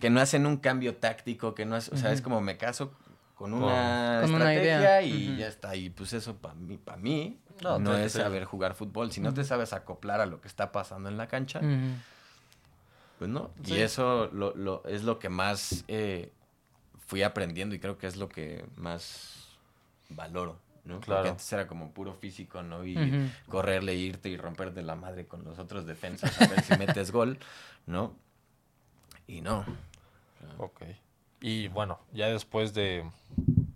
que 0.00 0.10
no 0.10 0.20
hacen 0.20 0.46
un 0.46 0.56
cambio 0.58 0.96
táctico, 0.96 1.54
que 1.54 1.64
no 1.64 1.76
hace, 1.76 1.94
o 1.94 1.96
sea, 1.96 2.12
es 2.12 2.20
como 2.22 2.40
me 2.40 2.56
caso 2.56 2.92
con 3.34 3.52
una 3.52 4.20
Con 4.22 4.34
una 4.34 4.52
estrategia 4.54 5.02
idea. 5.02 5.02
y 5.02 5.36
ya 5.36 5.48
está. 5.48 5.76
Y 5.76 5.90
pues 5.90 6.12
eso 6.12 6.36
para 6.36 6.54
mí, 6.54 6.76
para 6.78 6.96
mí 6.98 7.38
No, 7.62 7.96
es 7.96 8.12
saber 8.12 8.44
jugar 8.44 8.74
fútbol. 8.74 9.12
Si 9.12 9.20
no 9.20 9.32
te 9.34 9.44
sabes 9.44 9.72
acoplar 9.72 10.20
a 10.20 10.26
lo 10.26 10.40
que 10.40 10.48
está 10.48 10.72
pasando 10.72 11.08
en 11.08 11.16
la 11.18 11.28
cancha, 11.28 11.60
pues 13.18 13.30
no. 13.30 13.50
Sí. 13.64 13.74
Y 13.74 13.80
eso 13.80 14.28
lo, 14.32 14.54
lo- 14.54 14.84
es 14.86 15.02
lo 15.02 15.18
que 15.18 15.28
más 15.28 15.84
eh, 15.88 16.30
fui 17.06 17.22
aprendiendo 17.22 17.74
y 17.74 17.78
creo 17.78 17.96
que 17.98 18.06
es 18.06 18.16
lo 18.16 18.28
que 18.28 18.64
más 18.76 19.48
valoro. 20.10 20.58
¿No? 20.86 21.00
Claro. 21.00 21.22
Porque 21.22 21.30
antes 21.30 21.52
era 21.52 21.66
como 21.66 21.92
puro 21.92 22.14
físico, 22.14 22.62
¿no? 22.62 22.84
Y 22.84 22.96
Ujú. 22.96 23.28
correrle, 23.48 23.94
irte 23.94 24.28
y 24.28 24.36
romperte 24.36 24.82
la 24.82 24.94
madre 24.94 25.26
con 25.26 25.44
los 25.44 25.58
otros 25.58 25.86
defensas 25.86 26.40
a 26.40 26.46
ver 26.46 26.62
si 26.62 26.76
metes 26.78 27.10
gol, 27.10 27.38
¿no? 27.86 28.14
Y 29.26 29.40
no. 29.40 29.64
Ok. 30.58 30.82
Y 31.40 31.68
bueno, 31.68 31.98
ya 32.12 32.28
después 32.28 32.72
de 32.72 33.04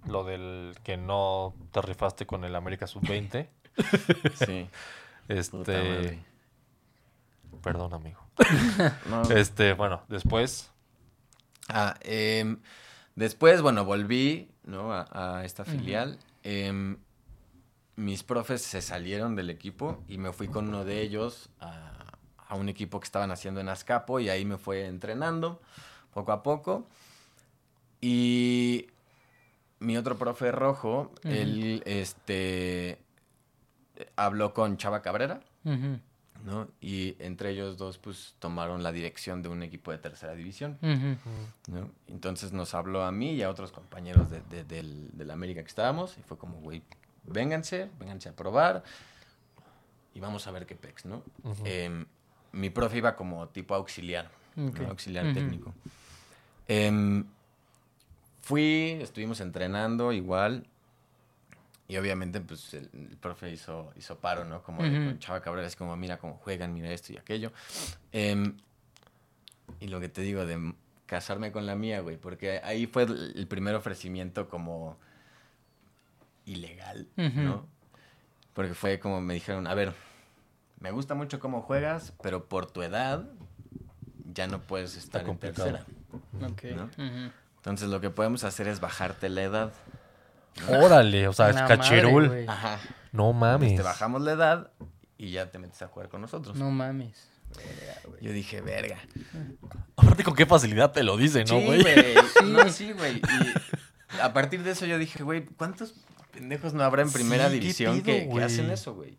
lo 0.06 0.24
del 0.24 0.74
que 0.82 0.96
no 0.96 1.54
te 1.72 1.82
rifaste 1.82 2.26
con 2.26 2.44
el 2.44 2.54
América 2.54 2.86
Sub-20, 2.86 3.48
Sí. 4.34 4.68
Este... 5.28 6.22
Perdón, 7.62 7.92
amigo. 7.92 8.20
No. 9.06 9.22
Este, 9.30 9.74
bueno, 9.74 10.02
después... 10.08 10.70
Ah, 11.68 11.96
em, 12.00 12.58
después, 13.14 13.60
bueno, 13.62 13.84
volví, 13.84 14.50
¿no? 14.64 14.92
A, 14.92 15.38
a 15.38 15.44
esta 15.44 15.64
filial. 15.64 16.18
Em, 16.42 16.96
mis 18.00 18.22
profes 18.22 18.62
se 18.62 18.80
salieron 18.82 19.36
del 19.36 19.50
equipo 19.50 20.02
y 20.08 20.18
me 20.18 20.32
fui 20.32 20.48
con 20.48 20.68
uno 20.68 20.84
de 20.84 21.00
ellos 21.02 21.50
a, 21.60 21.92
a 22.48 22.54
un 22.54 22.68
equipo 22.68 22.98
que 23.00 23.04
estaban 23.04 23.30
haciendo 23.30 23.60
en 23.60 23.68
Azcapo 23.68 24.20
y 24.20 24.28
ahí 24.28 24.44
me 24.44 24.56
fue 24.58 24.86
entrenando 24.86 25.60
poco 26.12 26.32
a 26.32 26.42
poco. 26.42 26.86
Y 28.00 28.86
mi 29.78 29.96
otro 29.96 30.16
profe 30.16 30.50
rojo, 30.52 31.12
él, 31.24 31.82
este, 31.86 32.98
habló 34.16 34.54
con 34.54 34.76
Chava 34.76 35.02
Cabrera. 35.02 35.40
¿no? 36.44 36.68
Y 36.80 37.16
entre 37.18 37.50
ellos 37.50 37.76
dos, 37.76 37.98
pues, 37.98 38.34
tomaron 38.38 38.82
la 38.82 38.92
dirección 38.92 39.42
de 39.42 39.50
un 39.50 39.62
equipo 39.62 39.90
de 39.90 39.98
tercera 39.98 40.34
división. 40.34 40.78
¿no? 41.68 41.90
Entonces 42.08 42.52
nos 42.52 42.72
habló 42.72 43.04
a 43.04 43.12
mí 43.12 43.32
y 43.34 43.42
a 43.42 43.50
otros 43.50 43.72
compañeros 43.72 44.30
de, 44.30 44.40
de- 44.42 44.64
del, 44.64 45.10
del 45.12 45.30
América 45.30 45.60
que 45.62 45.68
estábamos 45.68 46.16
y 46.16 46.22
fue 46.22 46.38
como, 46.38 46.58
güey, 46.60 46.82
vénganse, 47.30 47.90
vénganse 47.98 48.28
a 48.28 48.32
probar 48.36 48.82
y 50.14 50.20
vamos 50.20 50.46
a 50.46 50.50
ver 50.50 50.66
qué 50.66 50.74
pex, 50.74 51.04
¿no? 51.06 51.22
Ujú. 51.44 51.62
Em, 51.64 52.06
mi 52.52 52.70
profe 52.70 52.98
iba 52.98 53.14
como 53.16 53.48
tipo 53.48 53.74
auxiliar, 53.74 54.30
¿no? 54.56 54.68
Ok. 54.68 54.80
auxiliar 54.88 55.26
Ujú. 55.26 55.34
técnico. 55.34 55.74
Em, 56.68 57.24
fui, 58.42 58.98
estuvimos 59.00 59.40
entrenando 59.40 60.12
igual. 60.12 60.66
Y 61.86 61.96
obviamente, 61.96 62.40
pues, 62.40 62.74
el, 62.74 62.88
el 62.92 63.16
profe 63.16 63.50
hizo, 63.50 63.92
hizo 63.96 64.16
paro, 64.18 64.44
¿no? 64.44 64.62
Como 64.62 64.82
Ujú. 64.82 64.90
con 65.06 65.18
Chava 65.18 65.40
Cabrera, 65.40 65.66
es 65.66 65.74
como, 65.74 65.96
mira 65.96 66.18
cómo 66.18 66.34
juegan, 66.34 66.72
mira 66.72 66.90
esto 66.92 67.12
y 67.12 67.16
aquello. 67.16 67.52
Em, 68.12 68.56
y 69.80 69.88
lo 69.88 69.98
que 70.00 70.08
te 70.08 70.22
digo 70.22 70.46
de 70.46 70.74
casarme 71.06 71.50
con 71.50 71.66
la 71.66 71.74
mía, 71.74 72.00
güey, 72.00 72.16
porque 72.16 72.60
ahí 72.62 72.86
fue 72.86 73.02
el 73.04 73.46
primer 73.48 73.74
ofrecimiento 73.74 74.48
como 74.48 74.98
ilegal. 76.44 77.08
¿no? 77.16 77.66
Porque 78.52 78.74
fue 78.74 78.98
como 78.98 79.20
me 79.20 79.34
dijeron, 79.34 79.66
a 79.66 79.74
ver, 79.74 79.94
me 80.80 80.90
gusta 80.90 81.14
mucho 81.14 81.40
cómo 81.40 81.62
juegas, 81.62 82.12
pero 82.22 82.46
por 82.46 82.70
tu 82.70 82.82
edad 82.82 83.24
ya 84.32 84.46
no 84.46 84.60
puedes 84.60 84.96
estar 84.96 85.28
en 85.28 85.38
tercera. 85.38 85.84
Ok. 86.42 86.64
¿No? 86.74 86.90
Entonces 87.56 87.88
lo 87.88 88.00
que 88.00 88.10
podemos 88.10 88.44
hacer 88.44 88.68
es 88.68 88.80
bajarte 88.80 89.28
la 89.28 89.42
edad. 89.42 89.72
Órale, 90.68 91.28
o 91.28 91.32
sea, 91.32 91.50
es 91.50 91.56
madre, 91.56 92.04
güey. 92.10 92.46
Ajá. 92.46 92.80
no 93.12 93.32
mames. 93.32 93.76
Te 93.76 93.82
bajamos 93.82 94.22
la 94.22 94.32
edad 94.32 94.70
y 95.16 95.30
ya 95.32 95.50
te 95.50 95.58
metes 95.58 95.80
a 95.82 95.88
jugar 95.88 96.08
con 96.08 96.20
nosotros. 96.20 96.56
No 96.56 96.70
mames. 96.70 97.28
Yo 98.20 98.32
dije, 98.32 98.60
verga. 98.60 98.98
Aparte, 99.96 100.24
con 100.24 100.34
qué 100.34 100.46
facilidad 100.46 100.92
te 100.92 101.02
lo 101.02 101.16
dice, 101.16 101.40
¿no, 101.44 101.58
sí, 101.58 101.66
güey? 101.66 101.82
güey. 101.82 102.14
No, 102.44 102.68
sí, 102.70 102.92
güey. 102.92 103.16
Y 103.16 104.20
a 104.20 104.32
partir 104.32 104.62
de 104.62 104.70
eso 104.70 104.86
yo 104.86 104.98
dije, 104.98 105.22
güey, 105.22 105.44
¿cuántos 105.44 105.94
pendejos 106.30 106.72
no 106.74 106.82
habrá 106.82 107.02
en 107.02 107.12
primera 107.12 107.48
Sí, 107.48 107.54
¿qué 107.54 107.60
división 107.60 108.02
que, 108.02 108.20
que 108.20 108.24
güey? 108.26 108.44
hacen 108.44 108.70
eso, 108.70 108.94
güey? 108.94 109.16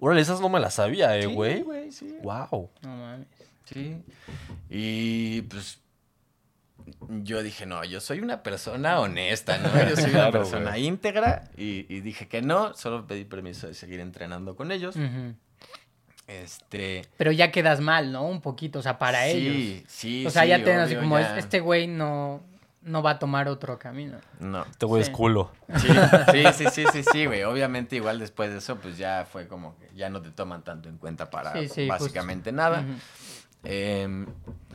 Órale, 0.00 0.20
esas 0.20 0.40
no 0.40 0.48
me 0.48 0.60
las 0.60 0.74
sabía, 0.74 1.16
eh, 1.18 1.22
Sí, 1.22 1.28
güey. 1.34 1.62
güey, 1.62 1.92
sí. 1.92 2.16
wow. 2.22 2.70
No 2.82 2.96
mames. 2.96 3.26
Sí. 3.64 3.96
Y 4.70 5.42
pues 5.42 5.80
yo 7.08 7.42
dije, 7.42 7.64
no, 7.66 7.84
yo 7.84 8.00
soy 8.00 8.20
una 8.20 8.42
persona 8.42 8.98
honesta, 9.00 9.56
¿no? 9.58 9.68
Yo 9.88 9.94
soy 9.96 10.04
una 10.10 10.12
Claro, 10.12 10.32
persona 10.32 10.70
güey. 10.70 10.86
íntegra 10.86 11.44
y, 11.56 11.86
y 11.88 12.00
dije 12.00 12.26
que 12.28 12.42
no, 12.42 12.74
solo 12.74 13.06
pedí 13.06 13.24
permiso 13.24 13.66
de 13.68 13.74
seguir 13.74 14.00
entrenando 14.00 14.56
con 14.56 14.72
ellos. 14.72 14.96
Este... 16.26 17.02
Pero 17.16 17.32
ya 17.32 17.50
quedas 17.50 17.80
mal, 17.80 18.12
¿no? 18.12 18.24
Un 18.26 18.40
poquito, 18.40 18.78
o 18.78 18.82
sea, 18.82 18.98
para 18.98 19.24
sí, 19.26 19.30
ellos. 19.32 19.84
Sí, 19.88 20.26
O 20.26 20.30
sea, 20.30 20.42
sí, 20.42 20.48
ya 20.48 20.62
te 20.64 20.96
como, 20.96 21.18
ya. 21.18 21.36
este 21.38 21.60
güey 21.60 21.86
no, 21.88 22.42
no 22.82 23.02
va 23.02 23.12
a 23.12 23.18
tomar 23.18 23.48
otro 23.48 23.78
camino. 23.78 24.18
No. 24.40 24.64
Este 24.64 24.86
güey 24.86 25.02
Sí. 25.04 25.10
es 25.10 25.16
culo. 25.16 25.52
Sí, 25.78 25.88
sí, 26.32 26.44
sí, 26.52 26.64
sí, 26.72 26.84
sí, 26.92 27.04
sí, 27.12 27.26
güey. 27.26 27.42
Obviamente 27.44 27.96
igual 27.96 28.18
después 28.18 28.50
de 28.50 28.58
eso, 28.58 28.76
pues 28.76 28.98
ya 28.98 29.26
fue 29.30 29.46
como 29.48 29.76
que 29.78 29.88
ya 29.94 30.10
no 30.10 30.20
te 30.20 30.30
toman 30.30 30.62
tanto 30.62 30.88
en 30.88 30.98
cuenta 30.98 31.30
para 31.30 31.52
Sí, 31.52 31.68
sí, 31.68 31.86
básicamente 31.86 32.50
nada. 32.52 32.84
Eh, 33.64 34.26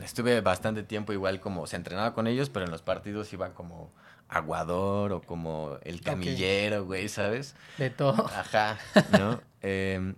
estuve 0.02 0.40
bastante 0.40 0.82
tiempo 0.82 1.12
igual 1.12 1.40
como, 1.40 1.66
se 1.66 1.76
entrenaba 1.76 2.14
con 2.14 2.26
ellos, 2.26 2.48
pero 2.48 2.64
en 2.64 2.70
los 2.70 2.80
partidos 2.82 3.30
iba 3.34 3.50
como 3.52 3.92
aguador 4.30 5.12
o 5.12 5.20
como 5.22 5.76
el 5.82 6.00
camillero, 6.00 6.84
güey, 6.86 7.08
¿sabes? 7.08 7.54
De 7.76 7.90
todo. 7.90 8.26
Ajá, 8.26 8.78
¿no? 9.18 9.40
Eh, 9.60 10.14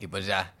y 0.00 0.08
pues 0.08 0.26
ya, 0.26 0.52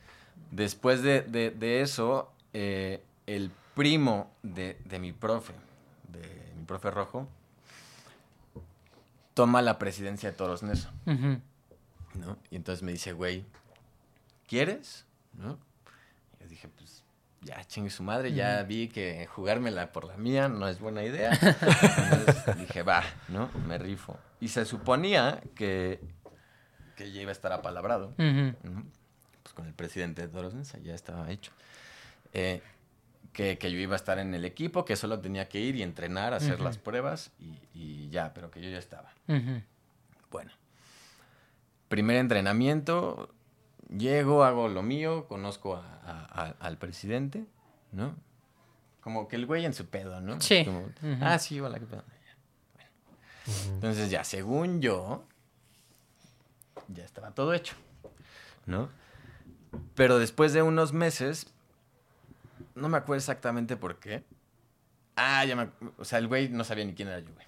después 0.52 1.02
de, 1.02 1.22
de- 1.22 1.50
de 1.50 1.80
eso, 1.82 2.32
eh, 2.52 3.02
el 3.26 3.50
primo 3.74 4.30
de, 4.44 4.78
de 4.84 5.00
mi 5.00 5.12
profe, 5.12 5.52
de 6.12 6.52
mi 6.56 6.64
profe 6.64 6.90
Rojo, 6.90 7.28
toma 9.34 9.62
la 9.62 9.78
presidencia 9.78 10.30
de 10.30 10.36
Toros 10.36 10.62
Neso. 10.62 10.90
¿no? 11.06 12.38
Y 12.50 12.56
entonces 12.56 12.82
me 12.82 12.92
dice, 12.92 13.12
güey, 13.12 13.44
¿quieres? 14.46 15.06
¿No? 15.34 15.58
Y 16.38 16.42
yo 16.42 16.48
dije, 16.48 16.68
pues, 16.68 17.02
ya 17.40 17.64
chingue 17.64 17.90
su 17.90 18.02
madre, 18.02 18.32
ya 18.32 18.62
vi 18.62 18.88
que 18.88 19.26
jugármela 19.26 19.92
por 19.92 20.04
la 20.04 20.16
mía 20.16 20.48
no 20.48 20.68
es 20.68 20.78
buena 20.78 21.02
idea. 21.02 21.32
Entonces 22.12 22.56
dije, 22.56 22.82
va, 22.82 23.02
¿no? 23.28 23.50
Me 23.66 23.78
rifo. 23.78 24.18
Y 24.40 24.48
se 24.48 24.64
suponía 24.64 25.42
que, 25.54 26.00
que 26.96 27.10
ya 27.10 27.22
iba 27.22 27.30
a 27.30 27.32
estar 27.32 27.52
apalabrado. 27.52 28.14
¿no? 28.16 28.84
Pues 29.42 29.54
con 29.54 29.66
el 29.66 29.74
presidente 29.74 30.22
de 30.22 30.28
Toros 30.28 30.54
Neza, 30.54 30.78
ya 30.78 30.94
estaba 30.94 31.30
hecho. 31.30 31.52
Eh, 32.32 32.62
que, 33.32 33.56
que 33.58 33.70
yo 33.72 33.78
iba 33.78 33.94
a 33.94 33.96
estar 33.96 34.18
en 34.18 34.34
el 34.34 34.44
equipo, 34.44 34.84
que 34.84 34.96
solo 34.96 35.20
tenía 35.20 35.48
que 35.48 35.58
ir 35.60 35.76
y 35.76 35.82
entrenar, 35.82 36.34
hacer 36.34 36.60
las 36.60 36.76
pruebas 36.78 37.32
y, 37.38 37.58
y 37.74 38.08
ya, 38.10 38.32
pero 38.34 38.50
que 38.50 38.60
yo 38.60 38.68
ya 38.68 38.78
estaba. 38.78 39.10
Bueno, 40.30 40.50
primer 41.88 42.16
entrenamiento, 42.16 43.30
llego, 43.88 44.44
hago 44.44 44.68
lo 44.68 44.82
mío, 44.82 45.26
conozco 45.28 45.76
a- 45.76 46.00
a- 46.04 46.42
a- 46.44 46.56
al 46.60 46.78
presidente, 46.78 47.44
¿no? 47.92 48.14
Como 49.00 49.28
que 49.28 49.36
el 49.36 49.46
güey 49.46 49.64
en 49.64 49.74
su 49.74 49.86
pedo, 49.86 50.20
¿no? 50.20 50.40
Sí. 50.40 50.64
Como, 50.64 50.80
Ujú. 50.80 51.18
Ah, 51.20 51.38
sí, 51.38 51.58
hola, 51.60 51.78
qué 51.80 51.86
pedo. 51.86 52.04
Ya. 52.06 52.86
Bueno. 53.46 53.74
Entonces 53.74 54.10
ya, 54.10 54.24
según 54.24 54.80
yo, 54.80 55.24
ya 56.88 57.04
estaba 57.04 57.32
todo 57.32 57.52
hecho, 57.52 57.74
¿no? 58.66 58.88
Pero 59.94 60.18
después 60.18 60.52
de 60.52 60.62
unos 60.62 60.92
meses, 60.92 61.46
no 62.74 62.88
me 62.88 62.98
acuerdo 62.98 63.18
exactamente 63.18 63.76
por 63.76 63.98
qué. 63.98 64.24
Ah, 65.16 65.44
ya 65.44 65.56
me... 65.56 65.68
O 65.98 66.04
sea, 66.04 66.18
el 66.18 66.28
güey 66.28 66.48
no 66.48 66.64
sabía 66.64 66.84
ni 66.84 66.94
quién 66.94 67.08
era 67.08 67.20
yo, 67.20 67.32
güey. 67.34 67.46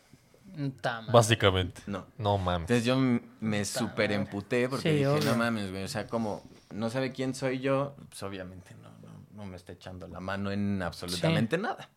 Básicamente. 1.13 1.83
No. 1.87 2.07
No 2.19 2.39
mames. 2.39 2.71
Entonces 2.71 2.85
yo 2.85 2.97
me 3.41 3.65
super 3.65 4.13
emputé 4.13 4.69
porque 4.69 4.83
Sí, 4.91 4.97
dije, 4.97 5.09
obvio. 5.09 5.25
no 5.33 5.37
mames, 5.37 5.71
güey, 5.71 5.83
o 5.85 5.89
sea, 5.89 6.07
como 6.07 6.43
no 6.73 6.91
sabe 6.91 7.13
quién 7.13 7.35
soy 7.35 7.59
yo, 7.61 7.97
pues 8.09 8.23
obviamente 8.23 8.75
no, 8.83 8.91
no, 9.03 9.21
no 9.33 9.47
me 9.47 9.57
está 9.57 9.73
echando 9.73 10.07
la 10.07 10.21
mano 10.21 10.53
en 10.53 10.81
absolutamente 10.83 11.59
nada, 11.59 11.89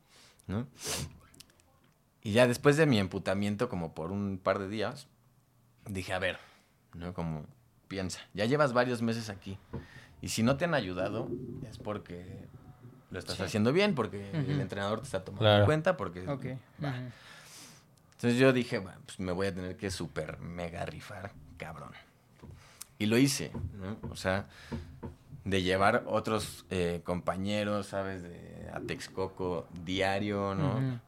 ¿no? 0.47 0.67
Y 2.23 2.31
ya 2.31 2.47
después 2.47 2.77
de 2.77 2.85
mi 2.87 2.97
emputamiento, 2.99 3.69
como 3.69 3.93
por 3.93 4.11
un 4.11 4.39
par 4.41 4.57
de 4.59 4.67
días, 4.67 5.07
dije, 5.85 6.13
a 6.13 6.19
ver, 6.19 6.39
¿no? 6.93 7.13
Como, 7.13 7.45
piensa, 7.87 8.21
ya 8.33 8.45
llevas 8.45 8.73
varios 8.73 9.01
meses 9.03 9.29
aquí, 9.29 9.57
y 10.21 10.29
si 10.29 10.41
no 10.41 10.57
te 10.57 10.65
han 10.65 10.73
ayudado, 10.73 11.29
es 11.69 11.77
porque 11.77 12.47
lo 13.11 13.19
estás 13.19 13.37
Sí. 13.37 13.43
haciendo 13.43 13.71
bien, 13.73 13.95
porque 13.95 14.29
el 14.33 14.59
entrenador 14.59 14.99
te 14.99 15.05
está 15.05 15.23
tomando 15.23 15.41
Claro. 15.43 15.59
en 15.61 15.65
cuenta, 15.65 15.95
porque... 15.97 16.21
Ok. 16.27 16.45
va. 16.83 16.89
Ujú. 16.89 16.97
Entonces 18.15 18.39
yo 18.39 18.51
dije, 18.51 18.79
bueno, 18.79 18.97
pues 19.05 19.19
me 19.19 19.31
voy 19.31 19.47
a 19.47 19.53
tener 19.53 19.77
que 19.77 19.91
super 19.91 20.39
mega 20.39 20.85
rifar, 20.85 21.31
cabrón. 21.57 21.91
Y 22.99 23.05
lo 23.05 23.17
hice, 23.17 23.51
¿no? 23.79 24.09
O 24.09 24.15
sea, 24.15 24.47
de 25.45 25.61
llevar 25.61 26.03
otros 26.07 26.65
eh, 26.71 27.01
compañeros, 27.03 27.85
¿sabes? 27.87 28.23
De 28.23 28.69
a 28.73 28.79
Texcoco 28.79 29.67
diario, 29.85 30.55
¿no? 30.55 30.99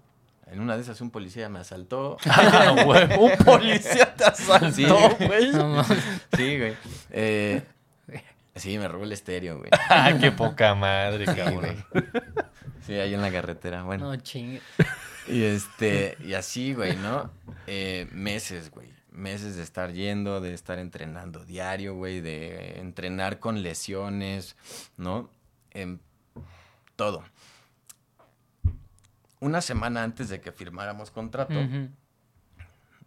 En 0.52 0.60
una 0.62 0.76
de 0.76 0.82
esas 0.84 1.02
un 1.02 1.10
policía 1.12 1.50
me 1.50 1.60
asaltó. 1.60 2.18
Ah, 2.26 2.76
güey, 2.86 3.04
un 3.20 3.32
policía 3.44 4.16
te 4.16 4.26
asaltó, 4.26 4.72
Sí. 4.72 4.86
güey. 5.26 5.52
No 5.52 5.84
sí, 5.84 6.58
güey. 6.60 6.76
Eh, 7.10 7.64
sí, 8.60 8.78
me 8.78 8.88
robó 8.88 9.04
el 9.04 9.12
estéreo, 9.12 9.58
güey. 9.60 9.70
Ah, 9.90 10.12
qué 10.20 10.32
poca 10.32 10.76
madre, 10.76 11.26
Sí, 11.26 11.36
cabrón. 11.36 11.60
güey. 11.92 12.04
Sí, 12.86 12.94
ahí 12.94 13.14
en 13.14 13.22
la 13.22 13.32
carretera. 13.32 13.84
Bueno. 13.84 14.08
No 14.08 14.16
chingue. 14.18 14.62
Y 15.28 15.44
este, 15.44 16.18
y 16.24 16.34
así, 16.34 16.74
güey, 16.74 16.96
¿no? 16.96 17.32
Eh, 17.68 18.08
meses, 18.12 18.72
güey. 18.72 18.90
Meses 19.12 19.56
de 19.56 19.64
estar 19.64 19.92
yendo, 19.92 20.40
de 20.42 20.54
estar 20.54 20.80
entrenando 20.80 21.44
diario, 21.46 21.96
güey, 21.96 22.22
de 22.22 22.80
entrenar 22.80 23.40
con 23.40 23.62
lesiones, 23.62 24.56
¿no? 24.98 25.30
En 25.72 26.00
todo. 26.96 27.24
Una 29.40 29.62
semana 29.62 30.04
antes 30.04 30.30
de 30.30 30.42
que 30.42 30.52
firmáramos 30.52 31.12
contrato, 31.12 31.54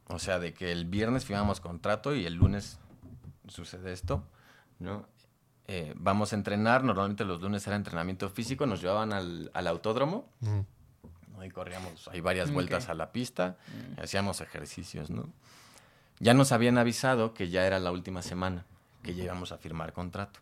o 0.09 0.19
sea, 0.19 0.39
de 0.39 0.55
que 0.55 0.73
el 0.73 0.87
viernes 0.87 1.25
firmamos 1.25 1.61
contrato 1.61 2.15
y 2.15 2.25
el 2.25 2.35
lunes 2.35 2.79
sucede 3.49 3.93
esto, 3.93 4.25
¿no? 4.79 5.07
Eh, 5.69 5.95
vamos 5.97 6.33
a 6.33 6.37
entrenar, 6.37 6.83
normalmente 6.85 7.25
los 7.25 7.41
lunes 7.41 7.67
era 7.67 7.77
entrenamiento 7.77 8.29
físico, 8.29 8.67
nos 8.67 8.81
llevaban 8.83 9.13
al, 9.13 9.51
al 9.55 9.67
autódromo, 9.67 10.29
Mm. 10.41 10.61
¿no? 11.37 11.45
Y 11.45 11.51
corríamos, 11.51 12.09
hay 12.09 12.21
varias 12.21 12.51
vueltas 12.51 12.89
a 12.89 12.95
la 12.95 13.11
pista, 13.13 13.57
y 13.97 14.01
hacíamos 14.01 14.41
ejercicios, 14.41 15.11
¿no? 15.11 15.29
Ya 16.21 16.35
nos 16.35 16.53
habían 16.53 16.79
avisado 16.79 17.33
que 17.35 17.49
ya 17.49 17.67
era 17.67 17.79
la 17.81 17.91
última 17.91 18.23
semana, 18.23 18.65
que 19.03 19.15
ya 19.15 19.25
íbamos 19.25 19.51
a 19.53 19.59
firmar 19.59 19.93
contrato. 19.93 20.41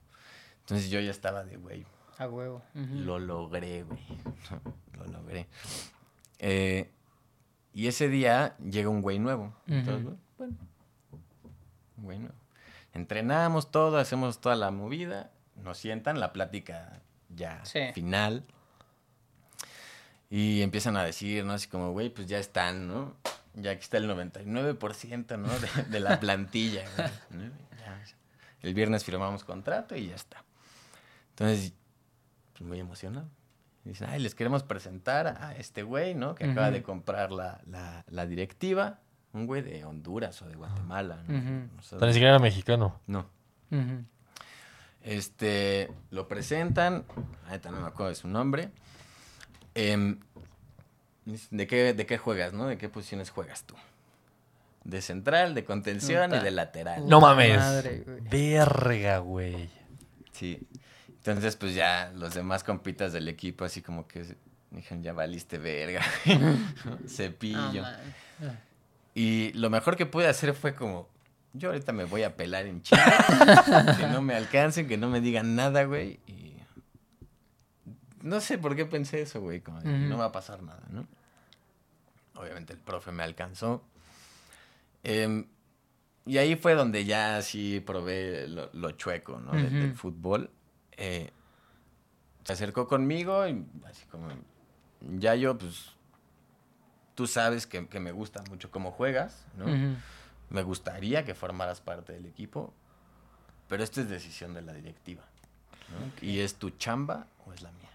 Entonces 0.61 0.91
yo 0.91 1.01
ya 1.01 1.11
estaba 1.11 1.43
de, 1.45 1.57
güey, 1.57 1.87
A 2.19 2.29
huevo. 2.29 2.63
Lo 2.75 3.19
logré, 3.19 3.83
güey. 3.85 3.99
lo 4.99 5.07
logré. 5.07 5.47
Eh, 6.39 6.91
y 7.73 7.87
ese 7.87 8.09
día 8.09 8.57
llega 8.59 8.89
un 8.91 9.01
güey 9.01 9.19
nuevo. 9.19 9.55
Entonces, 9.67 10.13
bueno, 10.37 10.57
un 11.97 12.05
güey 12.05 12.19
nuevo. 12.19 12.35
Entrenamos 12.93 13.71
todo, 13.71 13.99
hacemos 13.99 14.41
toda 14.41 14.57
la 14.57 14.71
movida, 14.71 15.31
nos 15.57 15.79
sientan, 15.79 16.19
la 16.21 16.33
plática 16.33 17.01
ya 17.29 17.65
Sí. 17.65 17.93
final. 17.95 18.45
Y 20.29 20.63
empiezan 20.63 20.97
a 20.97 21.03
decir, 21.05 21.45
¿no? 21.45 21.53
Así 21.55 21.69
como, 21.69 21.93
güey, 21.93 22.09
pues 22.11 22.27
ya 22.27 22.39
están, 22.39 22.87
¿no? 22.89 23.17
Ya 23.55 23.73
aquí 23.73 23.83
está 23.83 23.97
el 23.97 24.09
99%, 24.09 25.37
¿no? 25.39 25.49
De, 25.59 25.69
de 25.91 26.01
la 26.01 26.21
plantilla, 26.21 26.85
güey. 26.97 27.51
El 28.63 28.75
viernes 28.75 29.05
firmamos 29.05 29.43
contrato 29.43 29.97
y 29.97 30.09
ya 30.09 30.15
está. 30.15 30.45
Entonces, 31.31 31.73
pues 32.53 32.63
muy 32.69 32.79
emocionado. 32.79 33.27
Dicen, 33.85 34.09
ay, 34.11 34.21
les 34.21 34.35
queremos 34.35 34.63
presentar 34.63 35.27
a 35.27 35.57
este 35.57 35.83
güey, 35.83 36.15
¿no? 36.15 36.35
Que 36.35 36.45
acaba 36.45 36.67
Ujú. 36.67 36.75
de 36.75 36.83
comprar 36.83 37.33
la, 37.33 37.61
la- 37.67 38.05
la 38.09 38.27
directiva. 38.27 38.99
Un 39.33 39.47
güey 39.47 39.63
de 39.63 39.85
Honduras 39.85 40.41
o 40.43 40.49
de 40.49 40.57
Guatemala, 40.57 41.23
¿no? 41.29 41.69
O 41.79 41.83
sea, 41.83 41.99
ni 42.01 42.13
siquiera 42.13 42.31
era 42.31 42.39
mexicano. 42.39 43.01
no. 43.07 43.27
Este, 45.03 45.91
lo 46.11 46.29
presentan, 46.29 47.05
ahorita 47.49 47.71
no 47.71 47.81
me 47.81 47.87
acuerdo 47.87 48.11
de 48.11 48.17
su 48.17 48.29
nombre. 48.29 48.71
Em, 49.75 50.21
¿de, 51.51 51.67
qué, 51.67 51.95
¿De 51.95 52.05
qué 52.07 52.19
juegas, 52.19 52.53
no? 52.53 52.67
¿De 52.67 52.77
qué 52.77 52.89
posiciones 52.91 53.31
juegas 53.31 53.65
tú? 53.65 53.75
De 54.85 55.01
central, 55.01 55.55
de 55.55 55.65
contención 55.65 56.31
y 56.31 56.35
Puta. 56.35 56.43
de 56.43 56.51
lateral. 56.51 57.09
No 57.09 57.21
mames. 57.21 57.59
madre, 57.59 58.03
güey. 58.05 58.21
Verga, 58.21 59.19
güey. 59.19 59.71
Sí. 60.33 60.61
Entonces, 61.09 61.57
pues 61.57 61.75
ya 61.75 62.13
los 62.15 62.35
demás 62.35 62.65
compitas 62.65 63.13
del 63.13 63.29
equipo, 63.29 63.65
así 63.65 63.81
como 63.83 64.07
que 64.07 64.37
dijeron, 64.71 65.03
ya 65.03 65.13
valiste 65.15 65.59
verga. 65.59 66.03
Cepillo. 67.07 67.59
No, 67.59 67.83
man. 67.83 68.61
Y 69.15 69.53
lo 69.55 69.71
mejor 69.71 69.97
que 69.97 70.07
pude 70.07 70.29
hacer 70.29 70.55
fue 70.55 70.75
como, 70.75 71.09
yo 71.53 71.71
ahorita 71.71 71.93
me 71.93 72.05
voy 72.05 72.23
a 72.23 72.37
pelar 72.37 72.67
en 72.67 72.83
chinga. 72.83 73.97
que 73.99 74.07
no 74.07 74.23
me 74.23 74.35
alcancen, 74.35 74.87
que 74.89 74.97
no 74.97 75.09
me 75.09 75.21
digan 75.21 75.55
nada, 75.57 75.85
güey. 75.85 76.21
Y 76.27 76.55
no 78.23 78.41
sé 78.41 78.59
por 78.59 78.77
qué 78.77 78.87
pensé 78.87 79.23
eso, 79.23 79.41
güey. 79.41 79.61
Como, 79.61 79.81
no 79.81 80.19
va 80.19 80.27
a 80.27 80.33
pasar 80.33 80.63
nada, 80.63 80.83
¿no? 80.91 81.07
Obviamente 82.35 82.73
el 82.73 82.79
profe 82.79 83.13
me 83.13 83.23
alcanzó. 83.23 83.83
Em, 85.03 85.47
y 86.27 86.39
ahí 86.39 86.55
fue 86.57 86.75
donde 86.75 87.05
ya 87.05 87.41
sí 87.43 87.81
probé 87.81 88.47
lo, 88.47 88.71
lo 88.73 88.93
chueco, 88.93 89.41
¿no? 89.41 89.53
Del- 89.53 89.71
del 89.73 89.91
Ujú. 89.91 89.99
fútbol. 89.99 90.51
Eh, 90.93 91.31
se 92.45 92.53
acercó 92.53 92.87
conmigo 92.87 93.47
y 93.49 93.65
así 93.89 94.05
como, 94.07 94.29
ya 95.19 95.35
yo, 95.35 95.57
pues, 95.59 95.93
tú 97.21 97.27
sabes 97.27 97.67
que, 97.67 97.87
que 97.87 98.01
me 98.01 98.13
gusta 98.13 98.43
mucho 98.49 98.71
cómo 98.71 98.93
juegas, 98.93 99.45
¿no? 99.59 99.67
Me 100.49 100.63
gustaría 100.63 101.23
que 101.23 101.35
formaras 101.35 101.83
parte 101.83 102.15
del 102.15 102.25
equipo, 102.25 102.73
pero 103.69 103.85
esto 103.85 104.01
es 104.01 104.09
decisión 104.09 104.55
de 104.55 104.63
la 104.63 104.73
directiva. 104.73 105.23
¿no? 105.91 106.27
¿Y 106.27 106.39
es 106.39 106.55
tu 106.55 106.71
chamba 106.71 107.27
o 107.45 107.53
es 107.53 107.61
la 107.61 107.73
mía? 107.73 107.91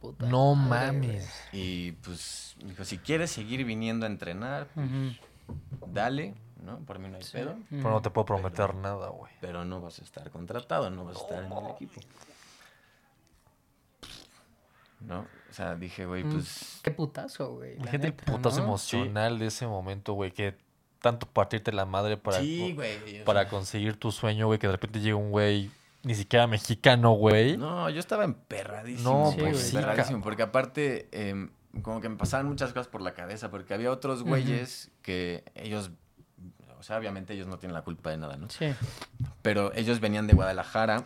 Puta 0.00 0.24
No 0.24 0.54
madre, 0.54 0.92
mames. 0.92 1.48
Y 1.50 1.90
pues, 1.92 2.54
me 2.62 2.68
dijo, 2.70 2.84
si 2.84 2.98
quieres 2.98 3.32
seguir 3.32 3.64
viniendo 3.64 4.06
a 4.06 4.08
entrenar. 4.08 4.68
Ujú. 4.76 5.16
dale, 5.92 6.34
¿no? 6.62 6.78
Por 6.78 7.00
mí 7.00 7.08
no 7.08 7.16
hay 7.16 7.24
Sí. 7.24 7.32
pedo, 7.32 7.56
Pero 7.70 7.90
no 7.90 8.02
te 8.02 8.10
puedo 8.10 8.24
prometer 8.26 8.72
nada, 8.76 9.08
güey. 9.08 9.32
pero 9.40 9.64
no 9.64 9.80
vas 9.80 9.98
a 9.98 10.04
estar 10.04 10.30
contratado, 10.30 10.90
no 10.90 11.04
vas 11.04 11.16
a 11.16 11.20
estar 11.22 11.42
en 11.42 11.52
el 11.52 11.70
equipo. 11.70 12.00
¿No? 15.00 15.20
O 15.50 15.52
sea, 15.52 15.74
dije, 15.74 16.06
güey, 16.06 16.24
Mm. 16.24 16.32
pues... 16.32 16.80
Qué 16.82 16.90
putazo, 16.90 17.54
güey. 17.54 17.78
la 17.78 17.90
el 17.90 18.00
neta, 18.00 18.24
putazo 18.32 18.58
¿no? 18.58 18.64
emocional 18.64 19.38
de 19.38 19.46
ese 19.46 19.66
momento, 19.66 20.14
güey, 20.14 20.32
que 20.32 20.56
tanto 21.00 21.26
partirte 21.26 21.72
la 21.72 21.84
madre 21.84 22.16
para, 22.16 22.40
sí, 22.40 22.72
güey. 22.74 23.24
para 23.24 23.42
sea, 23.42 23.50
conseguir 23.50 23.96
tu 23.96 24.10
sueño, 24.10 24.46
güey, 24.46 24.58
que 24.58 24.66
de 24.66 24.72
repente 24.72 25.00
llega 25.00 25.16
un 25.16 25.30
güey, 25.30 25.70
ni 26.02 26.14
siquiera 26.14 26.46
mexicano, 26.46 27.12
güey. 27.12 27.56
No, 27.56 27.88
yo 27.90 28.00
estaba 28.00 28.24
emperradísimo. 28.24 29.10
No, 29.26 29.30
Sí, 29.32 29.40
güey, 29.40 29.52
güey. 29.52 29.66
emperradísimo. 29.66 30.22
Porque 30.22 30.42
aparte, 30.42 31.08
em, 31.12 31.50
como 31.82 32.00
que 32.00 32.08
me 32.08 32.16
pasaban 32.16 32.46
muchas 32.46 32.72
cosas 32.72 32.88
por 32.88 33.02
la 33.02 33.12
cabeza. 33.12 33.50
Porque 33.50 33.74
había 33.74 33.90
otros 33.90 34.22
güeyes 34.22 34.90
que 35.02 35.44
ellos. 35.54 35.90
O 36.78 36.82
sea, 36.82 36.96
obviamente 36.98 37.34
ellos 37.34 37.46
no 37.48 37.58
tienen 37.58 37.74
la 37.74 37.82
culpa 37.82 38.10
de 38.10 38.18
nada, 38.18 38.36
¿no? 38.36 38.48
Sí. 38.50 38.66
Pero 39.42 39.72
ellos 39.74 39.98
venían 40.00 40.26
de 40.26 40.34
Guadalajara. 40.34 41.04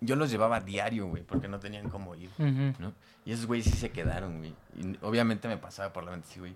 Yo 0.00 0.14
los 0.16 0.30
llevaba 0.30 0.56
a 0.56 0.60
diario, 0.60 1.06
güey, 1.06 1.22
porque 1.22 1.48
no 1.48 1.58
tenían 1.58 1.88
cómo 1.88 2.14
ir. 2.14 2.30
¿no? 2.38 2.92
Y 3.24 3.32
esos 3.32 3.46
güeyes 3.46 3.66
sí 3.66 3.72
se 3.76 3.90
quedaron, 3.90 4.38
güey. 4.38 4.54
Y 4.76 4.98
obviamente 5.02 5.48
me 5.48 5.56
pasaba 5.56 5.92
por 5.92 6.04
la 6.04 6.10
mente, 6.12 6.28
sí, 6.32 6.40
güey. 6.40 6.54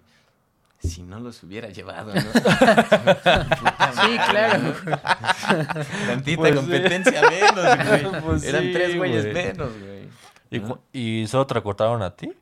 Si 0.82 1.02
no 1.02 1.20
los 1.20 1.42
hubiera 1.42 1.68
llevado, 1.68 2.14
¿no? 2.14 2.20
Sí, 4.02 4.18
claro. 4.30 4.74
Tantita 6.06 6.36
Pues 6.40 6.50
sí. 6.52 6.56
competencia 6.56 7.22
menos, 7.30 7.86
güey. 8.10 8.22
Pues 8.22 8.44
Eran 8.44 8.62
sí, 8.64 8.72
tres 8.72 8.96
güeyes 8.96 9.22
güey. 9.24 9.34
menos, 9.34 9.70
güey. 9.78 10.08
¿Y, 10.50 10.58
¿no? 10.60 10.80
¿Y 10.92 11.26
solo 11.26 11.46
te 11.46 11.54
recortaron 11.54 12.02
a 12.02 12.14
ti? 12.16 12.32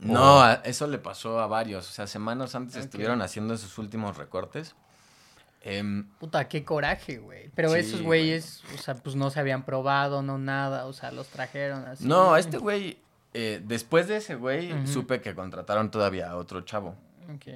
No, 0.00 0.40
a- 0.42 0.54
eso 0.64 0.86
le 0.86 0.98
pasó 0.98 1.40
a 1.40 1.46
varios. 1.46 1.88
O 1.88 1.92
sea, 1.92 2.06
semanas 2.06 2.54
antes 2.54 2.76
estuvieron 2.76 3.22
haciendo 3.22 3.56
sus 3.56 3.78
últimos 3.78 4.16
recortes. 4.16 4.74
Em, 5.66 6.08
Puta, 6.20 6.46
qué 6.48 6.64
coraje, 6.64 7.18
güey. 7.18 7.50
Pero 7.54 7.70
Sí, 7.70 7.78
esos 7.78 8.02
güeyes, 8.02 8.62
o 8.74 8.78
sea, 8.78 8.94
pues 8.94 9.16
no 9.16 9.30
se 9.30 9.40
habían 9.40 9.64
probado, 9.64 10.22
no 10.22 10.38
nada. 10.38 10.86
O 10.86 10.92
sea, 10.92 11.10
los 11.10 11.26
trajeron 11.28 11.84
así. 11.86 12.06
no, 12.06 12.34
a 12.34 12.38
este 12.38 12.58
güey, 12.58 12.98
eh, 13.34 13.60
después 13.64 14.06
de 14.08 14.16
ese 14.18 14.36
güey, 14.36 14.86
supe 14.86 15.20
que 15.20 15.34
contrataron 15.34 15.90
todavía 15.90 16.30
a 16.30 16.36
otro 16.36 16.60
chavo. 16.62 16.94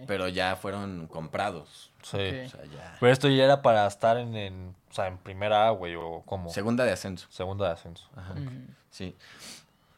Pero 0.09 0.27
ya 0.27 0.57
fueron 0.57 1.07
comprados. 1.07 1.93
Sí. 2.03 2.17
O 2.17 2.49
sea, 2.49 2.65
ya. 2.65 2.97
Pero 2.99 3.13
esto 3.13 3.29
ya 3.29 3.45
era 3.45 3.63
para 3.63 3.87
estar 3.87 4.17
en, 4.17 4.35
en- 4.35 4.75
o 4.91 4.93
sea, 4.93 5.07
en 5.07 5.17
primera 5.19 5.69
A, 5.69 5.71
güey, 5.71 5.95
o 5.95 6.23
como 6.27 6.51
Segunda 6.51 6.85
de 6.85 6.91
ascenso. 6.91 7.29
segunda 7.31 7.67
de 7.69 7.73
ascenso. 7.75 8.09
Ajá. 8.17 8.35
Sí. 8.91 9.15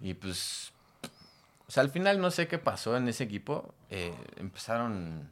Y 0.01 0.13
pues. 0.13 0.73
O 1.67 1.71
sea, 1.71 1.83
al 1.83 1.89
final 1.89 2.21
no 2.21 2.31
sé 2.31 2.49
qué 2.49 2.59
pasó 2.59 2.95
en 2.99 3.09
ese 3.09 3.25
equipo. 3.25 3.73
Eh, 3.89 4.13
empezaron. 4.37 5.31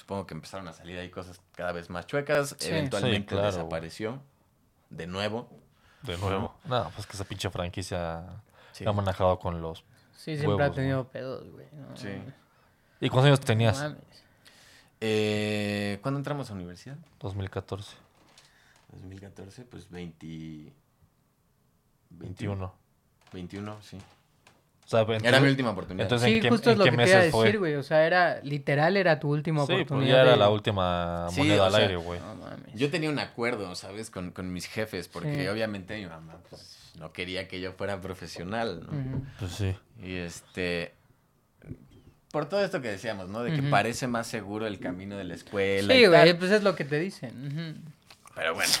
Supongo 0.00 0.26
que 0.26 0.32
empezaron 0.32 0.66
a 0.66 0.72
salir 0.72 0.98
ahí 0.98 1.10
cosas 1.10 1.40
cada 1.54 1.72
vez 1.72 1.90
más 1.90 2.06
chuecas. 2.06 2.56
Sí. 2.58 2.68
Eventualmente 2.70 3.18
Sí, 3.18 3.26
claro, 3.26 3.42
güey. 3.42 3.52
desapareció. 3.56 4.22
De 4.88 5.06
nuevo. 5.06 5.46
De 6.02 6.16
nuevo. 6.16 6.54
No, 6.64 6.90
pues 6.94 7.06
que 7.06 7.12
esa 7.12 7.24
pinche 7.24 7.50
franquicia 7.50 8.24
Sí. 8.72 8.82
la 8.84 8.90
ha 8.90 8.94
manejado 8.94 9.38
con 9.38 9.60
los... 9.60 9.84
Sí, 10.16 10.38
siempre 10.38 10.64
ha 10.64 10.72
tenido 10.72 11.06
pedos, 11.08 11.50
güey. 11.50 11.66
No, 11.72 11.94
Sí. 11.96 12.08
¿Y 13.00 13.08
cuántos 13.10 13.26
años 13.26 13.40
tenías? 13.40 13.94
Eh, 15.00 15.98
¿Cuándo 16.00 16.18
entramos 16.18 16.50
a 16.50 16.54
universidad? 16.54 16.96
2014. 17.20 17.96
2014, 18.92 19.64
pues 19.66 19.88
20... 19.90 20.72
21. 22.10 22.74
21, 23.32 23.82
sí. 23.82 23.98
O 24.90 24.92
sea, 24.92 25.00
entonces, 25.02 25.22
Era 25.28 25.38
mi 25.40 25.48
última 25.48 25.70
oportunidad. 25.70 26.04
entonces, 26.06 26.28
¿en 26.34 26.40
qué- 26.42 26.48
justo 26.48 26.70
en 26.70 26.72
es 26.72 26.78
lo 26.78 26.84
qué 26.84 26.90
que 26.90 26.96
te 26.96 27.02
iba 27.04 27.12
a 27.12 27.18
meses 27.18 27.30
fue? 27.32 27.44
decir, 27.44 27.58
güey. 27.60 27.74
O 27.76 27.82
sea, 27.84 28.04
era, 28.04 28.40
literal, 28.42 28.96
era 28.96 29.20
tu 29.20 29.28
última 29.30 29.60
Sí, 29.60 29.66
pues 29.68 29.82
oportunidad. 29.82 30.16
ya 30.16 30.22
era 30.22 30.30
de- 30.32 30.36
la 30.36 30.48
última 30.50 31.28
moneda 31.36 31.66
al 31.66 31.72
sea, 31.72 31.80
aire, 31.82 31.94
güey. 31.96 32.18
No 32.18 32.34
mames. 32.34 32.74
Yo 32.74 32.90
tenía 32.90 33.08
un 33.08 33.20
acuerdo, 33.20 33.72
¿sabes? 33.76 34.10
Con, 34.10 34.32
con 34.32 34.52
mis 34.52 34.66
jefes, 34.66 35.06
porque 35.06 35.42
Sí. 35.42 35.46
obviamente 35.46 35.96
mi 35.96 36.06
mamá 36.06 36.38
pues, 36.50 36.90
no 36.98 37.12
quería 37.12 37.46
que 37.46 37.60
yo 37.60 37.70
fuera 37.72 38.00
profesional, 38.00 38.80
¿no? 38.90 39.22
Pues 39.38 39.52
sí. 39.52 39.76
Y 40.02 40.16
este... 40.16 40.92
Por 42.32 42.48
todo 42.48 42.64
esto 42.64 42.80
que 42.82 42.88
decíamos, 42.88 43.28
¿no? 43.28 43.42
De 43.44 43.52
que 43.54 43.62
parece 43.62 44.06
más 44.08 44.26
seguro 44.26 44.66
el 44.66 44.78
camino 44.80 45.16
de 45.16 45.24
la 45.24 45.34
escuela. 45.34 45.94
Sí, 45.94 46.00
y 46.02 46.06
güey, 46.06 46.26
tal. 46.30 46.36
pues 46.38 46.50
es 46.50 46.62
lo 46.64 46.74
que 46.76 46.84
te 46.84 46.98
dicen. 46.98 47.82
Pero 48.36 48.54
bueno, 48.54 48.72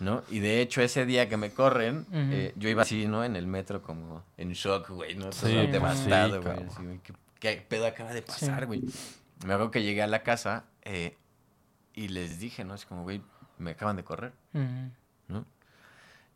¿no? 0.00 0.22
Y 0.30 0.40
de 0.40 0.60
hecho, 0.60 0.82
ese 0.82 1.06
día 1.06 1.28
que 1.28 1.36
me 1.36 1.50
corren, 1.50 2.06
eh, 2.12 2.52
yo 2.56 2.68
iba 2.68 2.82
así, 2.82 3.06
¿no? 3.06 3.22
En 3.24 3.36
el 3.36 3.46
metro 3.46 3.82
como 3.82 4.24
en 4.36 4.52
shock, 4.52 4.88
güey, 4.90 5.14
¿no? 5.14 5.30
Sí, 5.32 5.54
devastado, 5.68 6.40
sí, 6.42 6.48
güey. 6.48 6.84
güey, 6.86 6.98
¿qué, 7.00 7.12
qué 7.38 7.64
pedo 7.68 7.86
acaba 7.86 8.12
de 8.12 8.22
pasar, 8.22 8.60
Sí. 8.60 8.66
güey? 8.66 8.82
Me 9.46 9.52
acuerdo 9.54 9.70
que 9.70 9.82
llegué 9.82 10.02
a 10.02 10.06
la 10.06 10.22
casa 10.22 10.64
eh, 10.82 11.16
y 11.94 12.08
les 12.08 12.38
dije, 12.40 12.64
¿no? 12.64 12.74
Es 12.74 12.84
como, 12.86 13.02
güey, 13.04 13.22
me 13.58 13.70
acaban 13.72 13.96
de 13.96 14.04
correr. 14.04 14.32
¿no? 15.28 15.44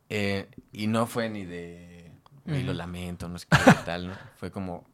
Eh, 0.08 0.48
y 0.72 0.86
no 0.86 1.06
fue 1.06 1.28
ni 1.30 1.44
de, 1.44 2.12
güey, 2.44 2.62
lo 2.62 2.72
Ujú. 2.72 2.78
lamento, 2.78 3.28
no 3.28 3.38
sé 3.38 3.46
qué 3.50 3.56
tal, 3.84 4.08
¿no? 4.08 4.14
Fue 4.36 4.50
como, 4.50 4.86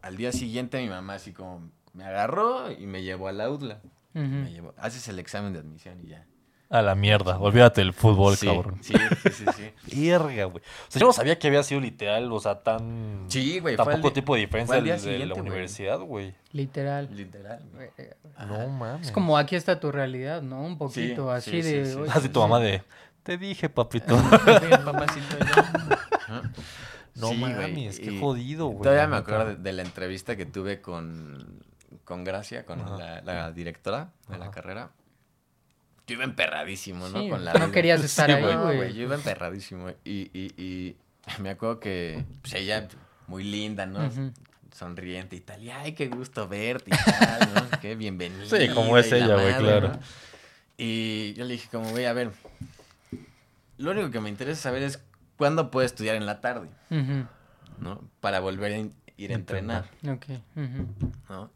al 0.00 0.16
día 0.16 0.32
siguiente 0.32 0.80
mi 0.80 0.88
mamá 0.88 1.14
así 1.14 1.32
como 1.32 1.70
me 1.92 2.04
agarró 2.04 2.70
y 2.70 2.86
me 2.86 3.02
llevó 3.02 3.28
a 3.28 3.32
la 3.32 3.50
UDLA. 3.50 3.80
Ujú. 4.14 4.22
Me 4.24 4.52
llevó, 4.52 4.74
haces 4.76 5.08
el 5.08 5.18
examen 5.18 5.52
de 5.52 5.58
admisión 5.60 6.00
y 6.02 6.08
ya. 6.08 6.26
A 6.72 6.80
la 6.80 6.94
mierda. 6.94 7.38
Olvídate 7.38 7.82
del 7.82 7.92
fútbol, 7.92 8.34
sí, 8.34 8.46
cabrón. 8.46 8.78
Sí, 8.80 8.94
sí, 8.94 9.28
sí, 9.30 9.44
sí. 9.54 9.72
Güey. 9.92 10.10
O 10.14 10.60
sea, 10.88 11.00
yo 11.00 11.06
no 11.06 11.12
sabía 11.12 11.38
que 11.38 11.46
había 11.48 11.62
sido 11.62 11.82
literal, 11.82 12.32
o 12.32 12.40
sea, 12.40 12.62
tan... 12.62 13.26
Sí, 13.28 13.60
güey. 13.60 13.76
Tan 13.76 13.90
poco 13.90 14.10
tipo 14.10 14.34
de 14.34 14.40
diferencia 14.40 14.80
de, 14.80 15.18
de 15.18 15.26
la 15.26 15.34
universidad, 15.34 16.00
güey. 16.00 16.34
Literal. 16.52 17.14
Literal. 17.14 17.60
güey. 17.74 17.90
Verga, 17.98 18.16
güey. 18.22 18.48
No 18.48 18.68
mames. 18.68 19.08
Es 19.08 19.12
como 19.12 19.36
aquí 19.36 19.54
está 19.54 19.78
tu 19.80 19.92
realidad, 19.92 20.40
¿no? 20.40 20.62
Un 20.62 20.78
poquito 20.78 21.26
Sí, 21.26 21.50
así 21.50 21.62
sí, 21.62 21.72
de... 21.72 21.84
sí, 21.84 21.92
sí. 21.92 21.98
oye, 21.98 22.10
Así 22.10 22.28
tu 22.30 22.40
sí. 22.40 22.48
mamá 22.48 22.58
de... 22.58 22.82
Te 23.22 23.36
dije, 23.36 23.68
papito. 23.68 24.16
Papacito. 24.84 25.36
No 27.16 27.28
Sí, 27.28 27.38
güey, 27.38 27.52
mames, 27.54 28.00
qué 28.00 28.18
jodido, 28.18 28.68
güey. 28.68 28.82
Todavía 28.82 29.06
me 29.08 29.16
acuerdo 29.16 29.44
de, 29.44 29.56
de 29.56 29.72
la 29.74 29.82
entrevista 29.82 30.36
que 30.36 30.46
tuve 30.46 30.80
con, 30.80 31.62
con 32.04 32.24
Gracia, 32.24 32.64
con 32.64 32.78
la, 32.98 33.20
la 33.20 33.52
directora 33.52 34.08
de 34.28 34.38
la 34.38 34.50
carrera. 34.50 34.90
Yo 36.12 36.16
iba 36.18 36.24
emperradísimo, 36.24 37.08
¿no? 37.08 37.20
Sí, 37.22 37.28
Con 37.28 37.44
la 37.44 37.52
no 37.54 37.58
vida. 37.60 37.72
querías 37.72 38.04
estar 38.04 38.26
Sí, 38.30 38.36
ahí, 38.36 38.42
no, 38.54 38.64
güey. 38.74 38.92
Yo 38.94 39.02
iba 39.02 39.14
emperradísimo. 39.14 39.90
Y, 40.04 40.30
y, 40.32 40.52
y 40.62 40.96
me 41.40 41.50
acuerdo 41.50 41.80
que 41.80 42.24
pues, 42.42 42.54
ella, 42.54 42.88
muy 43.26 43.44
linda, 43.44 43.86
¿no? 43.86 44.10
Sonriente 44.72 45.36
y 45.36 45.40
tal. 45.40 45.62
Y 45.62 45.70
ay, 45.70 45.92
qué 45.92 46.08
gusto 46.08 46.48
verte 46.48 46.90
y 46.90 47.10
tal, 47.10 47.54
¿no? 47.54 47.80
Qué 47.80 47.94
bienvenida. 47.94 48.44
Sí, 48.46 48.68
como 48.74 48.96
es 48.98 49.10
la 49.10 49.16
ella, 49.18 49.34
güey, 49.34 49.54
claro. 49.56 49.88
¿no? 49.88 49.98
Y 50.78 51.34
yo 51.34 51.44
le 51.44 51.52
dije, 51.54 51.68
como, 51.70 51.90
güey, 51.90 52.06
a 52.06 52.12
ver. 52.12 52.32
Lo 53.78 53.90
único 53.90 54.10
que 54.10 54.20
me 54.20 54.28
interesa 54.28 54.60
saber 54.62 54.82
es 54.82 55.02
cuándo 55.36 55.70
puedo 55.70 55.84
estudiar 55.84 56.16
en 56.16 56.26
la 56.26 56.40
tarde. 56.40 56.68
¿no? 57.78 58.00
Para 58.20 58.40
volver 58.40 58.72
a 58.72 58.78
ir 59.16 59.30
a 59.32 59.34
entrenar. 59.34 59.86
Ok. 60.08 60.26
¿no? 61.28 61.50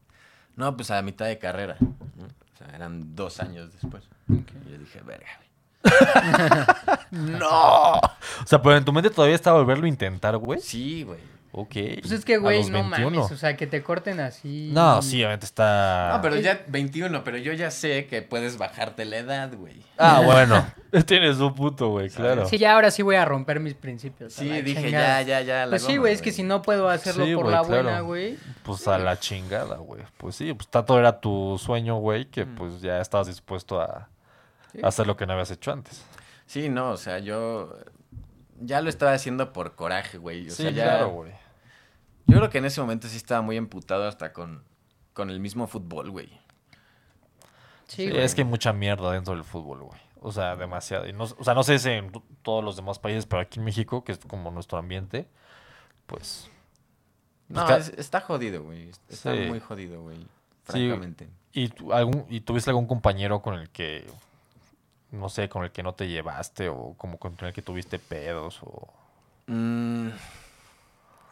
No, 0.57 0.77
pues 0.77 0.91
a 0.91 1.01
mitad 1.03 1.27
de 1.27 1.39
carrera. 1.39 1.77
¿no? 1.81 2.29
O 2.57 2.59
sea, 2.59 2.75
eran 2.75 3.15
dos 3.15 3.39
años 3.41 3.71
después. 3.71 4.09
Y 4.31 4.71
yo 4.71 4.79
dije, 4.79 5.03
verga, 5.03 5.29
güey. 5.37 5.47
¡No! 7.39 7.93
O 7.99 8.47
sea, 8.47 8.63
pero 8.63 8.79
en 8.79 8.85
tu 8.85 8.95
mente 8.95 9.11
todavía 9.11 9.37
está 9.37 9.53
volverlo 9.53 9.85
a 9.85 9.89
intentar, 9.89 10.39
güey. 10.39 10.59
Sí, 10.61 11.03
güey. 11.03 11.21
Ok. 11.59 11.73
Pues 12.03 12.13
es 12.13 12.27
que, 12.27 12.35
A 12.35 12.39
güey, 12.39 12.59
los 12.59 12.69
no 12.71 12.81
21. 12.83 13.11
mames. 13.11 13.33
O 13.33 13.37
sea, 13.39 13.57
que 13.57 13.67
te 13.67 13.83
corten 13.83 14.21
así. 14.21 14.69
No, 14.75 15.01
sí, 15.01 15.17
obviamente 15.23 15.47
está. 15.47 16.11
No, 16.15 16.21
pero 16.21 16.37
ya 16.37 16.61
21, 16.69 17.25
pero 17.25 17.39
yo 17.39 17.55
ya 17.55 17.71
sé 17.71 18.07
que 18.09 18.21
puedes 18.21 18.59
bajarte 18.59 19.07
la 19.07 19.17
edad, 19.17 19.55
güey. 19.57 19.81
Ah, 19.97 20.21
bueno. 20.25 20.67
Tienes 21.07 21.39
un 21.39 21.55
puto, 21.55 21.89
güey, 21.89 22.11
claro. 22.11 22.47
Sí, 22.47 22.59
ya 22.59 22.75
ahora 22.75 22.91
sí 22.91 23.01
voy 23.03 23.17
a 23.17 23.25
romper 23.25 23.61
mis 23.61 23.73
principios. 23.73 24.35
Sí, 24.35 24.51
dije, 24.61 24.83
chingada. 24.83 25.23
ya, 25.23 25.41
ya, 25.41 25.47
ya. 25.47 25.65
la 25.65 25.71
Pues 25.71 25.83
sí, 25.83 25.97
güey, 25.97 26.13
es 26.13 26.21
que 26.21 26.31
si 26.31 26.43
no 26.43 26.61
puedo 26.61 26.91
hacerlo 26.91 27.25
Sí, 27.25 27.35
por 27.35 27.45
güey, 27.45 27.55
la 27.57 27.63
claro. 27.65 27.83
buena, 27.85 28.01
güey. 28.01 28.39
Pues 28.63 28.87
a 28.87 28.99
la 28.99 29.19
chingada, 29.19 29.77
güey. 29.79 30.03
Pues 30.19 30.37
sí, 30.37 30.53
pues 30.53 30.69
tanto 30.69 30.99
era 30.99 31.21
tu 31.21 31.59
sueño, 31.59 31.97
güey, 31.97 32.27
que 32.27 32.45
Mm. 32.45 32.55
pues 32.55 32.83
ya 32.83 33.01
estabas 33.01 33.29
dispuesto 33.29 33.81
a 33.81 34.11
Sí. 34.73 34.81
hacer 34.83 35.07
lo 35.07 35.17
que 35.17 35.25
no 35.27 35.33
habías 35.33 35.51
hecho 35.51 35.73
antes. 35.73 36.05
Sí, 36.45 36.69
no, 36.69 36.91
o 36.91 36.97
sea, 36.99 37.19
yo 37.19 37.75
ya 38.61 38.83
lo 38.83 38.91
estaba 38.91 39.13
haciendo 39.13 39.55
por 39.55 39.75
coraje, 39.75 40.19
güey. 40.19 40.49
O 40.49 40.51
sí, 40.51 40.65
sea, 40.65 40.71
ya... 40.71 40.85
claro, 40.85 41.09
güey. 41.13 41.33
Yo 42.27 42.37
creo 42.39 42.51
que 42.51 42.59
en 42.59 42.65
ese 42.65 42.81
momento 42.81 43.09
sí 43.09 43.17
estaba 43.17 43.41
muy 43.43 43.57
emputado 43.57 44.07
hasta 44.09 44.33
con, 44.33 44.63
con 45.13 45.31
el 45.31 45.41
mismo 45.41 45.67
fútbol, 45.67 46.11
güey. 46.11 46.29
Sí, 47.87 48.05
Sí, 48.07 48.11
güey. 48.11 48.23
es 48.23 48.35
que 48.35 48.41
hay 48.43 48.47
mucha 48.49 48.73
mierda 48.73 49.13
dentro 49.13 49.35
del 49.35 49.45
fútbol, 49.45 49.83
güey. 49.85 50.01
O 50.21 50.33
sea, 50.33 50.57
demasiado. 50.57 51.07
Y 51.07 51.13
no, 51.13 51.25
o 51.25 51.45
sea, 51.45 51.55
no 51.55 51.63
sé 51.63 51.79
si 51.79 51.91
en 51.91 52.11
todos 52.43 52.65
los 52.65 52.75
demás 52.77 52.99
países, 52.99 53.27
pero 53.27 53.43
aquí 53.43 53.59
en 53.61 53.65
México, 53.65 54.03
que 54.03 54.13
es 54.13 54.19
como 54.19 54.51
nuestro 54.51 54.79
ambiente, 54.79 55.29
pues... 56.07 56.51
No, 57.49 57.65
ca- 57.65 57.77
es- 57.77 57.91
está 57.91 58.21
jodido, 58.21 58.65
güey. 58.65 58.91
Está 59.09 59.33
Sí. 59.35 59.43
muy 59.49 59.61
jodido, 59.61 60.03
güey. 60.03 60.17
Sí. 60.17 60.27
Francamente. 60.65 61.29
¿Y, 61.53 61.69
tú- 61.69 61.93
algún, 61.93 62.27
¿Y 62.29 62.41
tuviste 62.41 62.71
algún 62.71 62.87
compañero 62.89 63.41
con 63.41 63.55
el 63.55 63.71
que, 63.71 64.05
no 65.13 65.29
sé, 65.29 65.49
con 65.49 65.63
el 65.63 65.71
que 65.71 65.85
no 65.85 65.95
te 65.95 66.09
llevaste 66.09 66.69
o 66.69 66.95
como 66.99 67.19
con 67.19 67.37
el 67.41 67.53
que 67.53 67.63
tuviste 67.63 68.01
pedos 68.01 68.61
o... 68.65 68.89
Mm, 69.47 70.09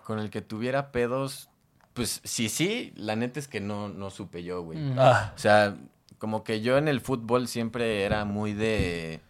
con 0.04 0.18
el 0.18 0.30
que 0.30 0.42
tuviera 0.42 0.92
pedos, 0.92 1.48
pues 1.94 2.20
sí, 2.24 2.48
sí, 2.48 2.92
la 2.96 3.16
neta 3.16 3.40
es 3.40 3.48
que 3.48 3.60
no, 3.60 3.88
no 3.88 4.10
supe 4.10 4.42
yo, 4.44 4.62
güey. 4.62 4.78
Mm. 4.78 4.96
Ah, 4.98 5.32
O 5.34 5.38
sea, 5.38 5.76
como 6.18 6.44
que 6.44 6.60
yo 6.60 6.78
en 6.78 6.88
el 6.88 7.00
fútbol 7.00 7.48
siempre 7.48 8.04
era 8.04 8.24
muy 8.24 8.52
de 8.52 9.20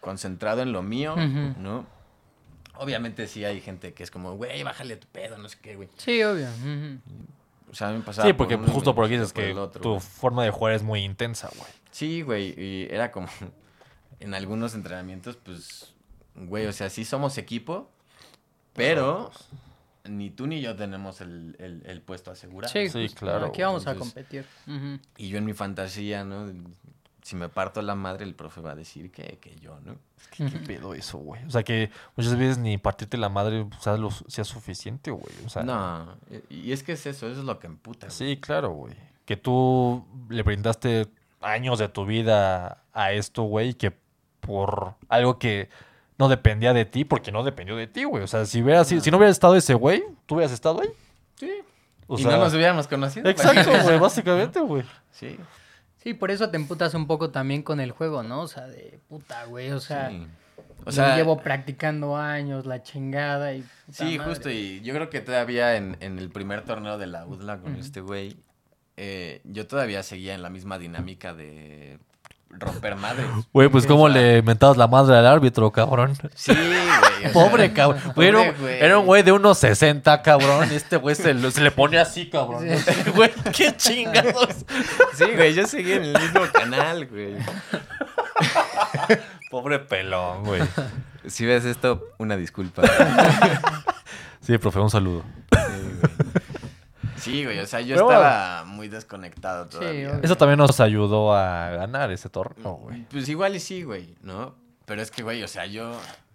concentrado 0.00 0.62
en 0.62 0.72
lo 0.72 0.82
mío. 0.82 1.16
¿no? 1.16 1.86
Obviamente 2.76 3.26
sí 3.26 3.44
hay 3.44 3.60
gente 3.60 3.94
que 3.94 4.02
es 4.02 4.10
como, 4.10 4.36
güey, 4.36 4.62
bájale 4.62 4.96
tu 4.96 5.08
pedo, 5.08 5.38
no 5.38 5.48
sé 5.48 5.58
qué, 5.60 5.76
güey. 5.76 5.88
Sí, 5.96 6.22
obvio. 6.22 6.48
O 7.70 7.74
sea, 7.74 7.88
a 7.88 7.90
mí 7.92 7.98
me 7.98 8.04
pasaba 8.04 8.28
sí, 8.28 8.32
porque 8.34 8.56
por 8.56 8.68
y 8.68 8.72
justo 8.72 8.94
por 8.94 9.04
aquí 9.06 9.14
dices 9.14 9.32
que 9.32 9.52
otro, 9.54 9.80
tu 9.82 9.88
güey. 9.90 10.00
forma 10.00 10.44
de 10.44 10.50
jugar 10.50 10.74
es 10.74 10.82
muy 10.82 11.02
intensa, 11.02 11.48
güey. 11.56 11.70
Sí, 11.90 12.22
güey, 12.22 12.54
y 12.56 12.86
era 12.90 13.10
como 13.10 13.28
en 14.20 14.34
algunos 14.34 14.74
entrenamientos, 14.74 15.36
pues, 15.36 15.94
güey, 16.34 16.66
o 16.66 16.72
sea, 16.72 16.90
sí 16.90 17.04
somos 17.04 17.38
equipo, 17.38 17.90
pero 18.74 19.32
ni 20.08 20.30
tú 20.30 20.46
ni 20.46 20.60
yo 20.60 20.74
tenemos 20.76 21.20
el, 21.20 21.56
el- 21.58 21.82
el 21.86 22.00
puesto 22.02 22.30
asegurado. 22.30 22.72
Sí, 22.72 22.88
Sí, 22.88 23.08
claro, 23.14 23.46
Aquí 23.46 23.62
vamos 23.62 23.86
a 23.86 23.94
competir. 23.94 24.44
Y 25.16 25.28
yo 25.28 25.38
en 25.38 25.44
mi 25.44 25.52
fantasía, 25.52 26.24
¿no? 26.24 26.52
Si 27.22 27.34
me 27.34 27.48
parto 27.48 27.82
la 27.82 27.96
madre, 27.96 28.24
el 28.24 28.34
profe 28.36 28.60
va 28.60 28.70
a 28.70 28.74
decir 28.76 29.10
que, 29.10 29.38
que 29.40 29.56
yo, 29.56 29.80
¿no? 29.84 29.96
¿Qué, 30.30 30.46
qué 30.46 30.58
pedo 30.60 30.94
eso, 30.94 31.18
güey? 31.18 31.42
O 31.44 31.50
sea, 31.50 31.64
que 31.64 31.90
muchas 32.16 32.36
veces 32.38 32.58
ni 32.58 32.78
partirte 32.78 33.16
la 33.18 33.28
madre 33.28 33.62
o 33.62 33.80
sea, 33.80 33.96
lo- 33.96 34.10
sea 34.12 34.44
suficiente, 34.44 35.10
güey. 35.10 35.34
O 35.44 35.48
sea, 35.48 35.64
No, 35.64 36.16
y 36.48 36.70
es 36.70 36.84
que 36.84 36.92
es 36.92 37.04
eso, 37.06 37.26
eso 37.28 37.40
es 37.40 37.44
lo 37.44 37.58
que 37.58 37.66
emputa. 37.66 38.06
güey. 38.06 38.16
Sí, 38.16 38.36
claro, 38.40 38.70
güey. 38.70 38.94
Que 39.24 39.36
tú 39.36 40.06
le 40.28 40.42
brindaste 40.44 41.08
años 41.40 41.80
de 41.80 41.88
tu 41.88 42.06
vida 42.06 42.84
a 42.92 43.12
esto, 43.12 43.42
güey, 43.42 43.70
y 43.70 43.74
que 43.74 43.92
por 44.40 44.94
algo 45.08 45.40
que 45.40 45.68
no 46.18 46.28
dependía 46.28 46.72
de 46.72 46.84
ti, 46.84 47.04
porque 47.04 47.32
no 47.32 47.44
dependió 47.44 47.76
de 47.76 47.86
ti, 47.86 48.04
güey. 48.04 48.22
O 48.22 48.26
sea, 48.26 48.46
si, 48.46 48.62
hubiera, 48.62 48.84
si, 48.84 49.00
si 49.00 49.10
no 49.10 49.18
hubiera 49.18 49.30
estado 49.30 49.56
ese 49.56 49.74
güey, 49.74 50.04
¿tú 50.26 50.36
hubieras 50.36 50.52
estado 50.52 50.80
ahí? 50.80 50.88
Sí. 51.36 51.50
O 52.06 52.18
y 52.18 52.22
sea, 52.22 52.32
no 52.32 52.38
nos 52.38 52.54
hubiéramos 52.54 52.86
conocido. 52.86 53.28
Exacto, 53.28 53.70
güey, 53.82 53.98
básicamente, 53.98 54.60
güey. 54.60 54.84
Sí. 55.10 55.38
Sí, 55.98 56.14
por 56.14 56.30
eso 56.30 56.50
te 56.50 56.56
emputas 56.56 56.94
un 56.94 57.06
poco 57.06 57.30
también 57.30 57.62
con 57.62 57.80
el 57.80 57.90
juego, 57.90 58.22
¿no? 58.22 58.42
O 58.42 58.48
sea, 58.48 58.66
de 58.68 59.00
puta, 59.08 59.44
güey. 59.46 59.72
O 59.72 59.80
sea, 59.80 60.10
sí. 60.10 60.26
O 60.84 60.92
sea, 60.92 61.16
llevo 61.16 61.38
practicando 61.42 62.16
años, 62.16 62.64
la 62.64 62.82
chingada 62.82 63.54
y. 63.54 63.64
Sí, 63.90 64.18
madre. 64.18 64.30
justo, 64.30 64.50
y 64.50 64.80
yo 64.82 64.94
creo 64.94 65.10
que 65.10 65.20
todavía 65.20 65.76
en, 65.76 65.96
en 65.98 66.20
el 66.20 66.30
primer 66.30 66.64
torneo 66.64 66.96
de 66.96 67.08
la 67.08 67.26
UDLA 67.26 67.58
con 67.58 67.74
este 67.74 68.00
güey, 68.00 68.36
eh, 68.96 69.40
yo 69.42 69.66
todavía 69.66 70.04
seguía 70.04 70.34
en 70.34 70.42
la 70.42 70.48
misma 70.48 70.78
dinámica 70.78 71.34
de 71.34 71.98
romper 72.50 72.96
madres. 72.96 73.26
Güey, 73.52 73.68
pues 73.68 73.86
cómo 73.86 74.08
le 74.08 74.42
mentabas 74.42 74.76
la 74.76 74.86
madre 74.86 75.16
al 75.16 75.26
árbitro, 75.26 75.70
cabrón. 75.72 76.16
Sí, 76.34 76.52
güey. 76.54 76.86
Pobre 77.32 77.72
cabrón. 77.72 78.00
Era, 78.16 78.40
un- 78.40 78.54
güey. 78.60 78.78
era 78.80 78.98
un 78.98 79.06
güey 79.06 79.22
de 79.22 79.32
unos 79.32 79.58
60, 79.58 80.22
cabrón. 80.22 80.68
Y 80.72 80.76
este 80.76 80.96
güey 80.96 81.14
se, 81.14 81.34
lo- 81.34 81.50
se 81.50 81.60
le 81.60 81.70
pone 81.70 81.98
así, 81.98 82.28
cabrón. 82.30 82.66
Güey, 83.14 83.30
qué 83.54 83.76
chingados. 83.76 84.56
Sí, 85.14 85.24
güey, 85.34 85.54
yo 85.54 85.66
seguía 85.66 85.96
en 85.96 86.04
el 86.04 86.18
mismo 86.20 86.40
canal, 86.52 87.06
güey. 87.06 87.36
Pobre 89.50 89.78
pelón, 89.78 90.44
güey. 90.44 90.62
Si 91.26 91.46
ves 91.46 91.64
esto, 91.64 92.08
una 92.18 92.36
disculpa. 92.36 92.82
Sí, 94.40 94.58
profe, 94.58 94.80
un 94.80 94.90
saludo. 94.90 95.22
Sí, 95.52 95.52
güey, 95.52 95.94
o 97.28 97.66
sea, 97.66 97.80
yo 97.80 97.94
Pero 97.96 98.10
estaba 98.10 98.64
muy 98.64 98.88
desconectado 98.88 99.66
todavía. 99.66 100.10
obvio. 100.10 100.20
Eso 100.22 100.36
también 100.36 100.58
nos 100.58 100.78
ayudó 100.80 101.32
a 101.34 101.70
ganar 101.70 102.10
ese 102.12 102.28
torneo, 102.28 102.74
güey. 102.74 103.02
Pues 103.10 103.28
igual 103.28 103.56
y 103.56 103.60
sí, 103.60 103.82
güey, 103.82 104.14
¿no? 104.22 104.54
Pero 104.84 105.02
es 105.02 105.10
que, 105.10 105.22
güey, 105.22 105.42
o 105.42 105.48
sea, 105.48 105.66
yo... 105.66 105.92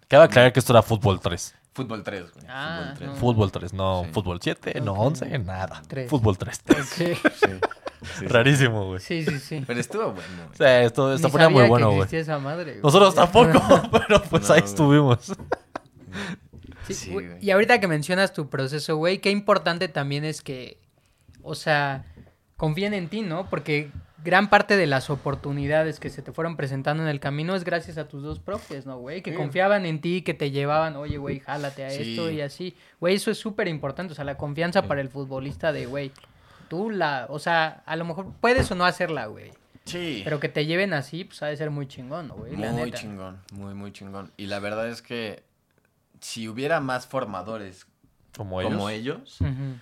Cabe 0.08 0.26
aclarar 0.26 0.52
que 0.54 0.60
esto 0.60 0.74
era 0.74 0.82
fútbol 0.84 1.20
3. 1.22 1.56
Fútbol 1.74 2.04
3, 2.04 2.34
güey. 2.34 2.46
Ah, 2.50 2.94
fútbol 2.98 3.00
3. 3.00 3.08
no. 3.10 3.16
Fútbol 3.16 3.52
3, 3.52 3.74
no 3.74 4.04
Sí. 4.06 4.10
fútbol 4.12 4.40
7, 4.42 4.82
no 4.82 4.92
Ok. 4.94 5.00
11, 5.00 5.40
nada. 5.40 5.82
Tres. 5.88 6.10
Fútbol 6.10 6.38
3. 6.38 6.62
Ok. 6.70 6.78
Sí, 6.86 7.16
sí, 7.16 8.18
sí. 8.18 8.26
Rarísimo, 8.26 8.88
güey. 8.88 9.00
Sí, 9.00 9.24
sí, 9.24 9.38
sí. 9.40 9.64
Pero 9.68 9.80
estuvo 9.80 10.06
bueno, 10.12 10.44
O 10.44 10.46
güey. 10.48 10.58
sea, 10.58 10.82
esto, 10.82 11.14
esto 11.14 11.30
ponía 11.30 11.50
muy 11.50 11.68
bueno, 11.68 11.90
güey. 11.90 12.00
existía 12.00 12.20
esa 12.22 12.40
madre, 12.40 12.72
güey. 12.72 12.82
Nosotros 12.84 13.14
tampoco, 13.14 13.52
pero 13.92 14.22
pues 14.24 14.50
No, 14.50 14.56
ahí 14.56 14.62
güey. 14.62 14.72
estuvimos. 14.72 15.32
Sí, 16.88 16.94
Sí, 16.94 17.12
güey. 17.12 17.28
güey. 17.28 17.38
Y 17.46 17.52
ahorita 17.52 17.80
que 17.80 17.88
mencionas 17.88 18.34
tu 18.34 18.50
proceso, 18.50 18.96
güey, 18.98 19.20
qué 19.20 19.30
importante 19.32 19.88
también 19.88 20.26
es 20.26 20.42
que, 20.42 20.78
o 21.44 21.56
sea, 21.56 22.06
confíen 22.58 22.94
en 22.94 23.08
ti, 23.08 23.22
¿no? 23.22 23.50
Porque 23.50 23.90
gran 24.24 24.50
parte 24.50 24.78
de 24.78 24.86
las 24.88 25.10
oportunidades 25.10 26.00
que 26.00 26.10
se 26.12 26.22
te 26.22 26.32
fueron 26.32 26.56
presentando 26.56 27.02
en 27.02 27.10
el 27.10 27.20
camino 27.20 27.56
es 27.56 27.64
gracias 27.64 27.98
a 27.98 28.08
tus 28.08 28.22
dos 28.22 28.40
profes, 28.40 28.86
¿no, 28.86 28.98
güey? 29.00 29.22
Que 29.24 29.32
Sí. 29.32 29.38
confiaban 29.38 29.86
en 29.86 30.00
ti, 30.00 30.22
que 30.22 30.34
te 30.36 30.52
llevaban, 30.52 30.96
oye, 30.96 31.18
güey, 31.18 31.40
jálate 31.40 31.86
a 31.86 31.90
Sí. 31.90 32.12
esto 32.12 32.30
y 32.30 32.42
así. 32.42 32.76
Güey, 33.00 33.16
eso 33.16 33.32
es 33.32 33.38
súper 33.40 33.68
importante, 33.68 34.14
o 34.14 34.16
sea, 34.16 34.26
la 34.26 34.38
confianza 34.38 34.82
Sí. 34.82 34.88
para 34.88 35.02
el 35.02 35.10
futbolista 35.10 35.72
de, 35.72 35.88
güey, 35.88 36.12
tú 36.68 36.92
la, 36.92 37.26
o 37.30 37.40
sea, 37.40 37.82
a 37.86 37.96
lo 37.96 38.06
mejor 38.06 38.28
puedes 38.40 38.70
o 38.72 38.76
no 38.76 38.86
hacerla, 38.86 39.26
güey. 39.26 39.52
Sí. 39.86 40.22
Pero 40.24 40.40
que 40.40 40.48
te 40.50 40.68
lleven 40.68 40.94
así, 40.94 41.24
pues 41.24 41.42
ha 41.42 41.48
de 41.48 41.58
ser 41.58 41.72
muy 41.72 41.88
chingón, 41.88 42.28
¿no, 42.28 42.36
güey? 42.36 42.56
La 42.56 42.72
Muy 42.72 42.84
neta. 42.86 42.98
chingón, 43.00 43.40
muy, 43.54 43.74
muy 43.74 43.92
chingón. 43.92 44.32
Y 44.38 44.46
la 44.46 44.60
verdad 44.60 44.88
es 44.88 45.02
que 45.02 45.42
si 46.22 46.48
hubiera 46.48 46.80
más 46.80 47.06
formadores 47.08 47.86
Como 48.38 48.62
ellos. 48.62 48.72
como 48.74 48.90
ellos, 48.90 49.42
Ujú, 49.42 49.78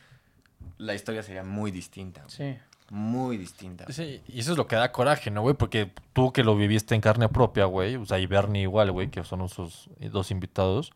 la 0.77 0.95
historia 0.95 1.21
sería 1.23 1.43
muy 1.43 1.69
distinta. 1.71 2.21
güey. 2.23 2.31
Sí. 2.55 2.59
Muy 2.91 3.37
distinta. 3.37 3.83
güey. 3.85 3.93
Sí, 3.93 4.21
y 4.27 4.39
eso 4.39 4.53
es 4.53 4.57
lo 4.57 4.65
que 4.65 4.75
da 4.75 4.91
coraje, 4.91 5.29
¿no, 5.29 5.41
güey? 5.43 5.53
Porque 5.55 5.91
tú 6.13 6.33
que 6.33 6.43
lo 6.43 6.55
viviste 6.55 6.95
en 6.95 7.01
carne 7.01 7.29
propia, 7.29 7.65
güey, 7.65 7.97
o 7.97 8.05
sea, 8.07 8.17
y 8.17 8.25
Bernie 8.25 8.63
igual, 8.63 8.91
güey, 8.91 9.09
que 9.11 9.23
son 9.23 9.39
nuestros 9.39 9.89
dos 10.11 10.31
invitados, 10.31 10.91